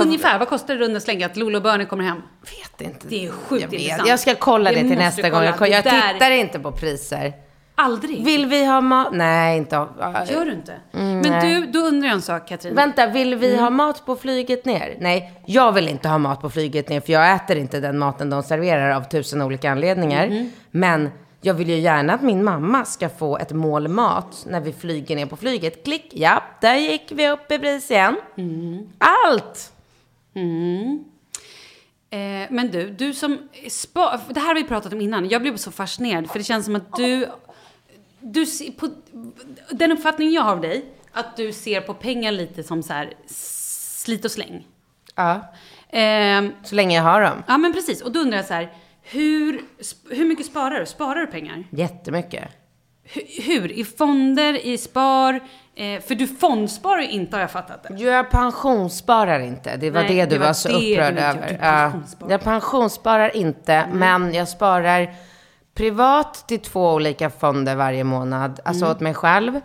Ungefär, 0.01 0.39
vad 0.39 0.49
kostar 0.49 0.75
det 0.75 0.81
runda 0.81 1.01
slänga 1.01 1.27
att 1.27 1.37
Lolo 1.37 1.61
Bernie 1.61 1.87
kommer 1.87 2.05
hem? 2.05 2.23
vet 2.41 2.81
inte. 2.89 3.07
Det 3.09 3.27
är 3.27 3.31
sjukt 3.31 3.63
jag 3.63 3.71
vet. 3.71 3.81
intressant. 3.81 4.09
Jag 4.09 4.21
ska 4.21 4.35
kolla 4.35 4.71
det, 4.71 4.83
Det 4.83 4.89
till 4.89 4.99
nästa 4.99 5.31
gång. 5.31 5.43
Jag, 5.43 5.69
jag 5.69 5.85
tittar 5.85 6.31
inte 6.31 6.59
på 6.59 6.73
priser. 6.73 7.33
Aldrig? 7.75 8.25
Vill 8.25 8.47
vi 8.47 8.65
ha 8.65 8.81
mat? 8.81 9.09
Nej, 9.13 9.57
inte 9.59 9.77
Gör 9.77 10.45
du 10.45 10.53
inte? 10.53 10.75
Mm, 10.95 11.19
Men 11.21 11.31
nej. 11.33 11.55
du, 11.61 11.67
då 11.67 11.79
undrar 11.79 12.09
jag 12.09 12.15
en 12.15 12.23
sak 12.23 12.49
Katrin. 12.49 12.75
Vänta, 12.75 13.07
vill 13.07 13.35
vi 13.35 13.49
Mm. 13.49 13.61
ha 13.61 13.71
mat 13.71 14.07
på 14.07 14.17
flyget 14.17 14.65
ner? 14.65 14.97
Nej, 15.01 15.33
jag 15.47 15.73
vill 15.73 15.89
inte 15.89 16.09
ha 16.09 16.19
mat 16.19 16.41
på 16.41 16.51
flyget 16.51 16.89
ner 16.89 17.01
för 17.01 17.13
jag 17.13 17.35
äter 17.35 17.57
inte 17.57 17.81
den 17.81 17.99
maten 17.99 18.31
de 18.31 18.43
serverar 18.43 18.91
av 18.91 19.03
tusen 19.03 19.43
olika 19.43 19.71
anledningar. 19.71 20.27
Mm-hmm. 20.27 20.51
Men 20.71 21.11
jag 21.41 21.55
vill 21.55 21.69
ju 21.69 21.77
gärna 21.79 22.15
att 22.15 22.23
min 22.23 22.45
mamma 22.45 22.85
ska 22.85 23.09
få 23.09 23.39
ett 23.39 23.53
mål 23.53 23.89
mat 23.89 24.45
när 24.47 24.61
vi 24.61 24.73
flyger 24.73 25.17
ner 25.17 25.27
på 25.27 25.37
flyget. 25.37 25.85
Klick, 25.85 26.11
ja, 26.13 26.43
där 26.61 26.75
gick 26.77 27.13
vi 27.15 27.29
upp 27.31 27.53
i 27.53 27.59
pris 27.59 27.91
igen. 27.91 28.17
Mm. 30.35 31.05
Eh, 32.11 32.47
men 32.51 32.71
du, 32.71 32.91
du 32.91 33.15
som 33.15 33.49
spa, 33.69 34.21
det 34.31 34.41
här 34.41 34.47
har 34.47 34.55
vi 34.55 34.65
pratat 34.65 34.93
om 34.93 35.01
innan. 35.01 35.29
Jag 35.29 35.43
blev 35.43 35.57
så 35.57 35.71
fascinerad 35.71 36.31
för 36.31 36.39
det 36.39 36.45
känns 36.45 36.65
som 36.65 36.77
att 36.77 36.97
du, 36.97 37.27
du 38.21 38.47
på, 38.77 38.89
den 39.71 39.93
uppfattning 39.93 40.31
jag 40.33 40.43
har 40.43 40.53
av 40.53 40.61
dig, 40.61 40.85
att 41.13 41.37
du 41.37 41.53
ser 41.53 41.81
på 41.81 41.95
pengar 41.95 42.33
lite 42.33 42.63
som 42.63 42.83
så 42.83 42.93
här 42.93 43.15
slit 43.27 44.25
och 44.25 44.31
släng. 44.31 44.67
Ja, 45.15 45.53
Eh, 45.91 46.45
så 46.65 46.75
länge 46.75 46.97
jag 46.97 47.03
har 47.03 47.21
dem. 47.23 47.43
ja 47.47 47.59
men 47.59 47.73
precis, 47.73 48.03
och 48.03 48.13
då 48.13 48.21
undrar 48.21 48.37
jag 48.39 48.47
så 48.47 48.55
här, 48.55 48.73
hur, 49.03 49.61
hur 50.11 50.25
mycket 50.25 50.47
sparar 50.47 50.81
du? 50.81 50.87
Sparar 50.87 51.21
du 51.21 51.27
pengar? 51.27 51.65
Jättemycket. 51.71 52.49
Hu- 53.15 53.43
Hur? 53.43 53.73
I 53.73 53.85
fonder, 53.85 54.67
i 54.67 54.79
spar? 54.79 55.41
Eh, 55.79 56.01
för 56.01 56.15
du 56.15 56.27
fondsparar 56.27 57.01
ju 57.03 57.09
inte 57.11 57.37
har 57.37 57.41
jag 57.41 57.51
fattat 57.51 57.83
det. 57.89 57.95
Jag 58.05 58.31
pensionssparar 58.31 59.41
inte. 59.41 59.77
Det 59.77 59.91
var 59.91 60.01
Nej, 60.03 60.17
det 60.17 60.25
du 60.25 60.31
det 60.31 60.39
var 60.39 60.47
var 60.47 60.53
så 60.53 60.69
upprörd 60.69 61.19
över. 61.19 61.59
Ja, 61.63 61.93
jag 62.29 62.41
pensionssparar 62.43 63.37
inte, 63.37 63.89
men 63.93 64.35
jag 64.35 64.49
sparar 64.49 65.15
privat 65.75 66.45
till 66.49 66.61
två 66.61 66.93
olika 66.95 67.31
fonder 67.31 67.77
varje 67.77 68.05
månad. 68.05 68.61
Alltså 68.65 68.85
Mm. 68.85 68.97
åt 68.97 69.01
mig 69.01 69.15
själv. 69.15 69.61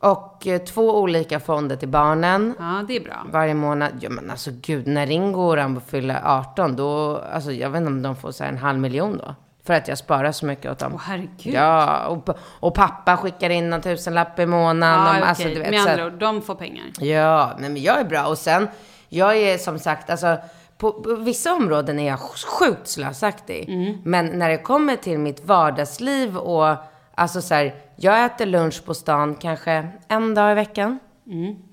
Och 0.00 0.46
eh, 0.46 0.58
två 0.58 0.98
olika 1.00 1.40
fonder 1.40 1.76
till 1.76 1.88
barnen. 1.88 2.54
Ja, 2.58 2.84
det 2.88 2.96
är 2.96 3.00
bra. 3.00 3.26
Varje 3.32 3.54
månad. 3.54 3.90
Ja 4.00 4.10
men 4.10 4.30
alltså 4.30 4.50
gud, 4.62 4.86
när 4.86 5.06
Ringo 5.06 5.40
och 5.42 5.56
Rambo 5.56 5.80
fyller 5.80 6.20
18, 6.24 6.76
då, 6.76 7.22
alltså 7.32 7.52
jag 7.52 7.70
vet 7.70 7.78
inte 7.78 7.88
om 7.88 8.02
de 8.02 8.16
får 8.16 8.30
så 8.32 8.44
här 8.44 8.50
en 8.50 8.58
halv 8.58 8.78
miljon 8.78 9.16
då. 9.18 9.34
För 9.68 9.74
att 9.74 9.88
jag 9.88 9.98
sparar 9.98 10.32
så 10.32 10.46
mycket 10.46 10.70
åt 10.72 10.78
dem. 10.78 10.92
Åh, 10.94 11.00
herregud. 11.04 11.54
Ja, 11.54 12.06
och, 12.06 12.28
och 12.60 12.74
pappa 12.74 13.16
skickar 13.16 13.50
in 13.50 13.72
en 13.72 13.82
tusenlapp 13.82 14.38
i 14.38 14.46
månaden. 14.46 15.04
Ja, 15.04 15.10
om- 15.10 15.16
okej. 15.16 15.28
alltså, 15.28 15.48
du 15.48 15.54
vet, 15.60 15.70
Med 15.70 15.80
andra 15.80 16.06
ord, 16.06 16.12
de 16.12 16.42
får 16.42 16.54
pengar. 16.54 16.84
Ja, 17.00 17.52
nej, 17.58 17.70
men 17.70 17.82
jag 17.82 18.00
är 18.00 18.04
bra. 18.04 18.26
Och 18.26 18.38
sen, 18.38 18.68
jag 19.08 19.36
är 19.36 19.58
som 19.58 19.78
sagt, 19.78 20.10
alltså 20.10 20.36
på, 20.78 20.92
på 20.92 21.14
vissa 21.14 21.52
områden 21.54 21.98
är 21.98 22.06
jag 22.08 22.18
sjukt 22.20 22.88
slösaktig. 22.88 23.68
Men 24.04 24.26
när 24.26 24.48
det 24.48 24.58
kommer 24.58 24.96
till 24.96 25.18
mitt 25.18 25.44
vardagsliv 25.44 26.36
och 26.36 26.76
alltså 27.14 27.42
så 27.42 27.54
här, 27.54 27.74
jag 27.96 28.24
äter 28.24 28.46
lunch 28.46 28.84
på 28.84 28.94
stan 28.94 29.34
kanske 29.34 29.88
en 30.08 30.34
dag 30.34 30.52
i 30.52 30.54
veckan. 30.54 30.98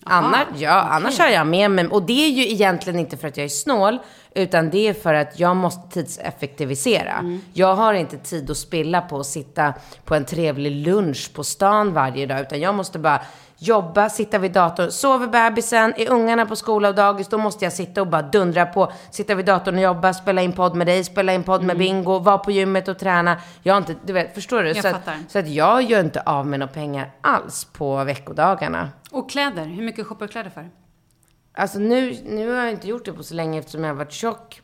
Annars, 0.04 0.48
ja, 0.56 0.88
annars 0.92 1.20
har 1.20 1.28
jag 1.28 1.48
med 1.48 1.72
mig, 1.72 1.88
och 1.88 2.04
det 2.04 2.26
är 2.26 2.30
ju 2.30 2.52
egentligen 2.52 3.00
inte 3.00 3.18
för 3.18 3.28
att 3.28 3.38
jag 3.38 3.44
är 3.44 3.50
snål, 3.50 4.00
utan 4.36 4.70
det 4.70 4.88
är 4.88 4.94
för 4.94 5.14
att 5.14 5.40
jag 5.40 5.56
måste 5.56 5.90
tidseffektivisera. 5.94 7.40
Jag 7.54 7.76
har 7.76 7.94
inte 7.94 8.18
tid 8.18 8.52
att 8.52 8.58
spilla 8.58 9.02
på 9.02 9.20
att 9.20 9.26
sitta 9.26 9.74
på 10.06 10.16
en 10.16 10.26
trevlig 10.26 10.88
lunch 10.88 11.32
på 11.34 11.44
stan 11.44 11.94
varje 11.94 12.26
dag, 12.26 12.42
utan 12.42 12.60
jag 12.60 12.76
måste 12.76 13.00
bara 13.00 13.22
jobba, 13.68 14.10
sitta 14.10 14.38
vid 14.38 14.52
datorn, 14.52 14.92
sover 14.92 15.28
bebisen, 15.28 15.94
är 15.98 16.12
ungarna 16.12 16.46
på 16.46 16.56
skola 16.56 16.90
och 16.90 16.96
dagis, 16.96 17.28
då 17.28 17.38
måste 17.38 17.66
jag 17.66 17.74
sitta 17.74 18.02
och 18.02 18.08
bara 18.08 18.22
dundra 18.22 18.66
på, 18.66 18.92
sitta 19.12 19.36
vid 19.36 19.46
datorn 19.46 19.76
och 19.76 19.82
jobba, 19.82 20.14
spela 20.14 20.42
in 20.42 20.54
podd 20.54 20.76
med 20.76 20.88
dig, 20.88 21.04
spela 21.04 21.34
in 21.34 21.44
podd 21.44 21.64
med 21.64 21.78
Bingo, 21.78 22.20
vara 22.20 22.38
på 22.38 22.52
gymmet 22.52 22.88
och 22.88 23.00
träna. 23.00 23.38
Jag 23.64 23.74
har 23.74 23.78
inte, 23.78 23.96
du 24.06 24.14
vet, 24.14 24.34
förstår 24.34 24.64
du? 24.64 24.68
Jag 24.68 24.76
så, 24.76 24.90
fattar. 24.90 25.14
att, 25.14 25.32
så 25.32 25.40
att 25.40 25.48
jag 25.48 25.82
gör 25.82 26.00
inte 26.00 26.22
av 26.22 26.48
med 26.48 26.60
några 26.60 26.74
pengar 26.74 27.12
alls 27.22 27.66
på 27.66 28.04
veckodagarna. 28.04 28.90
Och 29.12 29.30
kläder, 29.30 29.66
hur 29.66 29.84
mycket 29.84 30.08
shoppar 30.08 30.26
du 30.26 30.32
kläder 30.32 30.50
för? 30.50 30.70
Alltså 31.58 31.80
nu, 31.80 32.18
nu 32.26 32.50
har 32.50 32.64
jag 32.64 32.72
inte 32.72 32.88
gjort 32.88 33.06
det 33.06 33.14
på 33.14 33.24
så 33.24 33.34
länge 33.34 33.60
eftersom 33.60 33.84
jag 33.84 33.90
har 33.90 33.96
varit 33.96 34.12
tjock 34.12 34.62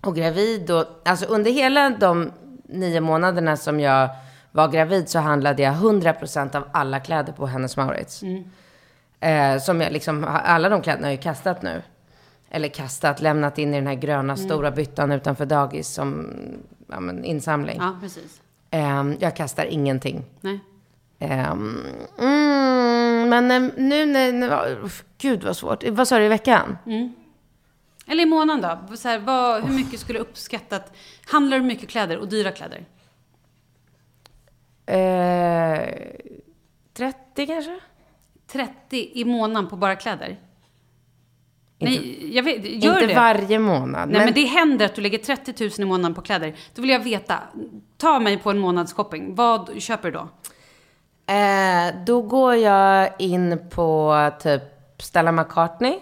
och 0.00 0.16
gravid. 0.16 0.70
Och, 0.70 0.84
alltså 1.04 1.26
under 1.26 1.50
hela 1.50 1.90
de 1.90 2.32
nio 2.64 3.00
månaderna 3.00 3.56
som 3.56 3.80
jag 3.80 4.08
var 4.52 4.68
gravid 4.68 5.08
så 5.08 5.18
handlade 5.18 5.62
jag 5.62 5.74
100% 5.74 6.56
av 6.56 6.64
alla 6.72 7.00
kläder 7.00 7.32
på 7.32 7.46
Hennes 7.46 7.76
Mauritz. 7.76 8.22
Eh, 9.20 9.58
som 9.58 9.80
jag 9.80 9.92
liksom, 9.92 10.24
alla 10.28 10.68
de 10.68 10.82
kläderna 10.82 11.06
har 11.06 11.10
jag 11.10 11.16
ju 11.16 11.22
kastat 11.22 11.62
nu. 11.62 11.82
Eller 12.50 12.68
kastat, 12.68 13.20
lämnat 13.20 13.58
in 13.58 13.74
i 13.74 13.76
den 13.76 13.86
här 13.86 13.94
gröna 13.94 14.36
stora 14.36 14.70
byttan 14.70 15.12
utanför 15.12 15.46
dagis 15.46 15.88
som 15.88 16.32
ja, 16.86 17.00
men, 17.00 17.24
insamling. 17.24 17.76
Ja, 17.80 17.96
precis. 18.00 18.40
Eh, 18.70 19.04
jag 19.18 19.36
kastar 19.36 19.64
ingenting. 19.64 20.24
Nej. 20.40 20.60
Ehm, 21.18 21.86
mm, 22.18 23.28
men 23.28 23.50
eh, 23.50 23.72
nu 23.76 24.06
när, 24.06 24.78
gud 25.18 25.44
vad 25.44 25.56
svårt. 25.56 25.84
Vad 25.88 26.08
sa 26.08 26.18
du 26.18 26.24
i 26.24 26.28
veckan? 26.28 26.78
Eller 28.06 28.22
i 28.22 28.26
månaden 28.26 28.62
då? 28.88 28.96
Här, 29.08 29.18
vad, 29.18 29.64
hur 29.64 29.74
mycket 29.74 30.00
skulle 30.00 30.18
du 30.18 30.22
uppskatta 30.22 30.76
att... 30.76 30.92
Handlar 31.26 31.58
du 31.58 31.64
mycket 31.64 31.88
kläder 31.88 32.18
och 32.18 32.28
dyra 32.28 32.50
kläder? 32.50 32.84
Eh, 34.86 35.88
30 36.94 37.46
kanske? 37.46 37.78
30 38.46 39.10
i 39.14 39.24
månaden 39.24 39.70
på 39.70 39.76
bara 39.76 39.96
kläder? 39.96 40.38
Nej, 41.78 42.36
jag 42.36 42.42
vet, 42.42 42.84
gör 42.84 42.92
inte 42.92 43.06
det? 43.06 43.14
varje 43.14 43.58
månad. 43.58 44.08
Nej, 44.08 44.24
men... 44.24 44.34
det 44.34 44.44
händer 44.44 44.86
att 44.86 44.94
du 44.94 45.02
lägger 45.02 45.18
30 45.18 45.64
000 45.64 45.70
i 45.78 45.84
månaden 45.84 46.14
på 46.14 46.22
kläder. 46.22 46.54
Då 46.74 46.82
vill 46.82 46.90
jag 46.90 47.00
veta, 47.00 47.38
ta 47.96 48.18
mig 48.18 48.38
på 48.38 48.50
en 48.50 48.58
månads 48.58 48.92
shopping. 48.92 49.34
Vad 49.34 49.82
köper 49.82 50.10
du 50.10 50.18
då? 50.18 50.28
Eh, 51.32 52.04
då 52.06 52.22
går 52.22 52.54
jag 52.54 53.10
in 53.18 53.58
på 53.70 54.30
typ 54.40 54.62
Stella 54.98 55.32
McCartney. 55.32 55.98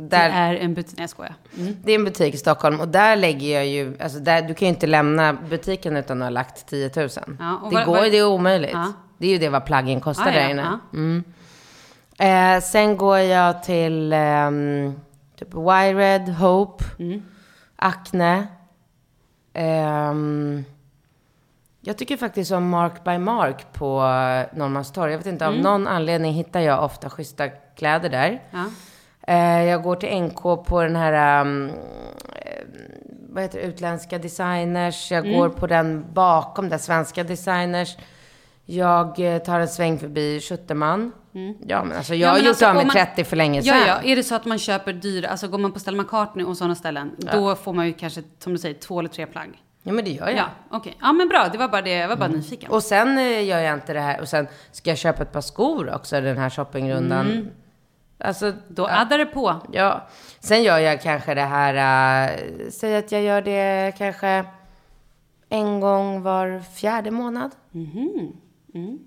Där, 0.00 0.28
Det 0.28 0.34
är 0.34 0.54
en 0.54 0.74
butik... 0.74 0.94
Nej, 0.96 1.02
jag 1.02 1.10
skojar. 1.10 1.34
Mm. 1.58 1.76
det 1.84 1.92
är 1.92 1.94
en 1.98 2.04
butik 2.04 2.34
i 2.34 2.38
Stockholm 2.38 2.80
och 2.80 2.88
där 2.88 3.16
lägger 3.16 3.54
jag 3.54 3.66
ju, 3.66 3.96
alltså 4.00 4.18
där, 4.18 4.42
du 4.42 4.54
kan 4.54 4.68
ju 4.68 4.74
inte 4.74 4.86
lämna 4.86 5.32
butiken 5.32 5.96
utan 5.96 6.22
att 6.22 6.26
ha 6.26 6.30
lagt 6.30 6.66
10 6.66 6.90
000. 6.96 7.08
Ja, 7.38 7.60
det 7.70 7.76
vad- 7.76 7.86
går 7.86 8.04
ju, 8.04 8.10
det 8.10 8.18
är 8.18 8.26
omöjligt. 8.26 8.70
Ja. 8.72 8.92
Det 9.18 9.26
är 9.26 9.30
ju 9.30 9.38
det 9.38 9.48
vad 9.48 9.64
plaggen 9.66 10.00
kostar 10.00 10.26
Ah, 10.26 10.32
ja, 10.32 10.40
där 10.40 10.50
inne. 10.50 10.78
ja. 12.18 12.56
Eh, 12.56 12.60
sen 12.62 12.96
går 12.96 13.18
jag 13.18 13.62
till 13.62 14.12
ehm, 14.12 15.00
typ 15.38 15.54
Wired, 15.54 16.28
Hope, 16.28 16.84
Mm. 16.98 17.22
Acne. 17.76 18.46
Ehm, 19.54 20.64
jag 21.80 21.98
tycker 21.98 22.16
faktiskt 22.16 22.52
om 22.52 22.68
Mark 22.68 23.04
by 23.04 23.18
Mark 23.18 23.72
på 23.72 23.98
eh, 24.00 24.58
Norrmalmstorg. 24.58 25.10
Jag 25.12 25.18
vet 25.18 25.26
inte, 25.26 25.46
av 25.46 25.52
Mm. 25.52 25.62
någon 25.64 25.86
anledning 25.86 26.32
hittar 26.32 26.60
jag 26.60 26.84
ofta 26.84 27.10
schyssta 27.10 27.48
kläder 27.48 28.08
där. 28.08 28.42
Ja. 28.50 28.64
Eh, 29.30 29.64
jag 29.64 29.82
går 29.82 29.96
till 29.96 30.08
NK 30.22 30.56
på 30.64 30.82
den 30.82 30.96
här, 30.96 31.40
ehm, 31.42 31.68
eh, 32.28 32.64
vad 33.30 33.42
heter 33.42 33.58
det, 33.58 33.64
utländska 33.66 34.18
designers. 34.18 35.10
Jag 35.10 35.26
Mm. 35.26 35.38
går 35.38 35.48
på 35.48 35.66
den 35.66 36.04
bakom 36.12 36.68
där, 36.68 36.78
svenska 36.78 37.24
designers. 37.24 37.96
Jag 38.64 39.20
eh, 39.34 39.38
tar 39.38 39.60
en 39.60 39.68
sväng 39.68 39.98
förbi 39.98 40.40
Schutterman. 40.40 41.12
Ja, 41.66 41.84
men 41.84 41.96
alltså 41.96 42.14
jag 42.14 42.16
Mm. 42.16 42.20
Ja, 42.22 42.30
har 42.30 42.38
gjort 42.38 42.48
alltså, 42.48 42.66
av 42.66 42.74
med 42.74 42.86
man- 42.86 42.94
30 42.96 43.24
för 43.24 43.36
länge 43.36 43.62
sedan. 43.62 43.78
Ja, 43.78 44.00
ja. 44.02 44.10
Är 44.12 44.16
det 44.16 44.22
så 44.22 44.34
att 44.34 44.44
man 44.44 44.58
köper 44.58 44.92
dyra, 44.92 45.28
alltså 45.28 45.48
går 45.48 45.58
man 45.58 45.72
på 45.72 45.78
Stella 45.80 46.02
McCartney 46.02 46.44
och 46.46 46.56
sådana 46.56 46.74
ställen, 46.74 47.10
då 47.32 47.54
får 47.56 47.72
man 47.72 47.86
ju 47.86 47.92
kanske, 47.92 48.22
som 48.38 48.52
du 48.52 48.58
säger, 48.58 48.74
två 48.74 48.98
eller 48.98 49.08
tre 49.08 49.26
plagg. 49.26 49.62
Ja, 49.82 49.92
men 49.92 50.04
det 50.04 50.10
gör 50.10 50.26
jag. 50.28 50.36
Ja, 50.36 50.44
okej. 50.70 50.96
Ja, 51.00 51.12
men 51.12 51.28
bra. 51.28 51.48
Det 51.52 51.58
var 51.58 51.68
bara 51.68 51.82
det. 51.82 51.90
Jag 51.90 52.08
var 52.08 52.16
bara 52.16 52.28
nyfiken. 52.28 52.70
Och 52.70 52.82
sen 52.82 53.18
gör 53.46 53.58
jag 53.58 53.74
inte 53.74 53.92
det 53.92 54.00
här. 54.00 54.20
Och 54.20 54.28
sen 54.28 54.46
ska 54.72 54.90
jag 54.90 54.98
köpa 54.98 55.22
ett 55.22 55.32
par 55.32 55.40
skor 55.40 55.94
också, 55.94 56.20
den 56.20 56.38
här 56.38 56.50
shoppingrundan. 56.50 57.26
Mm. 57.30 57.48
Alltså, 58.20 58.52
Då 58.68 58.86
addar 58.86 59.18
det 59.18 59.26
på. 59.26 59.56
ja. 59.72 60.06
Sen 60.40 60.62
gör 60.62 60.78
jag 60.78 61.02
kanske 61.02 61.34
det 61.34 61.40
här, 61.42 62.28
äh, 62.28 62.38
säg 62.70 62.96
att 62.96 63.12
jag 63.12 63.22
gör 63.22 63.42
det 63.42 63.92
kanske 63.98 64.44
en 65.48 65.80
gång 65.80 66.22
var 66.22 66.60
fjärde 66.74 67.10
månad. 67.10 67.50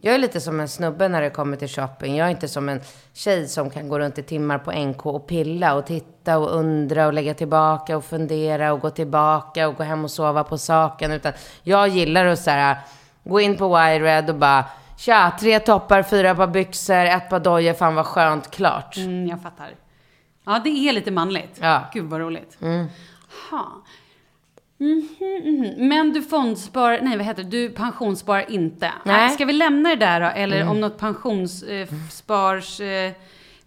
Jag 0.02 0.16
är 0.16 0.18
lite 0.20 0.42
som 0.42 0.60
en 0.60 0.68
snubbe 0.68 1.08
när 1.08 1.22
det 1.22 1.30
kommer 1.30 1.58
till 1.58 1.68
shopping. 1.68 2.16
Jag 2.16 2.28
är 2.28 2.32
inte 2.32 2.48
som 2.48 2.70
en 2.70 2.82
tjej 3.14 3.48
som 3.48 3.70
kan 3.70 3.90
gå 3.90 4.00
runt 4.00 4.18
i 4.18 4.24
timmar 4.24 4.58
på 4.58 4.72
NK 4.72 5.06
och 5.06 5.28
pilla 5.28 5.74
och 5.76 5.86
titta 5.86 6.38
och 6.38 6.56
undra 6.56 7.08
och 7.08 7.14
lägga 7.14 7.34
tillbaka 7.34 7.98
och 7.98 8.06
fundera 8.06 8.74
och 8.74 8.80
gå 8.80 8.90
tillbaka 8.90 9.68
och 9.68 9.76
gå 9.76 9.84
hem 9.84 10.04
och 10.04 10.12
sova 10.12 10.44
på 10.44 10.58
saken. 10.58 11.12
Utan 11.12 11.34
jag 11.64 11.88
gillar 11.88 12.26
att 12.26 12.40
så 12.40 12.50
här, 12.50 12.78
gå 13.24 13.40
in 13.40 13.58
på 13.58 13.68
Wired 13.76 14.30
och 14.30 14.36
bara 14.36 14.66
Tja, 14.98 15.32
tre 15.40 15.60
toppar, 15.60 16.04
fyra 16.04 16.36
par 16.36 16.48
byxor, 16.48 17.06
ett 17.06 17.30
par 17.30 17.40
dojor, 17.40 17.74
fan 17.74 17.96
vad 17.96 18.06
skönt, 18.06 18.52
klart. 18.52 18.98
Mm, 18.98 19.28
jag 19.28 19.42
fattar. 19.42 19.70
Ja, 20.46 20.62
det 20.64 20.70
är 20.70 20.94
lite 20.94 21.12
manligt. 21.12 21.60
Ja. 21.62 21.86
Gud 21.94 22.06
vad 22.06 22.20
roligt. 22.20 22.58
Ha. 23.52 23.84
Mhm, 24.78 25.08
mhm. 25.44 25.88
Men 25.88 26.14
du 26.14 26.22
fondsparar, 26.22 27.00
nej 27.02 27.18
vad 27.18 27.26
heter 27.26 27.44
det, 27.44 27.50
du 27.50 27.70
pensionssparar 27.70 28.52
inte. 28.52 28.92
Nej. 29.04 29.30
Ska 29.30 29.46
vi 29.46 29.54
lämna 29.54 29.90
det 29.90 29.96
där 29.96 30.22
då? 30.22 30.28
Eller 30.28 30.70
om 30.70 30.80
något 30.82 30.98
pensionsspars... 30.98 32.80
Eh, 32.80 33.12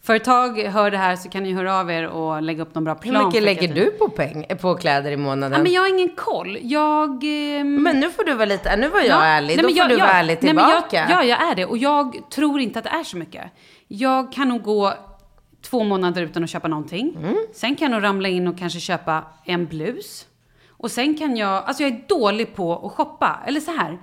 företag 0.07 0.59
hör 0.63 0.91
det 0.91 0.99
här 0.99 1.17
så 1.17 1.29
kan 1.29 1.43
ni 1.43 1.53
höra 1.53 1.81
av 1.81 1.91
er 1.91 2.07
och 2.07 2.43
lägga 2.43 2.63
upp 2.63 2.75
någon 2.75 2.85
bra 2.85 2.95
plan. 2.95 3.17
Hur 3.17 3.27
mycket 3.27 3.43
lägger 3.43 3.75
du 3.75 3.91
på, 3.91 4.09
peng, 4.09 4.47
på 4.61 4.75
kläder 4.75 5.11
i 5.13 5.17
månaden? 5.17 5.53
Ja, 5.59 5.63
men 5.63 5.73
jag 5.73 5.83
har 5.83 5.89
ingen 5.89 6.17
koll. 6.17 6.59
Jag... 6.63 7.25
ehm, 7.25 7.83
Men 7.83 8.01
nu 8.01 8.11
får 8.11 8.25
du 8.25 8.35
vara 8.35 8.45
lite, 8.45 8.77
nu 8.77 8.89
var 8.89 8.99
jag 8.99 9.09
Ja, 9.09 9.25
ärlig, 9.25 9.47
nej, 9.57 9.63
då 9.63 9.69
får 9.69 9.79
jag- 9.79 9.89
du 9.89 9.97
vara 9.97 10.11
ärlig 10.11 10.39
nej, 10.41 10.55
men 10.55 10.65
tillbaka. 10.65 10.97
Jag, 10.97 11.11
ja, 11.11 11.25
jag 11.25 11.51
är 11.51 11.55
det. 11.55 11.65
Och 11.67 11.79
jag 11.79 12.17
tror 12.31 12.61
inte 12.61 12.79
att 12.79 12.85
det 12.85 12.91
är 12.91 13.05
så 13.05 13.17
mycket. 13.17 13.45
Jag 13.89 14.33
kan 14.33 14.49
nog 14.49 14.63
gå 14.63 14.93
två 15.71 15.85
månader 15.85 16.23
utan 16.23 16.45
att 16.45 16.51
köpa 16.51 16.69
någonting. 16.69 17.17
Mm. 17.19 17.37
Sen 17.55 17.77
kan 17.77 17.91
jag 17.93 18.01
nog 18.01 18.09
ramla 18.09 18.29
in 18.29 18.49
och 18.49 18.59
kanske 18.59 18.81
köpa 18.81 19.23
en 19.45 19.67
blus. 19.67 20.27
Och 20.69 20.91
sen 20.91 21.15
kan 21.19 21.37
jag, 21.37 21.65
alltså 21.65 21.83
jag 21.83 21.93
är 21.93 22.09
dålig 22.09 22.55
på 22.55 22.87
att 22.87 22.93
shoppa. 22.93 23.39
Eller 23.47 23.61
så 23.61 23.71
här. 23.71 23.99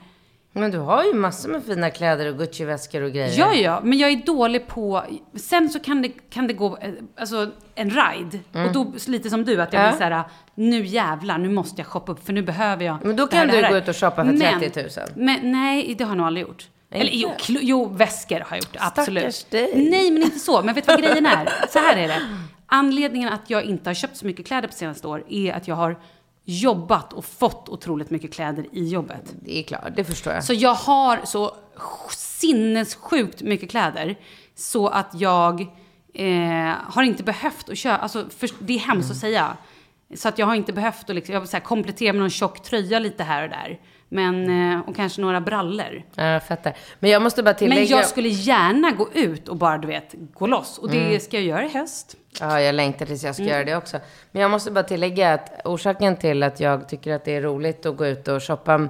Men 0.56 0.72
du 0.72 0.78
har 0.78 1.04
ju 1.04 1.14
massor 1.14 1.49
med 1.49 1.64
fina 1.64 1.89
kläder 1.89 2.26
och 2.30 2.38
Gucci-väskor 2.38 3.01
och 3.01 3.12
grejer. 3.12 3.39
Ja, 3.39 3.54
ja, 3.54 3.82
men 3.84 3.97
jag 3.97 4.12
är 4.12 4.16
dålig 4.16 4.68
på... 4.68 5.04
Sen 5.36 5.70
så 5.70 5.80
kan 5.80 6.01
det, 6.01 6.10
kan 6.30 6.47
det 6.47 6.54
gå, 6.54 6.78
eh, 6.78 6.91
alltså 7.20 7.51
en 7.76 7.89
ride. 7.89 8.39
Och 8.66 8.72
då, 8.74 8.93
lite 9.08 9.30
som 9.30 9.45
du, 9.45 9.62
att 9.62 9.74
jag 9.74 9.80
Mm. 9.84 9.91
Ja. 9.93 9.97
blir 9.97 10.08
så 10.10 10.14
här, 10.16 10.24
nu 10.56 10.86
jävlar, 10.86 11.38
nu 11.38 11.49
måste 11.49 11.82
jag 11.82 11.88
shoppa 11.88 12.12
upp 12.12 12.26
för 12.26 12.34
nu 12.34 12.41
behöver 12.41 12.86
jag 12.86 12.97
Men 13.06 13.16
då 13.16 13.28
kan 13.28 13.47
du 13.47 13.68
gå 13.70 13.78
ut 13.78 13.88
och 13.88 13.95
shoppa 13.97 14.16
för 14.26 14.32
Men- 14.34 14.60
30 14.60 14.82
000. 14.99 15.08
Men 15.16 15.51
nej, 15.51 15.95
det 15.97 16.04
har 16.04 16.12
jag 16.12 16.18
nog 16.18 16.28
aldrig 16.28 16.47
gjort. 16.47 16.68
Eller 16.91 17.12
jo, 17.14 17.30
jo, 17.47 17.86
väskor 17.86 18.36
har 18.39 18.45
jag 18.49 18.58
gjort, 18.58 18.76
absolut. 18.80 19.36
Stackars 19.36 19.43
dig. 19.74 19.89
Nej, 19.91 20.12
men 20.12 20.24
inte 20.24 20.39
så. 20.39 20.62
Men 20.62 20.76
vet 20.76 20.88
du 20.88 20.91
vad 20.93 21.01
grejen 21.04 21.26
är? 21.26 21.49
Så 21.70 21.80
här 21.80 21.97
är 21.97 22.08
det. 22.08 22.22
Anledningen 22.66 23.34
att 23.34 23.49
jag 23.49 23.64
inte 23.64 23.89
har 23.89 23.93
köpt 23.93 24.18
så 24.18 24.26
mycket 24.26 24.45
kläder 24.47 24.68
på 24.68 24.74
senaste 24.74 25.08
år 25.08 25.24
är 25.30 25.54
att 25.54 25.68
jag 25.68 25.76
har 25.76 25.99
jobbat 26.45 27.13
och 27.13 27.25
fått 27.25 27.69
otroligt 27.69 28.09
mycket 28.09 28.33
kläder 28.33 28.65
i 28.71 28.87
jobbet. 28.87 29.35
Det 29.41 29.59
är 29.59 29.63
klart, 29.63 29.95
det 29.95 30.03
förstår 30.03 30.33
jag. 30.33 30.43
Så 30.43 30.53
jag 30.53 30.73
har 30.73 31.21
så 31.25 31.55
sinnessjukt 32.09 33.41
mycket 33.41 33.69
kläder 33.69 34.19
så 34.55 34.87
att 34.87 35.09
jag 35.13 35.61
eh, 36.13 36.75
har 36.83 37.03
inte 37.03 37.23
behövt 37.23 37.69
att 37.69 37.77
köpa, 37.77 37.97
alltså 37.97 38.29
för, 38.29 38.49
det 38.59 38.73
är 38.73 38.79
hemskt 38.79 39.11
att 39.11 39.17
säga. 39.17 39.57
Så 40.15 40.27
att 40.29 40.37
jag 40.37 40.45
har 40.45 40.55
inte 40.55 40.73
behövt 40.73 41.09
att 41.09 41.15
liksom, 41.15 41.33
jag 41.33 41.41
vill 41.41 41.49
säga, 41.49 41.61
komplettera 41.61 42.13
med 42.13 42.19
någon 42.19 42.29
tjock 42.29 42.63
tröja 42.63 42.99
lite 42.99 43.23
här 43.23 43.43
och 43.43 43.49
där. 43.49 43.79
Men, 44.14 44.74
eh, 44.74 44.80
och 44.89 44.95
kanske 44.95 45.22
några 45.22 45.41
brallor. 45.41 46.03
Ja, 46.16 46.24
jag 46.26 46.43
fattar. 46.43 46.74
Men 46.99 47.09
jag 47.09 47.22
måste 47.22 47.43
bara 47.43 47.53
tillägga... 47.53 47.82
Men 47.82 47.89
jag 47.89 48.05
skulle 48.05 48.30
gärna 48.30 48.91
gå 48.91 49.07
ut 49.14 49.47
och 49.47 49.55
bara, 49.57 49.78
du 49.78 49.88
vet, 49.88 50.16
gå 50.34 50.47
loss. 50.47 50.78
Och 50.78 50.89
det 50.89 51.24
ska 51.24 51.38
jag 51.38 51.45
göra 51.45 51.66
i 51.66 51.70
höst. 51.70 52.16
Ja, 52.39 52.61
jag 52.61 52.76
längtar 52.76 53.05
tills 53.05 53.24
jag 53.24 53.36
ska 53.36 53.43
Mm. 53.43 53.53
göra 53.53 53.64
det 53.66 53.76
också. 53.76 53.97
Men 54.32 54.41
jag 54.41 54.51
måste 54.51 54.72
bara 54.72 54.84
tillägga 54.84 55.34
att 55.34 55.61
orsaken 55.66 56.16
till 56.18 56.43
att 56.43 56.59
jag 56.59 56.89
tycker 56.89 57.14
att 57.16 57.26
det 57.26 57.36
är 57.36 57.41
roligt 57.41 57.86
att 57.86 57.97
gå 57.97 58.05
ut 58.07 58.28
och 58.28 58.43
shoppa 58.43 58.88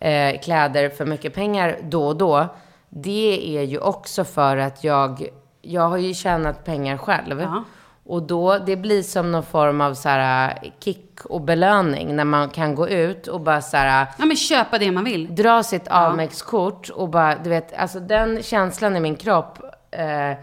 eh, 0.00 0.40
kläder 0.40 0.88
för 0.88 1.06
mycket 1.06 1.34
pengar 1.34 1.78
då 1.82 2.06
och 2.06 2.16
då, 2.16 2.46
det 2.88 3.58
är 3.58 3.62
ju 3.62 3.78
också 3.78 4.24
för 4.24 4.56
att 4.56 4.84
jag, 4.84 5.28
jag 5.62 5.88
har 5.88 5.98
ju 5.98 6.14
tjänat 6.14 6.64
pengar 6.64 6.96
själv. 6.96 7.40
Ja. 7.40 7.64
Och 8.08 8.22
då, 8.22 8.58
det 8.58 8.76
blir 8.76 9.02
som 9.02 9.32
någon 9.32 9.42
form 9.42 9.80
av 9.80 9.94
så 9.94 10.08
här 10.08 10.58
kick 10.80 11.24
och 11.24 11.40
belöning 11.40 12.16
när 12.16 12.24
man 12.24 12.48
kan 12.50 12.74
gå 12.74 12.88
ut 12.88 13.26
och 13.26 13.40
bara 13.40 13.62
så 13.62 13.76
här 13.76 14.06
Ja, 14.18 14.24
men 14.26 14.36
köpa 14.36 14.78
det 14.78 14.90
man 14.92 15.04
vill. 15.04 15.34
dra 15.34 15.62
sitt 15.62 15.88
Amex-kort 15.88 16.88
och 16.88 17.08
bara, 17.08 17.36
du 17.44 17.50
vet, 17.50 17.74
alltså 17.78 18.00
den 18.00 18.42
känslan 18.42 18.96
i 18.96 19.00
min 19.00 19.16
kropp 19.16 19.58
eh, 19.90 20.38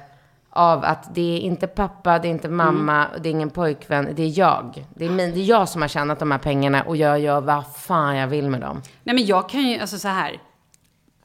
av 0.50 0.84
att 0.86 1.16
det 1.16 1.38
är 1.38 1.40
inte 1.40 1.68
pappa, 1.68 2.20
det 2.20 2.28
är 2.28 2.30
inte 2.30 2.50
mamma, 2.50 3.06
det 3.22 3.30
är 3.30 3.32
ingen 3.32 3.50
pojkvän, 3.50 4.10
det 4.16 4.24
är 4.24 4.40
jag. 4.40 4.86
Det 4.96 5.06
är, 5.06 5.10
min, 5.10 5.34
det 5.34 5.40
är 5.40 5.46
jag 5.46 5.70
som 5.70 5.82
har 5.82 5.90
tjänat 5.90 6.20
de 6.20 6.32
här 6.32 6.40
pengarna 6.40 6.82
och 6.84 6.98
jag 6.98 7.20
gör 7.20 7.42
vad 7.42 7.64
fan 7.76 8.16
jag 8.16 8.28
vill 8.28 8.50
med 8.50 8.62
dem. 8.62 8.82
Nej 9.04 9.16
men 9.16 9.26
jag 9.26 9.50
kan 9.50 9.62
ju, 9.62 9.80
alltså 9.80 9.98
så 9.98 10.08
här. 10.08 10.40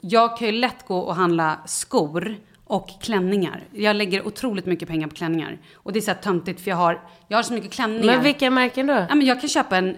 Jag 0.00 0.36
kan 0.36 0.46
ju 0.46 0.52
lätt 0.52 0.86
gå 0.86 0.98
och 0.98 1.14
handla 1.14 1.58
skor 1.66 2.36
och 2.70 2.88
klänningar. 3.00 3.62
Jag 3.72 3.96
lägger 3.96 4.26
otroligt 4.26 4.66
mycket 4.66 4.88
pengar 4.88 5.08
på 5.08 5.14
klänningar. 5.14 5.58
Och 5.74 5.92
det 5.92 5.98
är 5.98 6.00
så 6.00 6.10
här 6.10 6.18
töntigt 6.18 6.60
för 6.60 6.70
jag 6.70 6.76
har, 6.76 7.00
jag 7.28 7.38
har 7.38 7.42
så 7.42 7.52
mycket 7.52 7.72
klänningar. 7.72 8.04
Men 8.06 8.22
vilka 8.22 8.50
märken 8.50 8.86
då? 8.86 9.06
Ja 9.08 9.14
men 9.14 9.26
jag 9.26 9.40
kan 9.40 9.48
köpa 9.48 9.76
en 9.76 9.88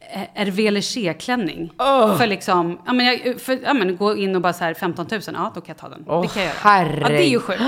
eh, 0.00 0.20
Hervé 0.34 0.70
Leger-klänning. 0.70 1.72
Oh. 1.78 2.16
För 2.16 2.26
liksom, 2.26 2.78
ja 2.86 2.92
men, 2.92 3.06
jag, 3.06 3.40
för, 3.40 3.58
ja 3.62 3.74
men 3.74 3.96
gå 3.96 4.16
in 4.16 4.36
och 4.36 4.42
bara 4.42 4.52
så 4.52 4.64
här 4.64 4.74
15 4.74 5.06
000, 5.10 5.20
ja 5.26 5.52
då 5.54 5.60
kan 5.60 5.68
jag 5.68 5.76
ta 5.76 5.88
den. 5.88 6.04
Åh, 6.08 6.22
det 6.22 6.28
kan 6.28 6.42
jag 6.42 6.48
göra. 6.48 6.58
herregud. 6.60 7.02
Ja 7.02 7.08
det 7.08 7.26
är 7.26 7.30
ju 7.30 7.40
sjukt. 7.40 7.62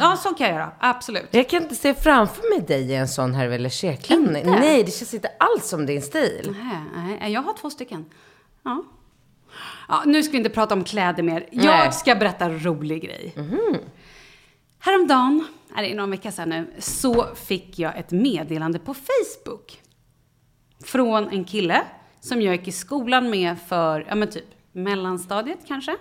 Ja 0.00 0.16
så 0.22 0.34
kan 0.34 0.46
jag 0.46 0.56
göra, 0.56 0.70
absolut. 0.78 1.28
Jag 1.30 1.48
kan 1.48 1.62
inte 1.62 1.74
se 1.74 1.94
framför 1.94 2.56
mig 2.56 2.66
dig 2.66 2.90
i 2.90 2.94
en 2.94 3.08
sån 3.08 3.34
Hervé 3.34 3.58
Leger-klänning. 3.58 4.46
Inte? 4.46 4.60
Nej, 4.60 4.82
det 4.82 4.90
känns 4.90 5.14
inte 5.14 5.28
alls 5.38 5.68
som 5.68 5.86
din 5.86 6.02
stil. 6.02 6.56
Nej, 6.62 7.18
nej, 7.20 7.32
jag 7.32 7.42
har 7.42 7.54
två 7.60 7.70
stycken. 7.70 8.04
Ja. 8.62 8.84
Ja. 9.88 10.02
Nu 10.06 10.22
ska 10.22 10.32
vi 10.32 10.38
inte 10.38 10.50
prata 10.50 10.74
om 10.74 10.84
kläder 10.84 11.22
mer. 11.22 11.48
Nej. 11.52 11.64
Jag 11.66 11.94
ska 11.94 12.14
berätta 12.14 12.44
en 12.44 12.64
rolig 12.64 13.02
grej. 13.02 13.34
Häromdagen, 14.78 15.46
nej, 15.74 15.86
det 15.88 15.92
är 15.92 15.96
någon 15.96 16.10
vecka 16.10 16.32
sedan 16.32 16.48
nu, 16.48 16.66
så 16.78 17.26
fick 17.34 17.78
jag 17.78 17.98
ett 17.98 18.10
meddelande 18.10 18.78
på 18.78 18.94
Facebook. 18.94 19.80
Från 20.84 21.28
en 21.28 21.44
kille 21.44 21.82
som 22.20 22.42
jag 22.42 22.56
gick 22.56 22.68
i 22.68 22.72
skolan 22.72 23.30
med 23.30 23.56
för, 23.68 24.06
ja 24.08 24.14
men 24.14 24.30
typ 24.30 24.44
mellanstadiet 24.72 25.58
kanske. 25.68 25.96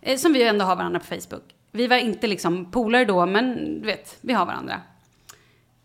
Eh, 0.00 0.16
Som 0.18 0.32
vi 0.32 0.42
ändå 0.48 0.64
har 0.64 0.76
varandra 0.76 1.00
på 1.00 1.06
Facebook. 1.06 1.42
Vi 1.72 1.86
var 1.86 1.96
inte 1.96 2.26
liksom 2.26 2.70
polare 2.70 3.04
då, 3.04 3.26
men 3.26 3.56
du 3.80 3.86
vet, 3.86 4.18
vi 4.20 4.32
har 4.32 4.46
varandra. 4.46 4.80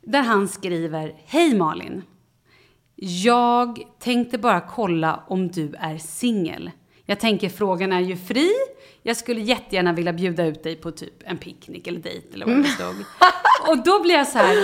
Där 0.02 0.22
han 0.22 0.48
skriver, 0.48 1.16
Hej 1.26 1.58
Malin. 1.58 2.04
Jag 3.06 3.80
tänkte 4.00 4.38
bara 4.38 4.62
kolla 4.62 5.24
om 5.28 5.48
du 5.48 5.74
är 5.80 5.98
singel. 5.98 6.72
Jag 7.06 7.20
tänker 7.20 7.50
frågan 7.50 7.94
är 7.94 8.00
ju 8.00 8.18
fri. 8.18 8.52
Jag 9.02 9.18
skulle 9.18 9.42
jättegärna 9.42 9.94
vilja 9.94 10.14
bjuda 10.14 10.46
ut 10.46 10.64
dig 10.64 10.76
på 10.76 10.92
typ 10.92 11.14
en 11.26 11.38
picknick 11.38 11.88
eller 11.88 12.00
dejt 12.00 12.28
eller 12.34 12.46
vad 12.46 12.56
det 12.56 12.64
stod. 12.64 12.96
Och 13.68 13.84
då 13.84 14.02
blir 14.02 14.16
jag 14.16 14.28
så 14.28 14.38
här, 14.38 14.56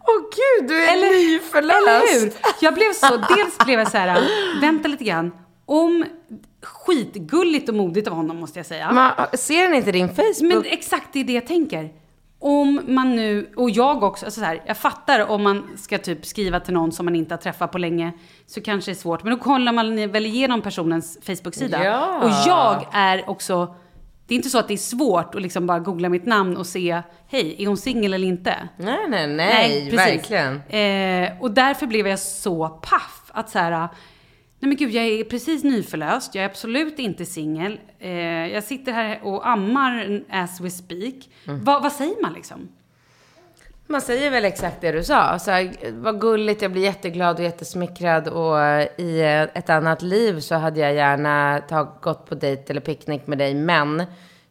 Åh 0.00 0.20
gud, 0.22 0.68
du 0.68 0.84
är 0.84 0.92
eller, 0.92 1.10
nyförlöst. 1.32 1.76
eller 1.88 2.20
hur? 2.20 2.32
Jag 2.60 2.74
blev 2.74 2.92
så, 2.92 3.16
dels 3.36 3.58
blev 3.64 3.78
jag 3.78 3.90
så 3.90 3.96
här, 3.98 4.28
vänta 4.60 4.88
lite 4.88 5.04
grann. 5.04 5.32
Om, 5.66 6.04
skitgulligt 6.62 7.68
och 7.68 7.74
modigt 7.74 8.08
av 8.08 8.14
honom 8.14 8.36
måste 8.36 8.58
jag 8.58 8.66
säga. 8.66 8.92
Man, 8.92 9.12
ser 9.32 9.62
han 9.62 9.74
inte 9.74 9.92
din 9.92 10.08
Facebook? 10.08 10.40
Men 10.42 10.64
exakt 10.64 11.08
det 11.12 11.20
är 11.20 11.24
det 11.24 11.32
jag 11.32 11.46
tänker. 11.46 11.90
Om 12.42 12.80
man 12.86 13.16
nu, 13.16 13.52
och 13.56 13.70
jag 13.70 14.02
också, 14.02 14.26
alltså 14.26 14.40
så 14.40 14.46
här, 14.46 14.62
jag 14.66 14.76
fattar 14.76 15.30
om 15.30 15.42
man 15.42 15.68
ska 15.76 15.98
typ 15.98 16.26
skriva 16.26 16.60
till 16.60 16.74
någon 16.74 16.92
som 16.92 17.04
man 17.04 17.16
inte 17.16 17.34
har 17.34 17.38
träffat 17.38 17.72
på 17.72 17.78
länge, 17.78 18.12
så 18.46 18.60
kanske 18.60 18.90
det 18.90 18.92
är 18.92 18.96
svårt. 18.96 19.22
Men 19.22 19.36
då 19.36 19.42
kollar 19.42 19.72
man 19.72 20.10
väl 20.10 20.26
igenom 20.26 20.62
personens 20.62 21.18
Facebook-sida. 21.22 21.84
Ja. 21.84 22.18
Och 22.22 22.30
jag 22.46 22.86
är 22.92 23.30
också, 23.30 23.74
det 24.26 24.34
är 24.34 24.36
inte 24.36 24.50
så 24.50 24.58
att 24.58 24.68
det 24.68 24.74
är 24.74 24.78
svårt 24.78 25.34
att 25.34 25.42
liksom 25.42 25.66
bara 25.66 25.78
googla 25.78 26.08
mitt 26.08 26.26
namn 26.26 26.56
och 26.56 26.66
se, 26.66 27.02
hej, 27.28 27.56
är 27.58 27.66
hon 27.66 27.76
singel 27.76 28.14
eller 28.14 28.28
inte? 28.28 28.68
nej, 28.76 29.08
nej, 29.08 29.26
nej, 29.26 29.90
verkligen. 29.90 30.62
Eh, 30.68 31.42
och 31.42 31.50
därför 31.50 31.86
blev 31.86 32.06
jag 32.06 32.18
så 32.18 32.68
paff. 32.68 33.30
Att 33.32 33.50
så 33.50 33.58
här, 33.58 33.88
nej 34.60 34.68
men 34.68 34.76
gud, 34.76 34.90
jag 34.90 35.04
är 35.04 35.24
precis 35.24 35.64
nyförlöst. 35.64 36.34
Jag 36.34 36.44
är 36.44 36.48
absolut 36.48 36.98
inte 36.98 37.26
singel. 37.26 37.80
Eh, 37.98 38.10
jag 38.46 38.64
sitter 38.64 38.92
här 38.92 39.20
och 39.22 39.48
ammar 39.48 40.22
as 40.30 40.60
we 40.60 40.70
speak. 40.70 41.14
Mm. 41.46 41.64
Va, 41.64 41.80
vad 41.82 41.92
säger 41.92 42.22
man 42.22 42.32
liksom? 42.32 42.68
Man 43.86 44.00
säger 44.00 44.30
väl 44.30 44.44
exakt 44.44 44.80
det 44.80 44.92
du 44.92 45.04
sa. 45.04 45.38
Så 45.38 45.50
här, 45.50 45.72
vad 45.92 46.20
gulligt, 46.20 46.62
jag 46.62 46.72
blir 46.72 46.82
jätteglad 46.82 47.36
och 47.36 47.44
jättesmickrad. 47.44 48.28
Och 48.28 48.60
eh, 48.60 48.88
i 48.98 49.20
eh, 49.20 49.42
ett 49.42 49.70
annat 49.70 50.02
liv 50.02 50.40
så 50.40 50.54
hade 50.54 50.80
jag 50.80 50.94
gärna 50.94 51.62
tag, 51.68 51.88
gått 52.02 52.26
på 52.26 52.34
dejt 52.34 52.70
eller 52.70 52.80
picknick 52.80 53.26
med 53.26 53.38
dig. 53.38 53.54
Men 53.54 54.04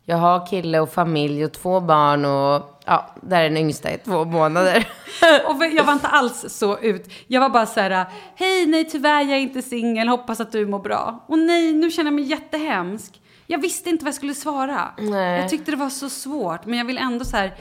jag 0.09 0.17
har 0.17 0.47
kille 0.47 0.79
och 0.79 0.93
familj 0.93 1.45
och 1.45 1.51
två 1.51 1.79
barn 1.79 2.25
och 2.25 2.81
ja, 2.85 3.15
där 3.21 3.39
är 3.39 3.43
den 3.43 3.57
yngsta 3.57 3.93
i 3.93 3.97
två 3.97 4.25
månader. 4.25 4.87
Och 5.45 5.65
jag 5.65 5.83
var 5.83 5.93
inte 5.93 6.07
alls 6.07 6.45
så 6.47 6.79
ut. 6.79 7.11
Jag 7.27 7.41
var 7.41 7.49
bara 7.49 7.65
så 7.65 7.79
här, 7.79 8.05
hej, 8.35 8.65
nej 8.65 8.85
tyvärr 8.89 9.21
jag 9.21 9.31
är 9.31 9.41
inte 9.41 9.61
singel, 9.61 10.07
hoppas 10.07 10.39
att 10.39 10.51
du 10.51 10.67
mår 10.67 10.79
bra. 10.79 11.25
Och 11.27 11.39
nej, 11.39 11.73
nu 11.73 11.91
känner 11.91 12.11
jag 12.11 12.15
mig 12.15 12.23
jättehemsk. 12.23 13.21
Jag 13.47 13.61
visste 13.61 13.89
inte 13.89 14.05
vad 14.05 14.07
jag 14.07 14.15
skulle 14.15 14.33
svara. 14.33 14.91
Nej. 14.97 15.41
Jag 15.41 15.49
tyckte 15.49 15.71
det 15.71 15.77
var 15.77 15.89
så 15.89 16.09
svårt, 16.09 16.65
men 16.65 16.77
jag 16.77 16.85
vill 16.85 16.97
ändå 16.97 17.25
så 17.25 17.37
här, 17.37 17.55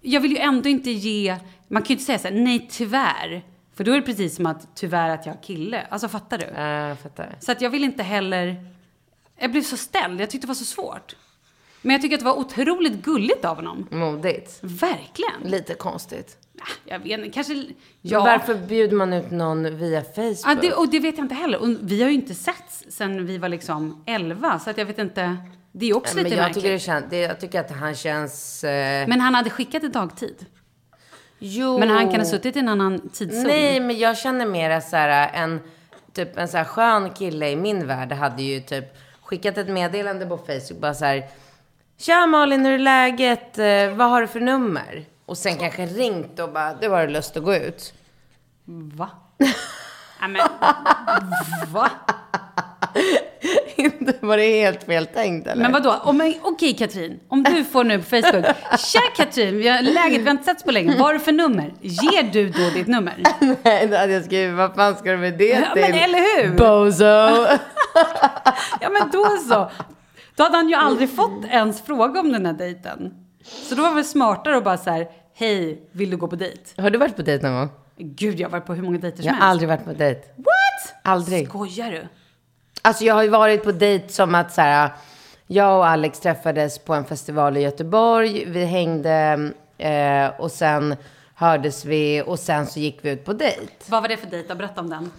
jag 0.00 0.20
vill 0.20 0.30
ju 0.30 0.38
ändå 0.38 0.68
inte 0.68 0.90
ge, 0.90 1.36
man 1.68 1.82
kan 1.82 1.88
ju 1.88 1.94
inte 1.94 2.04
säga 2.04 2.18
så 2.18 2.28
här, 2.28 2.34
nej 2.34 2.68
tyvärr. 2.70 3.42
För 3.74 3.84
då 3.84 3.92
är 3.92 3.96
det 3.96 4.02
precis 4.02 4.36
som 4.36 4.46
att 4.46 4.68
tyvärr 4.74 5.08
att 5.08 5.26
jag 5.26 5.32
har 5.32 5.42
kille. 5.42 5.86
Alltså 5.90 6.08
fattar 6.08 6.38
du? 6.38 6.46
Ja, 6.56 6.88
jag 6.88 6.98
fattar. 6.98 7.36
Så 7.40 7.52
att 7.52 7.60
jag 7.60 7.70
vill 7.70 7.84
inte 7.84 8.02
heller, 8.02 8.66
jag 9.38 9.50
blev 9.50 9.62
så 9.62 9.76
ställd, 9.76 10.20
jag 10.20 10.30
tyckte 10.30 10.46
det 10.46 10.48
var 10.48 10.54
så 10.54 10.64
svårt. 10.64 11.16
Men 11.82 11.92
jag 11.92 12.02
tycker 12.02 12.14
att 12.16 12.20
det 12.20 12.24
var 12.26 12.38
otroligt 12.38 12.92
gulligt 13.04 13.44
av 13.44 13.56
honom. 13.56 13.86
Modigt. 13.90 14.58
Verkligen. 14.62 15.40
Lite 15.44 15.74
konstigt. 15.74 16.36
Jag 16.84 16.98
vet 16.98 17.18
inte, 17.18 17.30
kanske... 17.30 17.66
Ja. 18.02 18.20
Varför 18.20 18.54
bjuder 18.54 18.96
man 18.96 19.12
ut 19.12 19.30
någon 19.30 19.76
via 19.78 20.02
Facebook? 20.02 20.38
Ja, 20.44 20.54
det, 20.60 20.72
och 20.72 20.88
det 20.90 20.98
vet 21.00 21.16
jag 21.18 21.24
inte 21.24 21.34
heller. 21.34 21.58
Och 21.62 21.68
vi 21.82 22.02
har 22.02 22.08
ju 22.08 22.14
inte 22.14 22.34
setts 22.34 22.84
sen 22.88 23.26
vi 23.26 23.38
var 23.38 23.48
liksom 23.48 24.02
11, 24.06 24.58
så 24.58 24.70
att 24.70 24.78
jag 24.78 24.86
vet 24.86 24.98
inte. 24.98 25.36
Det 25.72 25.86
är 25.90 25.96
också 25.96 26.14
Men 26.16 26.24
lite 26.24 26.36
jag 26.36 26.42
märkligt. 26.42 26.62
tycker, 26.64 26.72
det 26.72 26.78
känns, 26.78 27.04
det, 27.10 27.16
jag 27.18 27.40
tycker 27.40 27.60
att 27.60 27.70
han 27.70 27.94
känns... 27.94 28.64
Eh, 28.64 29.08
Men 29.08 29.20
han 29.20 29.34
hade 29.34 29.50
skickat 29.50 29.84
i 29.84 29.88
dagtid. 29.88 30.46
jo. 31.38 31.78
Men 31.78 31.88
han 31.90 32.10
kan 32.10 32.20
ha 32.20 32.24
suttit 32.26 32.56
i 32.56 32.58
en 32.58 32.68
annan 32.68 33.08
tidszon. 33.12 33.42
Nej, 33.42 33.80
men 33.80 33.98
jag 33.98 34.18
känner 34.18 34.46
mera 34.46 34.80
så 34.80 34.96
här 34.96 35.30
en, 35.34 35.60
typ 36.12 36.36
en 36.38 36.48
så 36.48 36.56
här 36.56 36.64
skön 36.64 37.10
kille 37.10 37.50
i 37.50 37.56
min 37.56 37.86
värld 37.86 38.12
hade 38.12 38.42
ju 38.42 38.60
typ 38.60 38.84
skickat 39.22 39.58
ett 39.58 39.68
meddelande 39.68 40.26
på 40.26 40.36
Facebook 40.38 40.80
bara 40.80 40.94
så 40.94 41.04
här. 41.04 41.24
Tja 42.02 42.26
Malin, 42.26 42.64
hur 42.66 42.74
är 42.74 42.78
läget? 42.78 43.58
Eh, 43.58 43.96
vad 43.96 44.10
har 44.10 44.20
du 44.20 44.26
för 44.26 44.40
nummer? 44.40 45.04
Och 45.26 45.38
sen 45.38 45.56
kanske 45.58 45.86
ringt 45.86 46.38
och 46.38 46.52
bara, 46.52 46.74
du 46.74 46.88
har 46.88 47.08
lust 47.08 47.36
att 47.36 47.42
gå 47.44 47.54
ut. 47.54 47.92
Va? 48.94 49.10
ja, 50.20 50.28
men, 50.28 50.42
va? 51.68 51.90
Inte 53.76 54.14
var 54.20 54.36
det 54.36 54.60
helt 54.60 54.82
fel 54.84 55.06
tänkt 55.06 55.46
eller? 55.46 55.62
Men 55.62 55.72
vadå? 55.72 55.94
Om 56.04 56.34
Okej 56.42 56.74
Katrin, 56.74 57.20
om 57.28 57.42
du 57.42 57.64
får 57.64 57.84
nu 57.84 57.98
på 57.98 58.04
Facebook. 58.04 58.44
Tja 58.78 59.00
Katrin, 59.16 59.58
vi 59.58 59.68
har 59.68 59.82
läget, 59.82 60.20
vi 60.20 60.24
har 60.24 60.30
inte 60.30 60.44
setts 60.44 60.62
på 60.64 60.70
länge. 60.70 60.92
Vad 60.92 61.06
har 61.06 61.14
du 61.14 61.20
för 61.20 61.32
nummer? 61.32 61.74
Ger 61.80 62.22
du 62.22 62.48
då 62.48 62.70
ditt 62.74 62.86
nummer? 62.86 63.22
Nej, 63.62 63.86
då 63.86 63.96
hade 63.96 64.12
jag 64.12 64.24
skrivit, 64.24 64.56
vad 64.56 64.74
fan 64.74 64.96
ska 64.96 65.10
du 65.10 65.16
med 65.18 65.38
det 65.38 65.48
Ja, 65.48 65.72
till? 65.72 65.82
men 65.82 65.94
eller 65.94 66.42
hur? 66.42 66.56
Bozo! 66.56 67.46
Ja 68.80 68.88
men 68.90 69.10
då 69.10 69.24
så. 69.48 69.70
Då 70.42 70.46
hade 70.46 70.56
han 70.56 70.68
ju 70.68 70.74
aldrig 70.74 71.16
fått 71.16 71.44
ens 71.44 71.82
fråga 71.82 72.20
om 72.20 72.32
den 72.32 72.46
här 72.46 72.52
dejten. 72.52 73.14
Så 73.44 73.74
då 73.74 73.82
var 73.82 73.88
det 73.88 73.94
väl 73.94 74.04
smartare 74.04 74.56
att 74.56 74.64
bara 74.64 74.76
så 74.76 74.90
här, 74.90 75.08
hej, 75.34 75.88
vill 75.92 76.10
du 76.10 76.16
gå 76.16 76.28
på 76.28 76.36
dejt? 76.36 76.82
har 76.82 76.90
du 76.90 76.98
varit 76.98 77.16
på 77.16 77.22
dejt 77.22 77.48
någon 77.48 77.58
gång? 77.58 77.68
Gud, 77.96 78.40
jag 78.40 78.48
har 78.48 78.52
varit 78.52 78.66
på 78.66 78.74
hur 78.74 78.82
många 78.82 78.98
dejter 78.98 79.16
som 79.22 79.26
Jag 79.26 79.32
har 79.32 79.40
helst. 79.40 79.50
aldrig 79.50 79.68
varit 79.68 79.84
på 79.84 79.92
dejt. 79.92 80.20
What? 80.36 80.94
Aldrig. 81.04 81.48
Skojar 81.48 81.90
du? 81.90 82.06
Alltså 82.82 83.04
jag 83.04 83.14
har 83.14 83.22
ju 83.22 83.28
varit 83.28 83.64
på 83.64 83.72
dejt 83.72 84.08
som 84.08 84.34
att 84.34 84.52
så 84.52 84.60
här, 84.60 84.90
jag 85.46 85.78
och 85.78 85.86
Alex 85.86 86.20
träffades 86.20 86.78
på 86.78 86.94
en 86.94 87.04
festival 87.04 87.56
i 87.56 87.60
Göteborg. 87.60 88.44
Vi 88.44 88.64
hängde 88.64 89.50
eh, 89.78 90.40
och 90.40 90.50
sen 90.50 90.96
hördes 91.34 91.84
vi 91.84 92.22
och 92.26 92.38
sen 92.38 92.66
så 92.66 92.80
gick 92.80 92.98
vi 93.02 93.10
ut 93.10 93.24
på 93.24 93.32
dejt. 93.32 93.72
Vad 93.86 94.02
var 94.02 94.08
det 94.08 94.16
för 94.16 94.26
dejt? 94.26 94.48
då? 94.48 94.54
Berätta 94.54 94.80
om 94.80 94.90
den. 94.90 95.10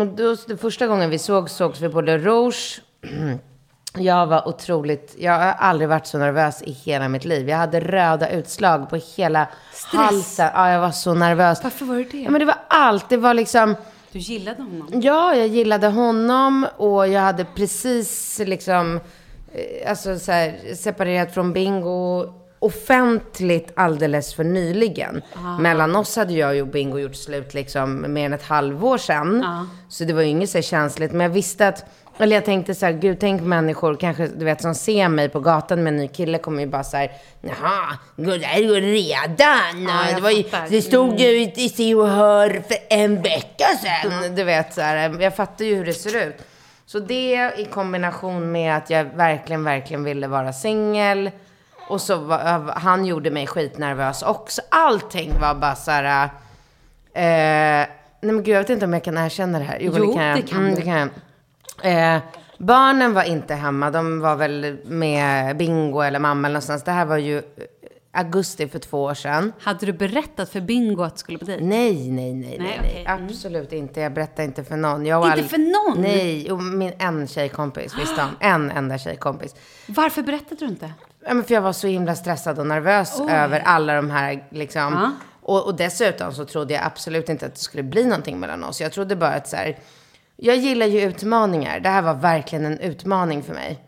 Och 0.00 0.06
då, 0.06 0.36
det 0.48 0.56
första 0.56 0.86
gången 0.86 1.10
vi 1.10 1.18
såg 1.18 1.50
sågs 1.50 1.80
vi 1.80 1.88
på 1.88 2.00
Le 2.00 2.18
Rouge. 2.18 2.80
Jag 3.98 4.26
var 4.26 4.48
otroligt, 4.48 5.14
jag 5.18 5.32
har 5.32 5.52
aldrig 5.52 5.88
varit 5.88 6.06
så 6.06 6.18
nervös 6.18 6.62
i 6.62 6.72
hela 6.72 7.08
mitt 7.08 7.24
liv. 7.24 7.48
Jag 7.48 7.56
hade 7.56 7.80
röda 7.80 8.30
utslag 8.30 8.90
på 8.90 8.96
hela 9.16 9.48
halsen. 9.92 10.50
Ja, 10.54 10.70
jag 10.70 10.80
var 10.80 10.90
så 10.90 11.14
nervös. 11.14 11.62
Varför 11.62 11.84
var 11.84 11.94
du 11.94 12.04
det? 12.04 12.18
Ja, 12.18 12.30
men 12.30 12.38
det 12.40 12.44
var 12.46 12.58
allt. 12.68 13.08
Det 13.08 13.16
var 13.16 13.34
liksom... 13.34 13.76
Du 14.12 14.18
gillade 14.18 14.62
honom? 14.62 14.88
Ja, 15.02 15.34
jag 15.34 15.46
gillade 15.46 15.86
honom 15.86 16.66
och 16.76 17.08
jag 17.08 17.20
hade 17.20 17.44
precis 17.44 18.40
liksom, 18.44 19.00
eh, 19.52 19.90
alltså 19.90 20.18
så 20.18 20.32
här, 20.32 20.74
separerat 20.74 21.34
från 21.34 21.52
Bingo 21.52 22.24
offentligt 22.58 23.72
alldeles 23.76 24.34
för 24.34 24.44
nyligen. 24.44 25.22
Mellan 25.60 25.96
oss 25.96 26.16
hade 26.16 26.32
jag 26.32 26.60
och 26.60 26.66
Bingo 26.66 26.98
gjort 26.98 27.16
slut 27.16 27.54
liksom 27.54 28.12
mer 28.12 28.26
än 28.26 28.32
ett 28.32 28.42
halvår 28.42 28.98
sedan. 28.98 29.46
Så 29.88 30.04
det 30.04 30.12
var 30.12 30.22
ju 30.22 30.28
inget 30.28 30.50
så 30.50 30.62
känsligt. 30.62 31.12
Men 31.12 31.20
jag 31.20 31.30
visste 31.30 31.68
att, 31.68 31.84
eller 32.20 32.36
jag 32.36 32.44
tänkte 32.44 32.74
så 32.74 32.86
här, 32.86 32.92
gud 32.92 33.20
tänk 33.20 33.42
människor 33.42 33.96
kanske, 33.96 34.26
du 34.26 34.44
vet, 34.44 34.62
som 34.62 34.74
ser 34.74 35.08
mig 35.08 35.28
på 35.28 35.40
gatan 35.40 35.82
med 35.82 35.90
en 35.90 35.96
ny 35.96 36.08
kille 36.08 36.38
kommer 36.38 36.60
ju 36.60 36.66
bara 36.66 36.84
så 36.84 36.96
här, 36.96 37.12
jaha, 37.40 37.98
det 38.16 38.46
här 38.46 38.62
går 38.62 38.80
redan? 38.80 39.82
Ja, 39.88 40.14
det, 40.14 40.20
var 40.20 40.30
ju, 40.30 40.44
det 40.68 40.82
stod 40.82 41.20
ju 41.20 41.42
i 41.42 41.68
Se 41.68 41.94
och 41.94 42.08
Hör 42.08 42.62
för 42.68 42.76
en 42.90 43.22
vecka 43.22 43.66
sedan. 43.82 44.34
Du 44.34 44.44
vet, 44.44 44.74
så 44.74 44.80
här, 44.80 45.20
jag 45.20 45.36
fattar 45.36 45.64
ju 45.64 45.74
hur 45.74 45.84
det 45.84 45.92
ser 45.92 46.28
ut. 46.28 46.36
Så 46.86 46.98
det 46.98 47.52
i 47.56 47.64
kombination 47.64 48.52
med 48.52 48.76
att 48.76 48.90
jag 48.90 49.04
verkligen, 49.04 49.64
verkligen 49.64 50.04
ville 50.04 50.26
vara 50.26 50.52
singel. 50.52 51.30
Och 51.88 52.00
så 52.00 52.16
var, 52.16 52.72
han 52.76 53.04
gjorde 53.04 53.30
mig 53.30 53.46
skitnervös 53.46 54.22
också. 54.22 54.62
Allting 54.68 55.32
var 55.40 55.54
bara 55.54 55.74
så 55.74 55.90
här... 55.90 56.24
Eh, 57.14 57.88
nej 58.20 58.32
men 58.32 58.42
gud, 58.42 58.54
jag 58.54 58.60
vet 58.60 58.70
inte 58.70 58.84
om 58.84 58.92
jag 58.92 59.04
kan 59.04 59.18
erkänna 59.18 59.58
det 59.58 59.64
här. 59.64 59.78
Jo, 59.80 59.92
Jo, 59.96 60.06
det 60.06 60.14
kan 60.14 60.24
jag. 60.24 60.36
det 60.36 60.42
kan 60.42 60.60
mm, 60.60 60.74
det 60.74 60.82
kan 60.82 60.98
jag. 60.98 61.08
Eh, 61.82 62.18
barnen 62.58 63.14
var 63.14 63.22
inte 63.22 63.54
hemma. 63.54 63.90
De 63.90 64.20
var 64.20 64.36
väl 64.36 64.76
med 64.84 65.56
Bingo 65.56 66.00
eller 66.00 66.18
mamma 66.18 66.48
eller 66.48 66.52
någonstans. 66.52 66.82
Det 66.84 66.90
här 66.90 67.04
var 67.04 67.16
ju 67.16 67.38
eh, 67.38 67.42
augusti 68.12 68.68
för 68.68 68.78
två 68.78 69.02
år 69.02 69.14
sedan. 69.14 69.52
Hade 69.60 69.86
du 69.86 69.92
berättat 69.92 70.50
för 70.50 70.60
Bingo 70.60 71.02
att 71.02 71.14
du 71.14 71.18
skulle 71.18 71.38
på 71.38 71.44
dejt? 71.44 71.64
Nej, 71.64 72.10
nej, 72.10 72.34
nej, 72.34 72.34
nej, 72.34 72.58
Nej, 72.58 72.58
nej. 72.58 72.78
okej. 72.80 73.04
Mm. 73.08 73.24
Absolut 73.24 73.72
inte. 73.72 74.00
Jag 74.00 74.12
berättar 74.12 74.42
inte 74.44 74.64
för 74.64 74.76
någon. 74.76 75.06
Jag 75.06 75.26
Inte 75.26 75.32
all- 75.42 75.48
för 75.48 75.58
någon? 75.58 76.02
Nej, 76.02 76.52
och 76.52 76.62
min 76.62 76.92
en 76.98 77.26
tjejkompis 77.28 77.98
visste 77.98 78.22
om. 78.22 78.28
En 78.40 78.70
enda 78.70 78.98
tjejkompis. 78.98 79.54
Varför 79.86 80.22
berättade 80.22 80.56
du 80.58 80.66
inte? 80.66 80.92
Ja, 81.26 81.34
men 81.34 81.44
för 81.44 81.54
jag 81.54 81.62
var 81.62 81.72
så 81.72 81.86
himla 81.86 82.14
stressad 82.14 82.58
och 82.58 82.66
nervös 82.66 83.20
över 83.20 83.60
alla 83.60 83.94
de 83.94 84.10
här 84.10 84.44
liksom. 84.50 84.92
Ja. 84.92 85.10
Och, 85.42 85.66
och 85.66 85.74
dessutom 85.74 86.32
så 86.34 86.44
trodde 86.44 86.74
jag 86.74 86.82
absolut 86.84 87.28
inte 87.28 87.46
att 87.46 87.54
det 87.54 87.60
skulle 87.60 87.82
bli 87.82 88.04
någonting 88.04 88.40
mellan 88.40 88.64
oss. 88.64 88.80
Jag 88.80 88.92
trodde 88.92 89.16
bara 89.16 89.30
att 89.30 89.48
så 89.48 89.56
här, 89.56 89.78
jag 90.42 90.56
gillar 90.56 90.86
ju 90.86 91.00
utmaningar. 91.00 91.80
Det 91.80 91.88
här 91.88 92.02
var 92.02 92.14
verkligen 92.14 92.64
en 92.64 92.78
utmaning 92.78 93.42
för 93.42 93.54
mig. 93.54 93.78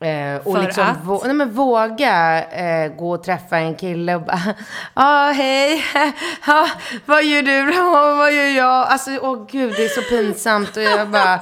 Eh, 0.00 0.46
och 0.46 0.54
För 0.54 0.62
liksom 0.62 0.86
att? 0.86 0.98
vå- 1.04 1.22
nej, 1.24 1.34
men 1.34 1.52
våga 1.52 2.44
eh, 2.44 2.92
gå 2.92 3.10
och 3.10 3.24
träffa 3.24 3.58
en 3.58 3.74
kille 3.74 4.14
och 4.14 4.22
bara, 4.22 4.40
ja 4.46 4.54
ah, 4.94 5.32
hej, 5.32 5.84
ja, 6.46 6.68
vad 7.06 7.24
gör 7.24 7.42
du 7.42 7.72
då, 7.72 7.90
vad 8.16 8.32
gör 8.32 8.56
jag? 8.56 8.86
Alltså, 8.88 9.10
åh 9.22 9.46
gud, 9.50 9.74
det 9.76 9.84
är 9.84 9.88
så 9.88 10.02
pinsamt 10.02 10.76
och 10.76 10.82
jag 10.82 11.08
bara, 11.08 11.34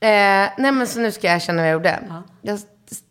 eh, 0.00 0.50
nej 0.58 0.72
men 0.72 0.86
så 0.86 1.00
nu 1.00 1.12
ska 1.12 1.26
jag 1.26 1.36
erkänna 1.36 1.62
vad 1.62 1.68
jag 1.68 1.72
gjorde. 1.72 1.98
Jag 2.42 2.58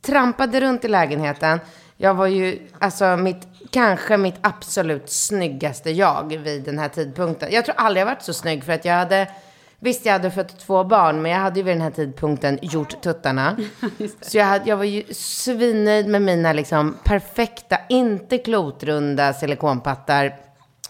trampade 0.05 0.61
runt 0.61 0.85
i 0.85 0.87
lägenheten. 0.87 1.59
Jag 1.97 2.13
var 2.13 2.27
ju, 2.27 2.67
alltså 2.79 3.17
mitt, 3.17 3.47
kanske 3.71 4.17
mitt 4.17 4.37
absolut 4.41 5.09
snyggaste 5.11 5.91
jag 5.91 6.37
vid 6.37 6.63
den 6.63 6.79
här 6.79 6.89
tidpunkten. 6.89 7.49
Jag 7.51 7.65
tror 7.65 7.75
aldrig 7.77 8.01
jag 8.01 8.05
varit 8.05 8.21
så 8.23 8.33
snygg 8.33 8.63
för 8.63 8.73
att 8.73 8.85
jag 8.85 8.93
hade 8.93 9.27
Visst, 9.79 10.05
jag 10.05 10.13
hade 10.13 10.31
fött 10.31 10.59
två 10.59 10.83
barn, 10.83 11.21
men 11.21 11.31
jag 11.31 11.39
hade 11.39 11.59
ju 11.59 11.63
vid 11.63 11.73
den 11.73 11.81
här 11.81 11.91
tidpunkten 11.91 12.59
gjort 12.61 13.01
tuttarna. 13.01 13.57
Så 14.21 14.37
jag, 14.37 14.45
hade, 14.45 14.69
jag 14.69 14.77
var 14.77 14.83
ju 14.83 15.03
svinnöjd 15.13 16.07
med 16.07 16.21
mina 16.21 16.53
liksom 16.53 16.97
perfekta, 17.03 17.77
inte 17.89 18.37
klotrunda 18.37 19.33
silikonpattar. 19.33 20.35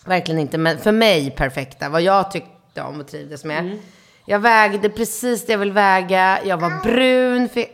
Verkligen 0.06 0.42
inte, 0.42 0.58
men 0.58 0.78
för 0.78 0.92
mig 0.92 1.32
perfekta. 1.32 1.90
Vad 1.90 2.02
jag 2.02 2.32
tyckte 2.32 2.82
om 2.82 3.00
och 3.00 3.08
trivdes 3.08 3.46
med. 3.46 3.80
Jag 4.26 4.40
vägde 4.40 4.90
precis 4.90 5.46
det 5.46 5.52
jag 5.52 5.60
vill 5.60 5.72
väga. 5.72 6.40
Jag 6.46 6.58
var 6.58 6.84
brun. 6.84 7.50
För... 7.50 7.66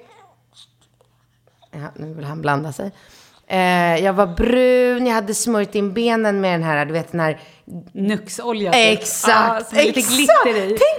Ja, 1.71 1.91
nu 1.95 2.13
vill 2.13 2.25
han 2.25 2.41
blanda 2.41 2.73
sig. 2.73 2.91
Eh, 3.47 4.03
jag 4.03 4.13
var 4.13 4.27
brun, 4.27 5.07
jag 5.07 5.13
hade 5.13 5.33
smörjt 5.33 5.75
in 5.75 5.93
benen 5.93 6.41
med 6.41 6.53
den 6.53 6.63
här, 6.63 6.85
du 6.85 6.93
vet 6.93 7.11
den 7.11 7.21
här 7.21 7.39
Nuxolja. 7.93 8.71
typ. 8.71 8.99
Exakt, 8.99 9.73
är 9.73 9.83
lite 9.83 9.99
exakt. 9.99 10.29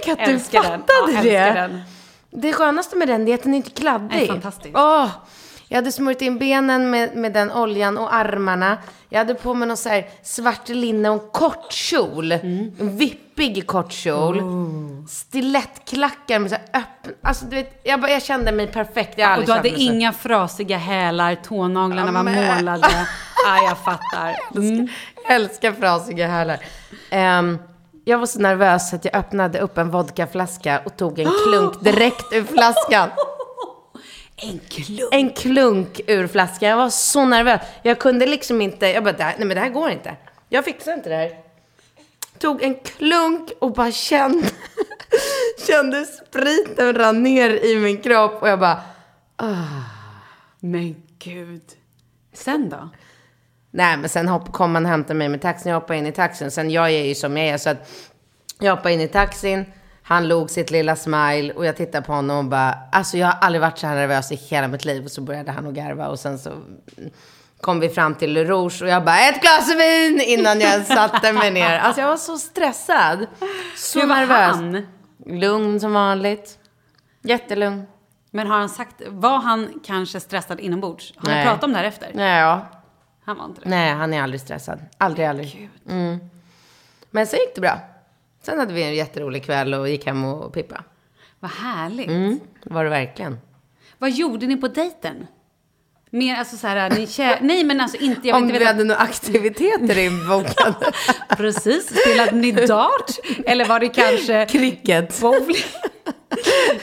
Tänk 0.05 0.19
att 0.19 0.25
du 0.25 0.33
Älskar 0.33 0.63
den. 0.63 0.71
fattade 0.71 1.11
ja, 1.13 1.21
det. 1.53 1.53
Den. 1.61 1.81
Det 2.29 2.53
skönaste 2.53 2.95
med 2.95 3.07
den 3.07 3.27
är 3.27 3.33
att 3.33 3.43
den 3.43 3.53
är 3.53 3.57
inte 3.57 3.69
kladdig. 3.69 4.07
Nej, 4.17 4.27
fantastisk. 4.27 4.77
Åh, 4.77 5.09
jag 5.69 5.75
hade 5.77 5.91
smörjt 5.91 6.21
in 6.21 6.37
benen 6.37 6.89
med, 6.89 7.15
med 7.15 7.33
den 7.33 7.51
oljan 7.51 7.97
och 7.97 8.13
armarna. 8.13 8.77
Jag 9.09 9.19
hade 9.19 9.35
på 9.35 9.53
mig 9.53 9.67
någon 9.67 9.77
så 9.77 9.89
här 9.89 10.07
svart 10.23 10.69
linne 10.69 11.09
och 11.09 11.23
en 11.23 11.29
kort 11.31 11.71
kjol. 11.71 12.31
Mm. 12.31 12.71
En 12.79 12.97
vippig 12.97 13.67
kort 13.67 13.91
kjol. 13.91 14.43
Stilettklackar 15.09 16.39
med 16.39 16.49
så 16.51 16.55
här 16.55 16.81
öppen... 16.81 17.13
Alltså 17.21 17.45
du 17.45 17.55
vet, 17.55 17.81
jag, 17.83 18.01
bara, 18.01 18.11
jag 18.11 18.23
kände 18.23 18.51
mig 18.51 18.67
perfekt. 18.67 19.17
Jag 19.17 19.27
har 19.27 19.37
Och 19.37 19.45
du 19.45 19.51
hade 19.51 19.69
inga 19.69 20.13
frasiga 20.13 20.77
hälar, 20.77 21.35
tånaglarna 21.35 22.11
var 22.11 22.23
men- 22.23 22.57
målade. 22.57 22.87
Ja, 23.45 23.57
jag 23.63 23.77
fattar. 23.77 24.35
Mm. 24.55 24.87
Jag 25.27 25.35
älskar 25.35 25.71
frasiga 25.71 26.27
hälar. 26.27 26.59
Ehm, 27.09 27.57
jag 28.05 28.17
var 28.17 28.25
så 28.25 28.39
nervös 28.39 28.93
att 28.93 29.05
jag 29.05 29.15
öppnade 29.15 29.59
upp 29.59 29.77
en 29.77 29.91
vodkaflaska 29.91 30.81
och 30.85 30.97
tog 30.97 31.19
en 31.19 31.31
klunk 31.43 31.83
direkt 31.83 32.33
ur 32.33 32.43
flaskan. 32.43 33.09
En 34.41 34.59
klump. 34.69 35.13
En 35.13 35.29
klunk 35.29 36.01
ur 36.07 36.27
flaskan. 36.27 36.69
Jag 36.69 36.77
var 36.77 36.89
så 36.89 37.25
nervös. 37.25 37.61
Jag 37.83 37.99
kunde 37.99 38.25
liksom 38.25 38.61
inte, 38.61 38.87
jag 38.87 39.03
bara, 39.03 39.13
"Det 39.13 39.23
här- 39.23 39.35
nej 39.37 39.47
men 39.47 39.55
det 39.55 39.61
här 39.61 39.69
går 39.69 39.89
inte. 39.91 40.15
Jag 40.49 40.65
fixar 40.65 40.93
inte 40.93 41.09
det 41.09 41.15
här. 41.15 41.31
Tog 42.39 42.63
en 42.63 42.75
klunk 42.75 43.51
och 43.59 43.71
bara 43.73 43.91
kände, 43.91 44.47
kände 45.67 46.05
spriten 46.05 46.93
rann 46.95 47.23
ner 47.23 47.49
i 47.65 47.75
min 47.79 47.97
kropp 48.01 48.41
och 48.41 48.49
jag 48.49 48.59
bara, 48.59 48.81
Men 50.59 50.95
gud. 51.19 51.61
Sen 52.33 52.69
då? 52.69 52.89
Nej, 53.71 53.97
men 53.97 54.09
sen 54.09 54.27
hopp, 54.27 54.51
kom 54.53 54.75
och 54.75 54.81
hämtade 54.81 55.13
mig 55.13 55.29
med 55.29 55.41
taxin. 55.41 55.71
Jag 55.71 55.79
hoppade 55.79 55.99
in 55.99 56.07
i 56.07 56.11
taxin. 56.11 56.51
Sen 56.51 56.71
jag 56.71 56.85
är 56.91 57.03
ju 57.05 57.15
som 57.15 57.37
jag 57.37 57.47
är. 57.47 57.57
Så 57.57 57.69
att 57.69 57.91
jag 58.59 58.75
hoppade 58.75 58.93
in 58.93 59.01
i 59.01 59.07
taxin. 59.07 59.65
Han 60.07 60.27
log 60.27 60.49
sitt 60.49 60.71
lilla 60.71 60.95
smile 60.95 61.53
och 61.53 61.65
jag 61.65 61.75
tittade 61.77 62.05
på 62.05 62.13
honom 62.13 62.37
och 62.37 62.45
bara, 62.45 62.77
alltså 62.91 63.17
jag 63.17 63.27
har 63.27 63.33
aldrig 63.41 63.61
varit 63.61 63.77
så 63.77 63.87
här 63.87 63.95
nervös 63.95 64.31
i 64.31 64.35
hela 64.35 64.67
mitt 64.67 64.85
liv. 64.85 65.05
Och 65.05 65.11
så 65.11 65.21
började 65.21 65.51
han 65.51 65.67
att 65.67 65.73
garva 65.73 66.07
och 66.07 66.19
sen 66.19 66.39
så 66.39 66.51
kom 67.61 67.79
vi 67.79 67.89
fram 67.89 68.15
till 68.15 68.33
Le 68.33 68.43
Rouge 68.43 68.81
och 68.81 68.87
jag 68.87 69.05
bara, 69.05 69.19
ett 69.19 69.41
glas 69.41 69.75
vin 69.77 70.21
innan 70.21 70.61
jag 70.61 70.85
satte 70.85 71.33
mig 71.33 71.51
ner. 71.51 71.79
Alltså 71.79 72.01
jag 72.01 72.07
var 72.07 72.17
så 72.17 72.37
stressad. 72.37 73.27
Så 73.75 73.99
Hur 73.99 74.07
var 74.07 74.15
nervös. 74.15 74.55
han? 74.55 74.87
Lugn 75.25 75.79
som 75.79 75.93
vanligt. 75.93 76.59
Jättelugn. 77.21 77.83
Men 78.31 78.47
har 78.47 78.57
han 78.59 78.69
sagt, 78.69 79.01
var 79.07 79.37
han 79.39 79.79
kanske 79.85 80.19
stressad 80.19 80.59
inombords? 80.59 81.13
Har 81.17 81.29
ni 81.29 81.35
Nej. 81.35 81.45
pratat 81.45 81.63
om 81.63 81.71
det 81.71 81.77
här 81.77 81.85
efter? 81.85 82.11
Nej, 82.13 82.39
ja. 82.41 82.65
Han 83.25 83.37
var 83.37 83.45
inte 83.45 83.61
det. 83.61 83.69
Nej, 83.69 83.93
han 83.93 84.13
är 84.13 84.23
aldrig 84.23 84.41
stressad. 84.41 84.79
Aldrig, 84.97 85.25
aldrig. 85.27 85.69
Mm. 85.89 86.19
Men 87.11 87.27
sen 87.27 87.39
gick 87.39 87.55
det 87.55 87.61
bra. 87.61 87.79
Sen 88.47 88.59
hade 88.59 88.73
vi 88.73 88.83
en 88.83 88.95
jätterolig 88.95 89.43
kväll 89.45 89.73
och 89.73 89.89
gick 89.89 90.05
hem 90.05 90.25
och 90.25 90.53
pippa. 90.53 90.83
Vad 91.39 91.51
härligt. 91.51 92.07
Mm, 92.07 92.39
var 92.65 92.83
det 92.83 92.89
verkligen. 92.89 93.37
Vad 93.97 94.11
gjorde 94.11 94.47
ni 94.47 94.57
på 94.57 94.67
dejten? 94.67 95.27
Mer 96.09 96.35
alltså 96.35 96.57
så 96.57 96.67
här, 96.67 96.89
ni 96.89 97.05
kä- 97.05 97.37
Nej 97.41 97.63
men 97.63 97.81
alltså 97.81 97.97
inte, 97.97 98.27
jag 98.27 98.35
Om 98.35 98.41
vet 98.41 98.47
inte 98.49 98.53
vi 98.53 98.59
veta- 98.59 98.71
hade 98.73 98.83
några 98.83 99.01
aktiviteter 99.01 99.97
inbokade. 99.97 100.91
Precis, 101.37 101.99
spelade 102.01 102.31
ni 102.31 102.51
dart? 102.51 103.11
Eller 103.45 103.65
var 103.65 103.79
det 103.79 103.89
kanske 103.89 104.45
Cricket. 104.45 105.21
bowling? 105.21 105.55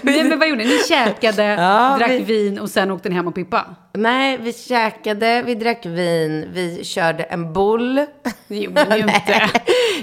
Nej 0.03 0.25
men 0.25 0.39
vad 0.39 0.49
gjorde 0.49 0.65
ni? 0.65 0.71
Ni 0.71 0.79
käkade, 0.79 1.43
Ja, 1.59 1.97
drack 1.99 2.11
vi- 2.11 2.23
vin 2.25 2.59
och 2.59 2.71
sen 2.71 2.91
åkte 2.91 3.09
ni 3.09 3.15
hem 3.15 3.27
och 3.29 3.35
pippa? 3.35 3.65
Nej, 3.93 4.39
vi 4.39 4.53
käkade, 4.53 5.43
vi 5.43 5.55
drack 5.55 5.87
vin, 5.87 6.49
vi 6.53 6.85
körde 6.85 7.23
en 7.23 7.53
bull. 7.53 8.07
Det 8.49 8.57
gjorde 8.57 8.85
ni 8.89 8.97
ju 8.97 9.03
inte. 9.03 9.51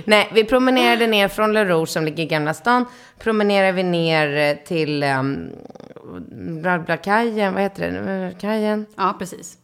Nej, 0.05 0.29
vi 0.33 0.43
promenerade 0.43 1.07
ner 1.07 1.27
från 1.27 1.53
Le 1.53 1.65
Rouge 1.65 1.89
som 1.89 2.05
ligger 2.05 2.23
i 2.23 2.27
Gamla 2.27 2.53
stan. 2.53 2.85
Promenerade 3.19 3.71
vi 3.71 3.83
ner 3.83 4.37
eh, 4.37 4.55
till 4.67 5.03
um, 5.03 5.49
kajen, 7.03 7.53
vad 7.53 7.63
heter 7.63 7.91
det? 7.91 8.35
Kajen? 8.41 8.85
Ja, 8.97 9.15
precis. 9.19 9.57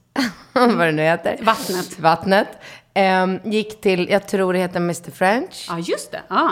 vad 0.54 0.80
det 0.80 0.92
nu 0.92 1.02
heter. 1.04 1.38
Vattnet. 1.42 2.00
Vattnet. 2.00 2.48
Ehm, 2.94 3.40
gick 3.44 3.82
till, 3.82 4.10
jag 4.10 4.28
tror 4.28 4.54
det 4.54 4.60
heter 4.60 4.80
Mr 4.80 5.12
French. 5.12 5.66
Ja, 5.70 5.80
just 5.80 6.12
det. 6.12 6.22
Ja. 6.28 6.52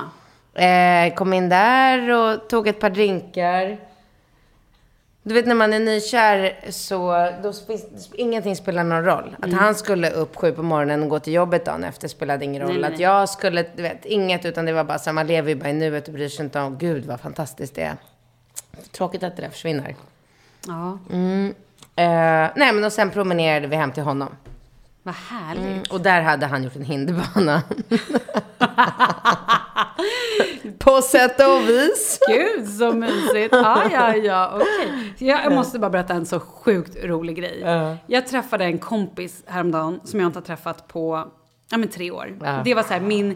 Eh, 0.55 1.13
kom 1.13 1.33
in 1.33 1.49
där 1.49 2.09
och 2.09 2.49
tog 2.49 2.67
ett 2.67 2.79
par 2.79 2.89
drinkar. 2.89 3.77
Du 5.23 5.33
vet 5.33 5.45
när 5.45 5.55
man 5.55 5.73
är 5.73 5.79
nykär 5.79 6.71
så 6.71 7.29
då 7.43 7.53
finns, 7.53 8.09
ingenting 8.13 8.55
spelar 8.55 8.83
någon 8.83 9.05
roll. 9.05 9.35
Att 9.41 9.53
han 9.53 9.75
skulle 9.75 10.09
upp 10.09 10.35
sju 10.35 10.51
på 10.51 10.63
morgonen 10.63 11.03
och 11.03 11.09
gå 11.09 11.19
till 11.19 11.33
jobbet 11.33 11.65
dagen 11.65 11.83
efter 11.83 12.07
spelade 12.07 12.45
ingen 12.45 12.61
roll. 12.61 12.81
Nej. 12.81 12.93
Att 12.93 12.99
jag 12.99 13.29
skulle, 13.29 13.65
du 13.75 13.83
vet, 13.83 14.05
inget 14.05 14.45
utan 14.45 14.65
det 14.65 14.73
var 14.73 14.83
bara 14.83 14.99
så 14.99 15.13
man 15.13 15.27
lever 15.27 15.49
ju 15.49 15.55
bara 15.55 15.69
i 15.69 15.73
nuet 15.73 16.07
och 16.07 16.13
bryr 16.13 16.29
sig 16.29 16.45
inte 16.45 16.59
om, 16.59 16.77
gud 16.77 17.05
vad 17.05 17.19
fantastiskt 17.19 17.75
det 17.75 17.81
är. 17.81 17.95
Tråkigt 18.91 19.23
att 19.23 19.35
det 19.35 19.41
där 19.41 19.49
försvinner. 19.49 19.95
ja. 20.67 20.99
Eh, 21.97 22.49
nej 22.55 22.73
men 22.73 22.83
och 22.83 22.93
sen 22.93 23.09
promenerade 23.09 23.67
vi 23.67 23.75
hem 23.75 23.91
till 23.91 24.03
honom. 24.03 24.29
Vad 25.03 25.15
härligt. 25.15 25.65
Mm, 25.65 25.83
och 25.89 26.01
där 26.01 26.21
hade 26.21 26.45
han 26.45 26.63
gjort 26.63 26.75
en 26.75 26.85
hinderbana. 26.85 27.63
på 30.77 31.01
sätt 31.01 31.39
och 31.39 31.69
vis. 31.69 32.19
Gud 32.27 32.69
så 32.69 32.91
mysigt. 32.91 33.53
Ja, 33.65 33.83
ja, 33.91 34.15
ja, 34.15 34.51
okej. 34.55 35.13
Jag, 35.17 35.45
jag 35.45 35.53
måste 35.53 35.79
bara 35.79 35.89
berätta 35.89 36.13
en 36.13 36.25
så 36.25 36.39
sjukt 36.39 37.03
rolig 37.03 37.37
grej. 37.37 37.59
Jag 38.07 38.27
träffade 38.27 38.65
en 38.65 38.79
kompis 38.79 39.43
häromdagen 39.45 39.99
som 40.03 40.19
jag 40.19 40.27
inte 40.27 40.39
har 40.39 40.45
träffat 40.45 40.87
på 40.87 41.31
ja, 41.71 41.77
men 41.77 41.89
tre 41.89 42.11
år. 42.11 42.37
Ja. 42.41 42.61
Det 42.65 42.73
var 42.73 42.83
så 42.83 42.93
här 42.93 43.01
min, 43.01 43.31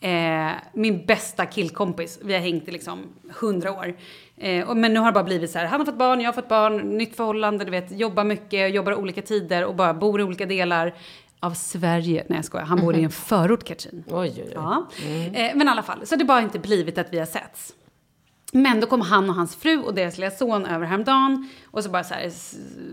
eh, 0.00 0.52
min 0.72 1.06
bästa 1.06 1.46
killkompis. 1.46 2.18
Vi 2.22 2.32
har 2.32 2.40
hängt 2.40 2.68
i 2.68 2.70
liksom 2.70 2.98
hundra 3.40 3.72
år. 3.72 3.94
Eh, 4.36 4.68
och, 4.68 4.76
men 4.76 4.94
nu 4.94 5.00
har 5.00 5.06
det 5.06 5.12
bara 5.12 5.24
blivit 5.24 5.50
så 5.50 5.58
här, 5.58 5.66
han 5.66 5.80
har 5.80 5.86
fått 5.86 5.98
barn, 5.98 6.20
jag 6.20 6.28
har 6.28 6.32
fått 6.32 6.48
barn, 6.48 6.76
nytt 6.76 7.16
förhållande, 7.16 7.64
du 7.64 7.70
vet, 7.70 7.92
jobbar 7.92 8.24
mycket, 8.24 8.74
jobbar 8.74 8.94
olika 8.94 9.22
tider 9.22 9.64
och 9.64 9.74
bara 9.74 9.94
bor 9.94 10.20
i 10.20 10.24
olika 10.24 10.46
delar 10.46 10.94
av 11.40 11.50
Sverige. 11.50 12.26
Nej 12.28 12.38
jag 12.38 12.44
skojar, 12.44 12.64
han 12.64 12.80
bor 12.80 12.96
i 12.96 13.04
en 13.04 13.10
förort 13.10 13.64
Katrin. 13.64 14.04
Oj, 14.06 14.32
oj, 14.36 14.42
oj. 14.46 14.52
Ja. 14.54 14.88
Eh, 15.06 15.56
men 15.56 15.66
i 15.66 15.70
alla 15.70 15.82
fall, 15.82 16.06
så 16.06 16.16
det 16.16 16.24
bara 16.24 16.40
inte 16.40 16.58
blivit 16.58 16.98
att 16.98 17.12
vi 17.12 17.18
har 17.18 17.26
setts. 17.26 17.74
Men 18.52 18.80
då 18.80 18.86
kom 18.86 19.00
han 19.00 19.30
och 19.30 19.36
hans 19.36 19.56
fru 19.56 19.82
och 19.82 19.94
deras 19.94 20.18
lilla 20.18 20.30
son 20.30 20.66
över 20.66 20.86
häromdagen. 20.86 21.48
Och 21.64 21.84
så 21.84 21.90
bara 21.90 22.04
så 22.04 22.14
här 22.14 22.30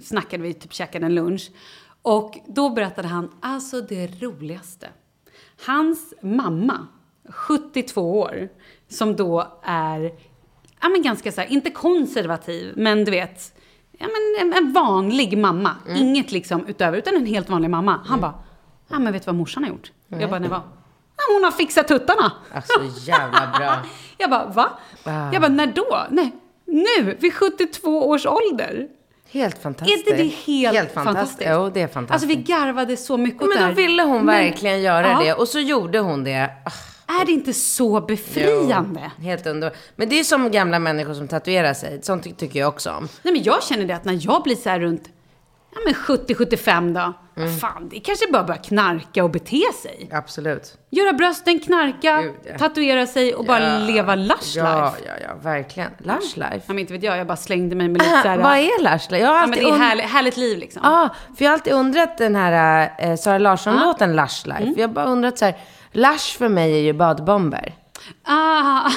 snackade 0.01 0.43
vi, 0.43 0.53
typ 0.53 0.73
käkade 0.73 1.05
en 1.05 1.15
lunch. 1.15 1.51
Och 2.01 2.37
då 2.47 2.69
berättade 2.69 3.07
han, 3.07 3.31
alltså 3.41 3.81
det 3.81 4.21
roligaste. 4.21 4.89
Hans 5.65 6.13
mamma, 6.21 6.87
72 7.29 8.19
år, 8.19 8.49
som 8.87 9.15
då 9.15 9.59
är, 9.63 10.11
ja 10.81 10.89
men 10.89 11.01
ganska 11.01 11.31
så 11.31 11.41
här, 11.41 11.47
inte 11.51 11.69
konservativ, 11.69 12.73
men 12.75 13.05
du 13.05 13.11
vet, 13.11 13.56
ja 13.97 14.07
men 14.07 14.47
en, 14.47 14.53
en 14.57 14.73
vanlig 14.73 15.37
mamma. 15.37 15.71
Inget 15.95 16.31
liksom 16.31 16.65
utöver, 16.67 16.97
utan 16.97 17.15
en 17.15 17.25
helt 17.25 17.49
vanlig 17.49 17.69
mamma. 17.69 17.99
Han 18.05 18.19
bara, 18.21 18.33
ja 18.87 18.99
men 18.99 19.13
vet 19.13 19.21
du 19.21 19.25
vad 19.25 19.35
morsan 19.35 19.63
har 19.63 19.69
gjort? 19.71 19.91
Jag 20.07 20.29
bara, 20.29 20.39
nej 20.39 20.49
vad? 20.49 20.61
Ja, 21.17 21.33
hon 21.33 21.43
har 21.43 21.51
fixat 21.51 21.87
tuttarna. 21.87 22.31
Alltså 22.53 22.79
jävla 23.09 23.53
bra. 23.57 23.75
Jag 24.17 24.29
bara, 24.29 24.45
va? 24.45 24.69
Ah. 25.03 25.31
Jag 25.33 25.41
bara, 25.41 25.47
när 25.51 25.67
då? 25.67 26.05
Nej, 26.09 26.31
nu, 26.65 27.17
vid 27.19 27.33
72 27.33 28.09
års 28.09 28.25
ålder. 28.25 28.87
Helt 29.31 29.61
fantastiskt. 29.61 30.07
Är 30.07 30.11
inte 30.11 30.23
det 30.23 30.53
helt, 30.53 30.93
fantastiskt? 30.93 31.49
Jo, 31.51 31.69
det 31.73 31.81
är 31.81 31.87
fantastiskt. 31.87 32.11
Alltså 32.11 32.27
vi 32.27 32.35
garvade 32.35 32.97
så 32.97 33.17
mycket 33.17 33.41
åt 33.41 33.47
men 33.47 33.57
det 33.57 33.63
då 33.63 33.67
här. 33.67 33.73
ville 33.75 34.03
hon 34.03 34.25
Men- 34.25 34.25
verkligen 34.45 34.81
göra 34.81 35.07
Ja. 35.11 35.19
det. 35.23 35.33
Och 35.33 35.47
så 35.47 35.59
gjorde 35.59 35.99
hon 35.99 36.23
det. 36.23 36.49
Ah, 36.65 36.71
Är 37.07 37.25
det 37.25 37.31
inte 37.31 37.53
så 37.53 38.01
befriande? 38.01 39.11
jo, 39.17 39.23
helt 39.23 39.47
underbart. 39.47 39.77
Men 39.95 40.09
det 40.09 40.19
är 40.19 40.23
som 40.23 40.51
gamla 40.51 40.79
människor 40.79 41.13
som 41.13 41.27
tatuerar 41.27 41.73
sig. 41.73 41.99
Sånt 42.03 42.23
ty- 42.23 42.33
tycker 42.33 42.59
jag 42.59 42.69
också 42.69 42.91
om. 42.91 43.07
Nej 43.23 43.33
men 43.33 43.43
jag 43.43 43.63
känner 43.63 43.85
det 43.85 43.95
att 43.95 44.05
när 44.05 44.19
jag 44.21 44.43
blir 44.43 44.55
så 44.55 44.69
här 44.69 44.79
runt 44.79 45.09
ja, 45.73 45.77
men 45.85 45.93
70-75 45.93 46.93
då. 46.93 47.13
Mm. 47.37 47.57
Fan, 47.57 47.89
det 47.89 47.99
kanske 47.99 48.31
bara 48.31 48.43
börjar 48.43 48.61
knarka 48.63 49.23
och 49.23 49.31
bete 49.31 49.63
sig. 49.83 50.09
Absolut. 50.11 50.77
Göra 50.89 51.13
brösten, 51.13 51.59
knarka, 51.59 52.21
Gud, 52.21 52.33
ja. 52.43 52.57
tatuera 52.57 53.07
sig 53.07 53.35
och 53.35 53.45
bara 53.45 53.77
leva 53.79 54.15
lush 54.15 54.55
Ja, 54.57 54.95
life. 54.95 55.09
ja, 55.09 55.27
ja, 55.27 55.35
verkligen. 55.41 55.91
Lush 55.99 56.37
life. 56.37 56.55
Ja, 56.55 56.61
men 56.67 56.79
inte 56.79 56.93
vet 56.93 57.03
jag, 57.03 57.17
jag 57.17 57.27
bara 57.27 57.37
slängde 57.37 57.75
mig 57.75 57.87
med 57.89 58.01
lite 58.01 58.21
så 58.21 58.27
här... 58.27 58.37
Vad 58.37 58.57
är 58.57 58.83
lush 58.83 59.11
life? 59.11 59.17
Jag 59.17 59.27
har 59.27 59.39
ja, 59.39 59.47
men 59.47 59.59
det 59.59 59.65
är 59.65 59.77
härligt, 59.77 60.05
härligt 60.05 60.37
liv 60.37 60.57
liksom. 60.57 60.81
Ja, 60.85 61.09
för 61.37 61.45
jag 61.45 61.51
har 61.51 61.53
alltid 61.53 61.73
undrat 61.73 62.17
den 62.17 62.35
här 62.35 62.91
eh, 62.99 63.15
Sara 63.15 63.37
Larsson-låten 63.37 64.15
Lush 64.15 64.47
Life. 64.47 64.61
Mm. 64.63 64.73
Jag 64.77 64.87
har 64.87 64.93
bara 64.93 65.05
undrat 65.05 65.37
så 65.37 65.45
här, 65.45 65.57
Lush 65.91 66.37
för 66.37 66.49
mig 66.49 66.73
är 66.73 66.81
ju 66.81 66.93
badbomber. 66.93 67.73
Ah, 68.23 68.91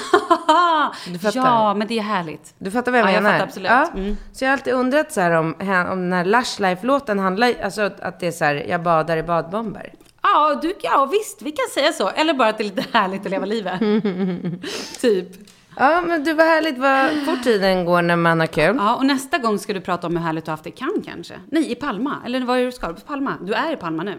Du 1.07 1.19
fattar? 1.19 1.41
ja, 1.41 1.75
men 1.75 1.89
det 1.89 1.99
är 1.99 2.03
härligt. 2.03 2.55
Du 2.59 2.71
fattar 2.71 2.93
vad 2.93 3.01
jag 3.01 3.09
Ja, 3.09 3.13
jag 3.13 3.23
menar? 3.23 3.35
fattar 3.39 3.47
absolut. 3.47 3.71
Ja. 3.71 3.87
Mm. 3.95 4.17
Så 4.33 4.45
jag 4.45 4.49
har 4.51 4.53
alltid 4.53 4.73
undrat 4.75 5.13
så 5.13 5.21
här 5.21 5.31
om, 5.31 5.55
om 5.91 6.11
den 6.11 6.13
här 6.13 6.25
Lush 6.25 6.61
Life-låten 6.61 7.19
handlar, 7.19 7.55
alltså 7.65 7.83
att 7.83 8.21
det 8.21 8.27
är 8.27 8.33
så 8.33 8.45
här, 8.45 8.55
jag 8.55 8.83
badar 8.83 9.17
i 9.17 9.23
badbomber. 9.23 9.93
Ja, 10.23 10.59
du, 10.63 10.75
ja, 10.83 11.09
visst, 11.13 11.43
vi 11.43 11.53
kan 11.53 11.67
säga 11.75 11.93
så. 11.93 12.09
Eller 12.09 12.35
bara 12.35 12.49
att 12.49 12.59
det 12.59 12.63
är 12.65 12.75
lite 12.75 12.85
härligt 12.99 13.25
att 13.25 13.31
leva 13.31 13.47
livet. 13.47 13.81
typ. 15.01 15.29
Ja, 15.77 16.01
men 16.01 16.25
du, 16.25 16.33
vad 16.35 16.47
härligt 16.47 16.79
vad 16.79 17.11
fort 17.27 17.43
tiden 17.45 17.85
går 17.85 18.03
när 18.03 18.17
man 18.17 18.41
har 18.41 18.47
kul. 18.47 18.77
Ja, 18.79 18.95
och 18.97 19.07
nästa 19.07 19.39
gång 19.39 19.59
ska 19.59 19.73
du 19.73 19.81
prata 19.81 20.07
om 20.07 20.17
hur 20.17 20.25
härligt 20.25 20.45
du 20.45 20.51
har 20.51 20.53
haft 20.53 20.65
det 20.65 20.71
i 20.71 20.73
Cannes 20.73 21.07
kanske? 21.07 21.35
Nej, 21.51 21.73
i 21.73 21.75
Palma. 21.75 22.17
Eller 22.27 22.41
vad 22.41 22.57
är 22.57 22.61
det 22.61 22.67
du 22.67 22.73
ska? 22.73 22.87
På 22.89 23.01
Palma? 23.01 23.35
Du 23.43 23.55
är 23.55 23.73
i 23.73 23.77
Palma 23.77 24.03
nu. 24.03 24.15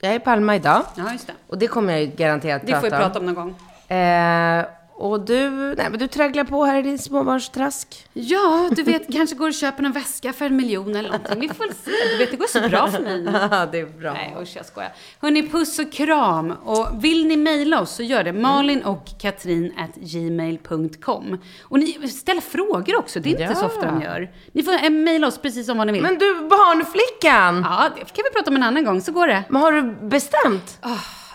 Jag 0.00 0.12
är 0.12 0.16
i 0.16 0.20
Palma 0.20 0.56
idag. 0.56 0.82
Ja, 0.94 1.12
just 1.12 1.26
det. 1.26 1.32
Och 1.48 1.58
det 1.58 1.66
kommer 1.66 1.92
jag 1.92 2.02
ju 2.02 2.06
garanterat 2.06 2.62
Det 2.66 2.72
får 2.74 2.82
vi 2.82 2.90
prata 2.90 3.04
prata 3.04 3.18
om 3.18 3.26
någon 3.26 3.34
gång. 3.34 3.54
Eh, 3.88 4.64
och 4.96 5.20
du, 5.20 5.50
nej 5.50 5.86
men 5.90 5.98
du 5.98 6.06
tragglar 6.06 6.44
på 6.44 6.64
här 6.64 6.78
i 6.78 6.82
din 6.82 6.98
småbarnstrask. 6.98 8.06
Ja, 8.12 8.68
du 8.72 8.82
vet, 8.82 9.12
kanske 9.12 9.36
går 9.36 9.48
och 9.48 9.54
köper 9.54 9.82
någon 9.82 9.92
väska 9.92 10.32
för 10.32 10.44
en 10.44 10.56
miljon 10.56 10.96
eller 10.96 11.10
någonting. 11.10 11.40
Vi 11.40 11.48
får 11.48 11.64
se. 11.84 11.90
Du 12.12 12.16
vet, 12.18 12.30
det 12.30 12.36
går 12.36 12.46
så 12.46 12.68
bra 12.68 12.90
för 12.90 13.00
mig. 13.00 13.24
Ja, 13.50 13.66
det 13.72 13.78
är 13.80 13.86
bra. 14.00 14.12
Nej, 14.12 14.36
usch, 14.42 14.56
jag 14.56 14.66
skojar. 14.66 14.92
Hörni, 15.20 15.48
puss 15.48 15.78
och 15.78 15.92
kram. 15.92 16.50
Och 16.50 17.04
vill 17.04 17.26
ni 17.26 17.36
mejla 17.36 17.80
oss 17.80 17.90
så 17.90 18.02
gör 18.02 18.24
det. 18.24 18.32
Malin 18.32 18.82
och 18.82 19.04
Katrin 19.20 19.72
at 19.78 19.94
gmail.com. 19.94 21.38
Och 21.62 21.78
ni 21.78 22.08
ställer 22.08 22.40
frågor 22.40 22.96
också. 22.98 23.20
Det 23.20 23.28
är 23.28 23.30
inte 23.30 23.42
Ja. 23.42 23.54
så 23.54 23.66
ofta 23.66 23.86
de 23.86 24.02
gör. 24.02 24.30
Ni 24.52 24.62
får 24.62 24.72
eh, 24.84 24.90
mejla 24.90 25.26
oss 25.26 25.38
precis 25.38 25.66
som 25.66 25.78
vad 25.78 25.86
ni 25.86 25.92
vill. 25.92 26.02
Men 26.02 26.18
du, 26.18 26.34
barnflickan! 26.34 27.66
Ja, 27.70 27.88
det 27.96 28.00
kan 28.00 28.24
vi 28.30 28.36
prata 28.36 28.50
om 28.50 28.56
en 28.56 28.62
annan 28.62 28.84
gång. 28.84 29.00
Så 29.00 29.12
går 29.12 29.26
det. 29.26 29.44
Men 29.48 29.62
har 29.62 29.72
du 29.72 29.82
bestämt? 30.08 30.78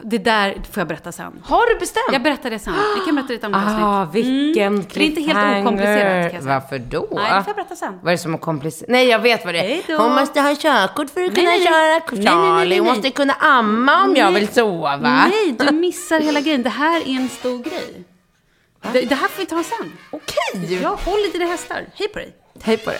Det 0.03 0.17
där 0.17 0.53
får 0.53 0.81
jag 0.81 0.87
berätta 0.87 1.11
sen. 1.11 1.41
Har 1.45 1.73
du 1.73 1.79
bestämt? 1.79 2.03
Jag 2.11 2.21
berättar 2.23 2.49
det 2.49 2.59
sen. 2.59 2.73
Vi 2.99 3.05
kan 3.05 3.15
berätta 3.15 3.27
det 3.27 3.33
i 3.33 3.37
ett 3.37 3.43
annat 3.43 3.79
Ah, 3.81 4.01
avsnitt. 4.01 4.25
vilken 4.25 4.67
Mm. 4.73 4.83
För 4.89 4.99
det 4.99 5.05
är 5.05 5.07
inte 5.07 5.21
helt 5.21 5.65
okomplicerat 5.65 6.31
kan 6.31 6.39
jag. 6.47 6.53
Varför 6.53 6.79
då? 6.79 7.07
Nej, 7.11 7.23
det 7.23 7.43
får 7.43 7.43
jag 7.47 7.55
berätta 7.55 7.75
sen. 7.75 7.99
Vad 8.01 8.07
är 8.07 8.11
det 8.11 8.17
som 8.17 8.33
är 8.33 8.37
komplicerat? 8.37 8.89
Nej, 8.89 9.07
jag 9.07 9.19
vet 9.19 9.45
vad 9.45 9.53
det 9.53 9.59
är. 9.73 9.81
då. 9.87 10.03
Hon 10.03 10.11
måste 10.15 10.41
ha 10.41 10.55
körkort 10.55 11.09
för 11.09 11.21
att 11.21 11.33
Nej, 11.33 11.35
kunna 11.35 11.49
nej, 11.49 11.59
nej. 11.59 11.67
köra 11.67 11.75
Nej, 11.81 12.01
nej, 12.11 12.35
nej, 12.35 12.59
Charlie. 12.59 12.77
Hon 12.79 12.87
nej. 12.87 12.95
måste 12.95 13.11
kunna 13.11 13.33
amma 13.33 14.03
om 14.03 14.15
jag 14.15 14.33
Nej. 14.33 14.41
vill 14.41 14.53
sova. 14.53 14.97
Nej, 14.97 15.55
du 15.59 15.71
missar 15.73 16.19
hela 16.19 16.41
grejen. 16.41 16.63
Det 16.63 16.69
här 16.69 17.01
är 17.01 17.15
en 17.15 17.29
stor 17.29 17.59
grej. 17.63 18.03
Det, 18.93 19.01
det 19.01 19.15
här 19.15 19.27
får 19.27 19.39
vi 19.41 19.45
ta 19.45 19.63
sen. 19.63 19.91
Okej. 20.11 20.79
Ja, 20.83 20.99
håll 21.05 21.19
i 21.19 21.37
dina 21.37 21.45
hästar. 21.45 21.85
Hej 21.93 22.07
på 22.07 22.19
dig. 22.19 22.33
Hej 22.63 22.77
på 22.77 22.89
dig. 22.89 22.99